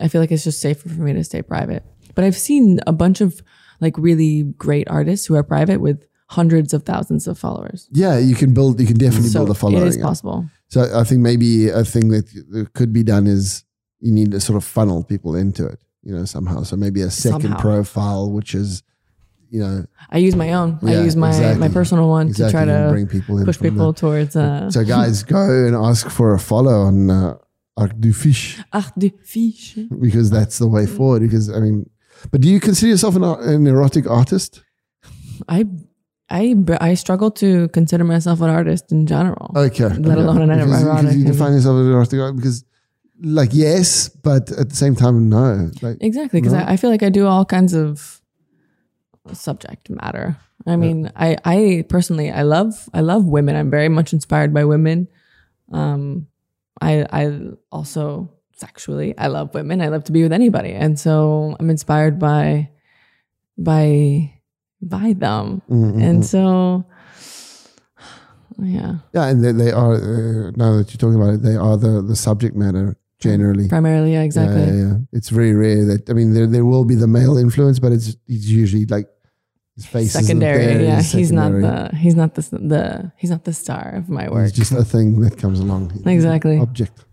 I 0.00 0.08
feel 0.08 0.20
like 0.20 0.32
it's 0.32 0.44
just 0.44 0.60
safer 0.60 0.88
for 0.88 1.00
me 1.02 1.12
to 1.12 1.24
stay 1.24 1.42
private. 1.42 1.84
But 2.14 2.24
I've 2.24 2.36
seen 2.36 2.80
a 2.86 2.92
bunch 2.92 3.20
of 3.20 3.42
like 3.80 3.96
really 3.98 4.42
great 4.56 4.88
artists 4.90 5.26
who 5.26 5.34
are 5.34 5.42
private 5.42 5.80
with 5.80 6.06
hundreds 6.30 6.72
of 6.72 6.84
thousands 6.84 7.26
of 7.26 7.38
followers. 7.38 7.88
Yeah, 7.92 8.18
you 8.18 8.34
can 8.34 8.54
build. 8.54 8.80
You 8.80 8.86
can 8.86 8.96
definitely 8.98 9.28
So 9.28 9.40
build 9.40 9.50
a 9.50 9.54
following. 9.54 9.82
it 9.84 9.88
is 9.88 9.98
possible. 9.98 10.48
So 10.68 10.88
I 10.98 11.04
think 11.04 11.20
maybe 11.20 11.68
a 11.68 11.84
thing 11.84 12.08
that 12.08 12.26
that 12.50 12.72
could 12.72 12.92
be 12.92 13.02
done 13.02 13.26
is 13.26 13.64
you 14.00 14.12
need 14.12 14.30
to 14.32 14.40
sort 14.40 14.56
of 14.56 14.64
funnel 14.64 15.04
people 15.04 15.36
into 15.36 15.66
it, 15.66 15.80
you 16.02 16.14
know, 16.16 16.24
somehow. 16.24 16.62
So 16.62 16.76
maybe 16.76 17.00
a 17.02 17.10
second 17.10 17.42
Somehow. 17.42 17.60
profile, 17.60 18.30
which 18.30 18.54
is, 18.54 18.82
you 19.50 19.60
know, 19.60 19.84
I 20.10 20.18
use 20.18 20.36
my 20.36 20.52
own. 20.52 20.78
I 20.82 21.04
use 21.04 21.16
my 21.16 21.28
exactly. 21.28 21.60
my 21.60 21.68
personal 21.68 22.08
one 22.08 22.28
exactly 22.28 22.46
to 22.46 22.52
try 22.52 22.64
to 22.64 22.90
bring 22.92 23.06
people 23.06 23.44
push 23.44 23.58
people 23.60 23.92
there. 23.92 24.00
towards 24.00 24.36
uh 24.36 24.70
So 24.70 24.84
guys, 24.84 25.22
go 25.22 25.66
and 25.66 25.74
ask 25.76 26.08
for 26.10 26.34
a 26.34 26.38
follow 26.38 26.82
on 26.88 27.10
uh, 27.10 27.36
Arc 27.76 27.98
du 28.00 28.12
Fiche 28.12 28.62
art 28.72 28.92
de 28.98 29.10
fiche. 29.24 29.78
because 30.00 30.30
that's 30.30 30.58
the 30.58 30.68
way 30.68 30.86
forward. 30.86 31.22
Because 31.22 31.50
I 31.50 31.60
mean, 31.60 31.88
but 32.30 32.40
do 32.40 32.48
you 32.48 32.60
consider 32.60 32.90
yourself 32.90 33.16
an, 33.16 33.24
an 33.24 33.66
erotic 33.66 34.06
artist? 34.08 34.62
I 35.48 35.66
I 36.30 36.54
I 36.80 36.94
struggle 36.94 37.30
to 37.32 37.68
consider 37.68 38.04
myself 38.04 38.40
an 38.40 38.50
artist 38.50 38.92
in 38.92 39.06
general. 39.06 39.50
Okay. 39.56 39.84
Let 39.88 39.98
okay. 39.98 40.20
alone 40.22 40.42
an 40.42 40.48
because, 40.58 40.82
erotic. 40.82 41.02
because 41.02 41.16
you 41.16 41.24
define 41.24 41.52
yourself 41.52 41.76
as 41.80 41.86
an 41.86 41.92
erotic 41.92 42.20
artist 42.20 42.36
because, 42.36 42.64
like, 43.22 43.50
yes, 43.52 44.08
but 44.08 44.50
at 44.52 44.68
the 44.70 44.76
same 44.76 44.94
time, 44.96 45.28
no. 45.28 45.70
Like, 45.82 45.98
Exactly, 46.00 46.40
because 46.40 46.52
No? 46.54 46.60
I, 46.60 46.72
I 46.72 46.76
feel 46.76 46.90
like 46.90 47.02
I 47.02 47.10
do 47.10 47.26
all 47.26 47.44
kinds 47.44 47.74
of 47.74 48.20
subject 49.32 49.88
matter. 49.90 50.36
I 50.66 50.76
mean, 50.76 51.10
I 51.16 51.36
I 51.44 51.84
personally 51.88 52.30
I 52.30 52.42
love 52.42 52.88
I 52.94 53.00
love 53.00 53.24
women. 53.26 53.56
I'm 53.56 53.70
very 53.70 53.88
much 53.88 54.12
inspired 54.12 54.52
by 54.54 54.64
women. 54.64 55.08
Um, 55.72 56.26
I 56.80 57.06
I 57.12 57.38
also 57.70 58.30
sexually 58.56 59.16
I 59.18 59.26
love 59.28 59.52
women. 59.54 59.80
I 59.80 59.88
love 59.88 60.04
to 60.04 60.12
be 60.12 60.22
with 60.22 60.32
anybody, 60.32 60.72
and 60.72 60.98
so 60.98 61.56
I'm 61.60 61.68
inspired 61.70 62.18
by 62.18 62.70
by 63.58 64.32
by 64.80 65.12
them, 65.14 65.62
Mm-hmm. 65.70 66.00
and 66.02 66.24
so 66.24 66.84
yeah, 68.58 68.96
Yeah, 69.12 69.26
and 69.28 69.42
they, 69.44 69.52
they 69.52 69.72
are 69.72 69.94
uh, 69.94 70.50
now 70.56 70.76
that 70.76 70.92
you're 70.92 70.98
talking 71.00 71.16
about 71.20 71.34
it, 71.34 71.42
they 71.42 71.56
are 71.56 71.76
the 71.76 72.02
the 72.02 72.14
subject 72.16 72.54
matter 72.56 72.96
generally. 73.18 73.68
primarily 73.68 74.12
yeah, 74.12 74.22
exactly. 74.22 74.60
Yeah, 74.62 74.72
yeah, 74.72 74.82
yeah. 74.88 74.96
It's 75.12 75.28
very 75.30 75.54
rare 75.54 75.84
that 75.86 76.08
I 76.08 76.12
mean 76.12 76.34
there 76.34 76.46
there 76.46 76.64
will 76.64 76.84
be 76.84 76.94
the 76.94 77.08
male 77.08 77.36
influence, 77.36 77.78
but 77.80 77.92
it's 77.92 78.16
it's 78.28 78.46
usually 78.46 78.86
like 78.86 79.08
his 79.76 79.86
face 79.86 80.12
secondary. 80.12 80.84
yeah, 80.84 81.02
he's 81.02 81.32
not 81.32 81.52
the 81.52 81.90
he's 81.96 82.14
not 82.14 82.34
the 82.34 82.42
the 82.42 83.12
he's 83.16 83.30
not 83.30 83.44
the 83.44 83.52
star 83.52 83.94
of 83.96 84.08
my 84.08 84.28
work. 84.28 84.48
It's 84.48 84.56
just 84.56 84.72
a 84.72 84.84
thing 84.84 85.20
that 85.20 85.38
comes 85.38 85.60
along. 85.60 85.92
Exactly. 86.06 86.58
Object. 86.58 87.04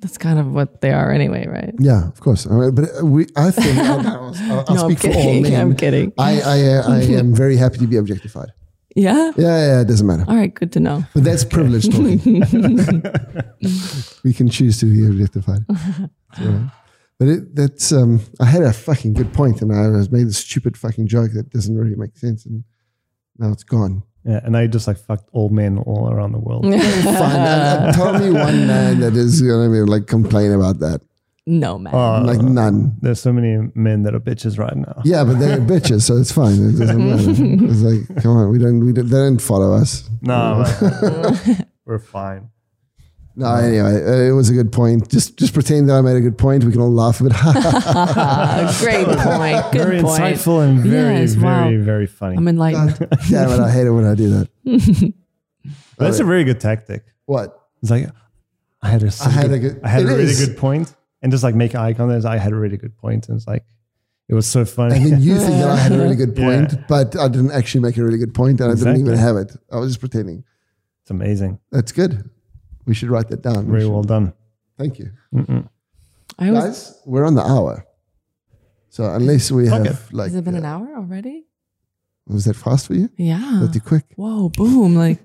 That's 0.00 0.18
kind 0.18 0.38
of 0.38 0.52
what 0.52 0.80
they 0.82 0.90
are 0.92 1.10
anyway, 1.10 1.46
right? 1.48 1.74
Yeah, 1.78 2.06
of 2.08 2.20
course. 2.20 2.46
I 2.46 2.50
mean, 2.52 2.74
but 2.74 2.90
uh, 3.00 3.06
we, 3.06 3.26
I 3.36 3.50
think 3.50 3.78
I'll, 3.78 4.00
I'll, 4.06 4.34
I'll 4.68 4.74
no, 4.74 4.84
I'm 4.84 4.90
speak 4.90 4.98
for 4.98 5.08
all 5.08 5.14
kidding. 5.22 5.42
men. 5.44 5.54
I'm 5.60 5.74
kidding. 5.74 6.12
I, 6.18 6.40
I, 6.42 6.62
uh, 6.76 6.90
I 6.90 6.98
am 7.16 7.34
very 7.34 7.56
happy 7.56 7.78
to 7.78 7.86
be 7.86 7.96
objectified. 7.96 8.52
yeah. 8.94 9.32
Yeah, 9.36 9.66
yeah, 9.66 9.80
it 9.80 9.88
doesn't 9.88 10.06
matter. 10.06 10.24
All 10.28 10.36
right. 10.36 10.52
Good 10.52 10.72
to 10.72 10.80
know. 10.80 11.04
But 11.14 11.24
that's 11.24 11.42
privilege 11.42 11.88
talking. 11.88 12.20
we 14.24 14.34
can 14.34 14.50
choose 14.50 14.78
to 14.80 14.86
be 14.86 15.06
objectified. 15.06 15.64
So, 16.36 16.66
but 17.18 17.28
it, 17.28 17.54
that's 17.54 17.92
um, 17.92 18.20
I 18.40 18.46
had 18.46 18.62
a 18.62 18.72
fucking 18.72 19.14
good 19.14 19.32
point, 19.32 19.62
and 19.62 19.72
I 19.72 19.88
was 19.88 20.10
made 20.10 20.26
a 20.26 20.32
stupid 20.32 20.76
fucking 20.76 21.06
joke 21.08 21.32
that 21.34 21.50
doesn't 21.50 21.76
really 21.76 21.96
make 21.96 22.16
sense, 22.16 22.44
and 22.46 22.64
now 23.38 23.52
it's 23.52 23.64
gone. 23.64 24.02
Yeah, 24.24 24.40
and 24.42 24.56
I 24.56 24.66
just 24.66 24.86
like 24.88 24.96
fucked 24.96 25.28
all 25.32 25.50
men 25.50 25.76
all 25.78 26.10
around 26.10 26.32
the 26.32 26.38
world. 26.38 26.62
Fine. 26.64 26.74
Uh, 26.74 27.86
uh, 27.88 27.92
tell 27.92 28.18
me 28.18 28.30
one 28.30 28.66
man 28.66 29.00
that 29.00 29.14
is 29.14 29.42
gonna 29.42 29.68
be 29.70 29.80
like 29.80 30.06
complain 30.06 30.52
about 30.52 30.78
that. 30.80 31.02
No 31.46 31.78
man. 31.78 31.94
Uh, 31.94 32.22
Like 32.24 32.40
none. 32.40 32.96
There's 33.02 33.20
so 33.20 33.30
many 33.34 33.70
men 33.74 34.02
that 34.04 34.14
are 34.14 34.20
bitches 34.20 34.58
right 34.58 34.74
now. 34.74 35.02
Yeah, 35.04 35.24
but 35.24 35.38
they're 35.38 35.58
bitches, 35.74 36.02
so 36.04 36.16
it's 36.16 36.32
fine. 36.32 36.54
It 36.54 36.78
doesn't 36.78 36.96
matter. 37.06 37.66
It's 37.70 37.82
like, 37.82 38.22
come 38.22 38.36
on, 38.38 38.50
we 38.50 38.58
don't, 38.58 38.80
we 38.84 38.94
don't, 38.94 39.08
they 39.08 39.18
don't 39.18 39.38
follow 39.42 39.74
us. 39.74 40.08
No, 40.22 40.64
we're 41.84 41.98
fine. 41.98 42.48
No, 43.36 43.52
anyway, 43.56 44.02
uh, 44.04 44.28
it 44.28 44.32
was 44.32 44.48
a 44.48 44.54
good 44.54 44.70
point. 44.70 45.08
Just, 45.10 45.36
just 45.36 45.52
pretend 45.54 45.88
that 45.88 45.94
I 45.94 46.00
made 46.02 46.16
a 46.16 46.20
good 46.20 46.38
point. 46.38 46.62
We 46.62 46.70
can 46.70 46.80
all 46.80 46.92
laugh 46.92 47.20
a 47.20 47.24
bit. 47.24 47.32
Ah, 47.34 48.76
great 48.80 49.06
point. 49.06 49.72
Good 49.72 49.82
very 49.88 50.02
point. 50.02 50.22
insightful 50.22 50.62
and 50.68 50.78
very, 50.78 51.16
Yes, 51.18 51.36
wow. 51.36 51.64
very, 51.64 51.76
very 51.78 52.06
funny. 52.06 52.36
I'm 52.36 52.46
enlightened. 52.46 52.96
Damn 53.28 53.50
it, 53.50 53.60
I 53.60 53.70
hate 53.70 53.86
it 53.86 53.90
when 53.90 54.04
I 54.06 54.14
do 54.14 54.30
that. 54.30 54.48
But 55.96 56.06
that's 56.06 56.18
a 56.20 56.24
very 56.24 56.42
good 56.44 56.58
tactic. 56.60 57.04
What? 57.26 57.56
It's 57.80 57.90
like 57.90 58.08
I 58.82 58.88
had 58.88 59.02
a, 59.04 59.10
such 59.12 59.32
had 59.32 59.46
good, 59.48 59.52
a 59.52 59.58
good- 59.58 59.80
I 59.84 59.88
had 59.88 60.02
a 60.02 60.06
really 60.06 60.24
is. 60.24 60.44
good 60.44 60.56
point, 60.58 60.92
and 61.22 61.30
just 61.30 61.44
like 61.44 61.54
make 61.54 61.74
eye 61.76 61.92
contact. 61.94 62.24
I 62.24 62.36
had 62.36 62.52
a 62.52 62.56
really 62.56 62.76
good 62.76 62.96
point, 62.98 63.28
and 63.28 63.36
it's 63.36 63.46
like 63.46 63.64
it 64.28 64.34
was 64.34 64.46
so 64.46 64.64
funny. 64.64 64.96
And 64.96 65.06
then 65.06 65.22
you 65.22 65.36
think 65.38 65.52
that 65.52 65.70
I 65.70 65.76
had 65.76 65.92
a 65.92 65.98
really 65.98 66.16
good 66.16 66.34
point, 66.34 66.72
Yeah. 66.72 66.84
but 66.88 67.16
I 67.16 67.28
didn't 67.28 67.52
actually 67.52 67.82
make 67.82 67.96
a 67.96 68.02
really 68.04 68.18
good 68.18 68.34
point, 68.34 68.60
and 68.60 68.72
I 68.72 68.74
didn't 68.74 68.98
even 69.00 69.14
have 69.16 69.36
it. 69.36 69.56
I 69.70 69.76
was 69.78 69.90
just 69.90 70.00
pretending. 70.00 70.42
it's 71.02 71.10
amazing. 71.10 71.60
That's 71.70 71.92
good. 71.92 72.28
We 72.86 72.94
should 72.94 73.08
write 73.10 73.28
that 73.28 73.42
down. 73.42 73.66
Very 73.66 73.82
should- 73.82 73.92
well 73.92 74.02
done. 74.02 74.32
Thank 74.78 74.98
you, 74.98 75.10
I 76.38 76.50
was, 76.50 76.64
guys. 76.64 77.02
We're 77.06 77.24
on 77.26 77.34
the 77.34 77.42
hour, 77.46 77.86
so 78.88 79.04
unless 79.04 79.52
we 79.52 79.68
Fuck 79.68 79.86
have 79.86 80.12
like, 80.12 80.26
has 80.32 80.36
it 80.36 80.44
been 80.44 80.54
uh, 80.56 80.58
an 80.58 80.64
hour 80.64 80.94
already? 80.96 81.46
was 82.26 82.44
that 82.46 82.54
fast 82.56 82.86
for 82.88 82.94
you? 82.94 83.08
Yeah. 83.16 83.58
That 83.62 83.72
too 83.72 83.80
quick? 83.80 84.04
Whoa, 84.16 84.48
boom. 84.48 84.94
Like, 84.96 85.18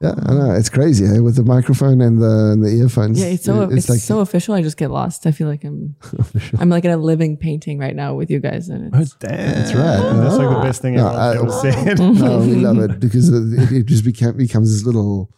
Yeah, 0.00 0.14
I 0.26 0.32
know 0.32 0.52
it's 0.52 0.68
crazy 0.68 1.04
eh? 1.06 1.18
with 1.18 1.34
the 1.34 1.42
microphone 1.42 2.00
and 2.00 2.22
the 2.22 2.52
and 2.52 2.64
the 2.64 2.70
earphones. 2.70 3.20
yeah, 3.20 3.26
it's 3.26 3.44
so, 3.44 3.62
It- 3.62 3.78
it's, 3.78 4.04
so 4.04 4.20
official. 4.20 4.54
I 4.54 4.62
just 4.62 4.76
get 4.76 4.92
lost. 4.92 5.26
I 5.26 5.32
feel 5.32 5.48
like 5.48 5.64
I'm, 5.64 5.96
I'm 6.60 6.68
like 6.68 6.84
in 6.84 6.92
a 6.92 6.96
living 6.96 7.36
painting 7.36 7.78
right 7.80 7.96
now 7.96 8.14
with 8.14 8.30
you 8.30 8.38
guys. 8.38 8.68
And 8.68 8.94
Oh 8.94 9.00
it's, 9.00 9.14
damn, 9.14 9.30
That's 9.36 9.74
right. 9.74 9.98
That's 10.22 10.36
like 10.36 10.48
the 10.56 10.62
best 10.62 10.82
thing 10.82 10.94
No, 10.94 11.08
ever, 11.08 11.18
I- 11.18 11.36
ever 11.36 11.50
said. 11.50 11.98
no, 11.98 12.38
we 12.46 12.54
love 12.54 12.78
it 12.78 13.00
because 13.00 13.28
it, 13.28 13.72
it 13.72 13.86
just 13.86 14.04
became, 14.04 14.36
becomes 14.36 14.72
this 14.72 14.86
little 14.86 15.34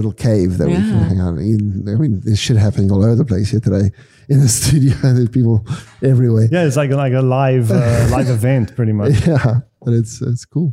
little 0.00 0.16
cave 0.28 0.50
that 0.58 0.68
we 0.68 0.74
can 0.74 0.88
Yeah. 0.88 1.08
hang 1.10 1.20
out 1.20 1.36
in. 1.38 1.84
I 1.88 1.94
mean, 2.02 2.20
there's 2.24 2.38
shit 2.46 2.56
happening 2.66 2.90
all 2.92 3.02
over 3.04 3.16
the 3.22 3.24
place 3.32 3.50
here 3.52 3.60
today 3.68 3.86
in 4.32 4.40
the 4.40 4.48
studio. 4.60 4.94
There's 5.02 5.28
people 5.28 5.56
everywhere. 6.02 6.48
Yeah, 6.50 6.64
it's 6.68 6.76
like 6.82 6.90
like 7.04 7.12
a 7.22 7.24
live 7.40 7.70
uh, 7.70 8.08
live 8.16 8.28
event, 8.38 8.66
pretty 8.78 8.92
much. 9.00 9.14
Yeah, 9.26 9.60
but 9.84 9.92
it's 10.00 10.14
it's 10.30 10.44
cool. 10.54 10.70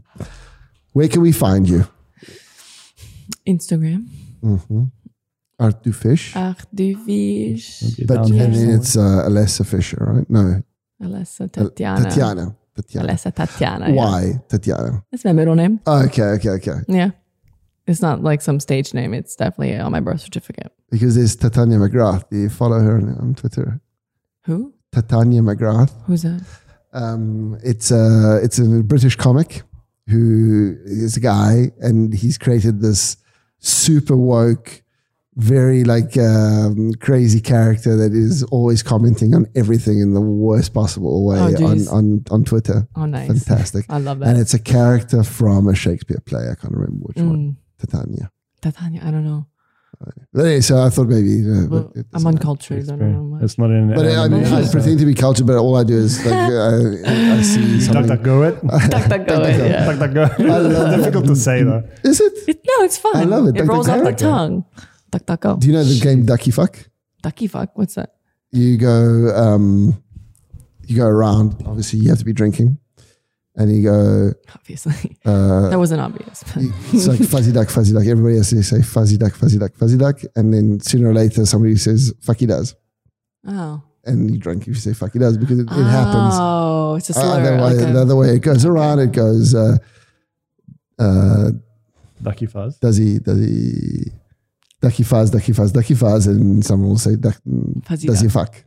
Where 0.94 1.10
can 1.10 1.22
we 1.22 1.32
find 1.34 1.64
you? 1.74 1.82
Instagram. 3.46 4.08
Art 5.60 5.84
du 5.84 5.92
Fish, 5.92 6.36
Art 6.36 6.66
du 6.74 6.96
Fisch. 6.96 7.82
Get 7.98 8.08
but 8.08 8.16
down 8.28 8.40
and 8.42 8.54
then 8.56 8.70
it's 8.80 8.96
uh, 8.96 9.26
Alessa 9.28 9.66
Fisher, 9.66 9.98
right? 10.14 10.30
No, 10.30 10.62
Alessa 11.02 11.48
Tatiana. 11.52 12.04
Tatiana. 12.04 12.56
Tatiana. 12.76 13.08
Alessa 13.08 13.32
Tatiana. 13.34 13.86
Yeah. 13.90 13.96
Why 13.96 14.22
Tatiana? 14.48 15.04
That's 15.12 15.26
my 15.26 15.34
middle 15.34 15.56
name. 15.56 15.80
Oh, 15.88 16.06
okay, 16.06 16.38
okay, 16.38 16.50
okay. 16.60 16.78
Yeah. 16.88 17.12
It's 17.88 18.02
not 18.02 18.22
like 18.22 18.42
some 18.42 18.60
stage 18.60 18.94
name. 18.94 19.14
It's 19.14 19.36
definitely 19.36 19.78
on 19.78 19.92
my 19.92 20.00
birth 20.02 20.22
certificate. 20.22 20.72
Because 20.92 21.16
it's 21.18 21.36
Titania 21.36 21.78
McGrath. 21.78 22.30
Do 22.30 22.38
you 22.38 22.50
follow 22.50 22.80
her 22.80 22.96
on 22.98 23.34
Twitter? 23.36 23.80
Who? 24.46 24.74
Titania 24.92 25.42
McGrath. 25.42 25.92
Who's 26.06 26.24
that? 26.24 26.42
Um, 26.94 27.58
it's 27.64 27.92
a 27.92 28.40
it's 28.44 28.60
a 28.60 28.84
British 28.84 29.16
comic 29.16 29.62
who 30.08 30.78
is 30.86 31.18
a 31.18 31.20
guy, 31.20 31.72
and 31.80 32.14
he's 32.14 32.38
created 32.38 32.82
this 32.82 33.18
super 33.60 34.16
woke, 34.16 34.82
very 35.36 35.84
like 35.84 36.18
um, 36.18 36.94
crazy 37.02 37.42
character 37.42 37.96
that 37.98 38.14
is 38.14 38.44
always 38.44 38.82
commenting 38.84 39.36
on 39.36 39.46
everything 39.56 40.00
in 40.00 40.14
the 40.14 40.22
worst 40.22 40.74
possible 40.74 41.26
way 41.26 41.38
Oh, 41.38 41.66
on, 41.68 41.88
on 41.90 42.24
on 42.32 42.44
Twitter. 42.46 42.88
Oh, 42.96 43.06
nice. 43.06 43.28
Fantastic. 43.28 43.86
I 43.90 44.00
love 44.00 44.20
that. 44.20 44.30
And 44.30 44.40
it's 44.40 44.54
a 44.54 44.60
character 44.60 45.24
from 45.24 45.68
a 45.68 45.76
Shakespeare 45.76 46.22
play. 46.26 46.44
I 46.50 46.56
can't 46.56 46.74
remember 46.74 47.06
which 47.08 47.18
one. 47.18 47.58
Titania. 47.80 48.32
Titania. 48.62 49.02
I 49.04 49.12
don't 49.12 49.24
know. 49.26 49.46
But 50.32 50.42
anyway, 50.46 50.62
so 50.62 50.80
I 50.84 50.90
thought 50.90 51.08
maybe. 51.08 51.42
Uh, 51.42 51.66
Well, 51.68 51.92
it 51.96 52.06
I'm 52.14 52.22
doesn't- 52.22 52.28
uncultured. 52.28 52.84
I 52.84 52.96
don't 52.98 53.14
know 53.14 53.24
much. 53.24 53.44
It's 53.44 53.58
not 53.58 53.72
in. 53.72 53.94
But 53.96 54.06
I, 54.06 54.28
mean, 54.28 54.44
I 54.46 54.70
pretend 54.70 55.00
to 55.00 55.06
be 55.08 55.16
cultured, 55.16 55.48
but 55.48 55.56
all 55.58 55.76
I 55.76 55.84
do 55.84 55.96
is 55.98 56.24
like 56.24 56.36
I, 56.36 57.38
I 57.38 57.42
see 57.42 57.80
Duck, 57.80 57.82
something. 57.82 58.08
duck, 58.16 58.22
go 58.22 58.44
it. 58.44 58.62
Duck, 58.68 59.08
duck, 59.10 59.28
go. 59.28 59.42
yeah. 59.48 59.86
Duck, 59.86 60.00
duck, 60.00 60.14
go. 60.14 60.24
It's 60.38 60.98
difficult 60.98 61.26
to 61.28 61.36
say 61.36 61.64
though. 61.64 61.84
Is 62.04 62.22
it? 62.22 62.34
It, 62.48 62.58
no, 62.68 62.84
it's 62.86 62.98
fun. 63.00 63.16
I 63.16 63.24
love 63.24 63.46
it. 63.48 63.56
It 63.56 63.60
Duck, 63.60 63.68
rolls 63.70 63.88
duck, 63.88 64.00
off 64.00 64.06
the 64.06 64.12
tongue. 64.14 64.66
Duck, 65.10 65.26
duck, 65.26 65.40
go. 65.42 65.56
Do 65.58 65.66
you 65.68 65.74
know 65.74 65.84
the 65.84 66.00
game 66.00 66.26
Ducky 66.26 66.52
Fuck? 66.52 66.78
Ducky 67.24 67.48
fuck. 67.48 67.72
What's 67.76 67.96
that? 67.96 68.14
You 68.52 68.78
go, 68.78 69.34
um, 69.36 70.04
you 70.86 70.96
go 70.98 71.08
around. 71.08 71.64
Obviously, 71.66 72.00
you 72.00 72.10
have 72.10 72.20
to 72.20 72.26
be 72.26 72.34
drinking, 72.34 72.78
and 73.58 73.76
you 73.76 73.84
go. 73.84 74.32
Obviously. 74.56 75.18
Uh, 75.26 75.70
that 75.72 75.78
wasn't 75.80 76.00
obvious. 76.02 76.44
it's 76.94 77.08
like 77.08 77.20
fuzzy 77.28 77.52
duck, 77.52 77.70
fuzzy 77.70 77.94
duck. 77.94 78.06
Everybody 78.06 78.38
has 78.38 78.50
to 78.52 78.64
say 78.64 78.82
fuzzy 78.82 79.18
duck, 79.18 79.34
fuzzy 79.34 79.58
duck, 79.58 79.74
fuzzy 79.76 79.98
duck, 79.98 80.20
and 80.36 80.54
then 80.54 80.80
sooner 80.80 81.10
or 81.10 81.14
later 81.14 81.46
somebody 81.46 81.76
says 81.76 82.14
fuck 82.22 82.38
he 82.38 82.46
does, 82.46 82.76
oh. 83.48 83.82
and 84.06 84.32
you 84.32 84.38
drink 84.38 84.62
if 84.64 84.68
you 84.70 84.74
say 84.76 84.94
fuck 84.94 85.12
he 85.14 85.20
does 85.20 85.38
because 85.38 85.60
it, 85.60 85.64
it 85.70 85.84
happens. 85.84 86.34
Oh, 86.38 86.96
it's 86.98 87.10
a 87.10 87.20
Uh, 87.20 87.22
slur. 87.22 87.44
the, 87.58 87.64
way, 87.64 87.70
okay. 87.84 87.92
the 87.92 88.02
other 88.02 88.16
way 88.16 88.36
it 88.36 88.40
goes 88.40 88.64
around, 88.66 89.00
it 89.00 89.12
goes. 89.12 89.54
Uh, 89.54 89.78
uh, 91.00 91.52
Ducky 92.22 92.46
fuzz. 92.48 92.78
does 92.78 92.98
he? 92.98 93.20
Does 93.20 93.40
he? 93.40 94.12
Ducky 94.82 95.02
fuzz, 95.04 95.32
ducky 95.32 95.54
fuzz, 95.54 95.72
ducky 95.72 95.96
fuzz, 95.96 96.28
and 96.28 96.64
someone 96.64 96.90
will 96.90 96.98
say, 97.00 97.16
duck, 97.16 97.36
Fuzzy 97.86 98.08
"Does 98.08 98.22
he 98.22 98.30
fuck? 98.30 98.64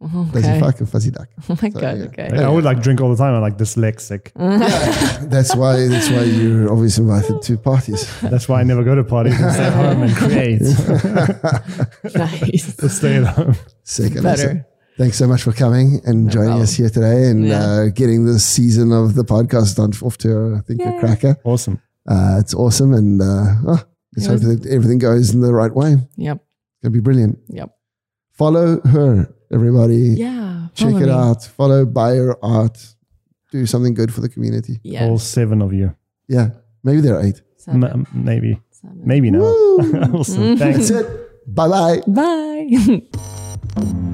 Oh, 0.00 0.28
Does 0.32 0.46
he 0.46 0.60
fuck?" 0.60 0.78
And 0.78 0.88
fuzzy 0.88 1.10
duck. 1.10 1.28
Oh 1.48 1.58
my 1.60 1.70
So, 1.70 1.80
god. 1.80 1.98
yeah. 1.98 2.04
Okay. 2.04 2.28
Like, 2.30 2.40
I 2.40 2.48
would 2.48 2.62
like 2.64 2.80
drink 2.82 3.00
all 3.00 3.10
the 3.10 3.16
time. 3.16 3.34
I'm 3.34 3.40
like 3.40 3.56
dyslexic. 3.58 4.30
yeah, 4.38 5.24
That's 5.26 5.56
why. 5.56 5.88
That's 5.88 6.08
why 6.10 6.22
you're 6.22 6.68
always 6.70 6.98
invited 6.98 7.42
to 7.42 7.56
parties. 7.58 8.06
That's 8.20 8.48
why 8.48 8.60
I 8.60 8.62
never 8.64 8.84
go 8.84 8.94
to 8.94 9.02
parties 9.04 9.40
and 9.40 9.52
stay 9.52 9.64
at 9.64 9.72
home 9.72 10.02
and 10.02 10.14
create. 10.16 10.60
nice. 12.14 12.76
Just 12.76 12.96
stay 12.98 13.16
at 13.16 13.24
home. 13.34 13.54
Sick. 13.84 14.14
Better. 14.22 14.66
Thanks 14.96 15.16
so 15.16 15.28
much 15.28 15.42
for 15.42 15.52
coming 15.52 16.00
and 16.04 16.28
joining 16.30 16.48
problem. 16.48 16.62
us 16.62 16.74
here 16.74 16.90
today 16.90 17.28
and 17.30 17.46
Yeah. 17.46 17.60
uh, 17.62 17.86
getting 17.88 18.24
this 18.24 18.44
season 18.44 18.92
of 18.92 19.14
the 19.14 19.24
podcast 19.24 19.78
on 19.78 19.92
off 20.04 20.18
to 20.18 20.56
I 20.58 20.60
think 20.62 20.80
a 20.82 20.98
cracker. 20.98 21.36
Awesome. 21.44 21.80
Uh, 22.08 22.38
it's 22.40 22.54
awesome, 22.54 22.94
and 22.94 23.20
uh, 23.20 23.54
oh, 23.66 23.84
let's 24.16 24.26
It 24.26 24.30
hope 24.30 24.40
that 24.40 24.66
everything 24.66 24.98
goes 24.98 25.32
in 25.34 25.40
the 25.40 25.52
right 25.54 25.72
way. 25.74 25.92
It's 25.92 26.04
Yep. 26.16 26.38
gonna 26.82 26.92
be 26.92 27.00
brilliant. 27.00 27.38
Yep. 27.48 27.70
Follow 28.32 28.80
her, 28.80 29.32
everybody. 29.52 30.14
Yeah. 30.16 30.68
Check 30.74 30.94
it 30.94 31.06
me. 31.06 31.10
out. 31.10 31.42
Follow, 31.44 31.84
buy 31.86 32.14
her 32.16 32.36
art. 32.44 32.78
Do 33.50 33.64
something 33.66 33.94
good 33.94 34.12
for 34.12 34.20
the 34.20 34.28
community. 34.28 34.78
Yes. 34.82 35.02
All 35.08 35.18
seven 35.18 35.62
of 35.62 35.72
you. 35.72 35.94
Yeah, 36.28 36.50
maybe 36.84 37.00
there 37.00 37.16
are 37.16 37.22
eight. 37.24 37.40
M- 37.66 38.06
maybe. 38.12 38.60
Seven. 38.70 39.00
Maybe 39.04 39.30
now. 39.30 39.40
Woo! 39.40 39.78
awesome. 40.14 40.56
Thanks. 40.56 40.90
That's 40.90 41.06
it. 41.06 41.54
Bye 41.54 41.68
bye. 41.68 42.02
Bye. 42.06 44.04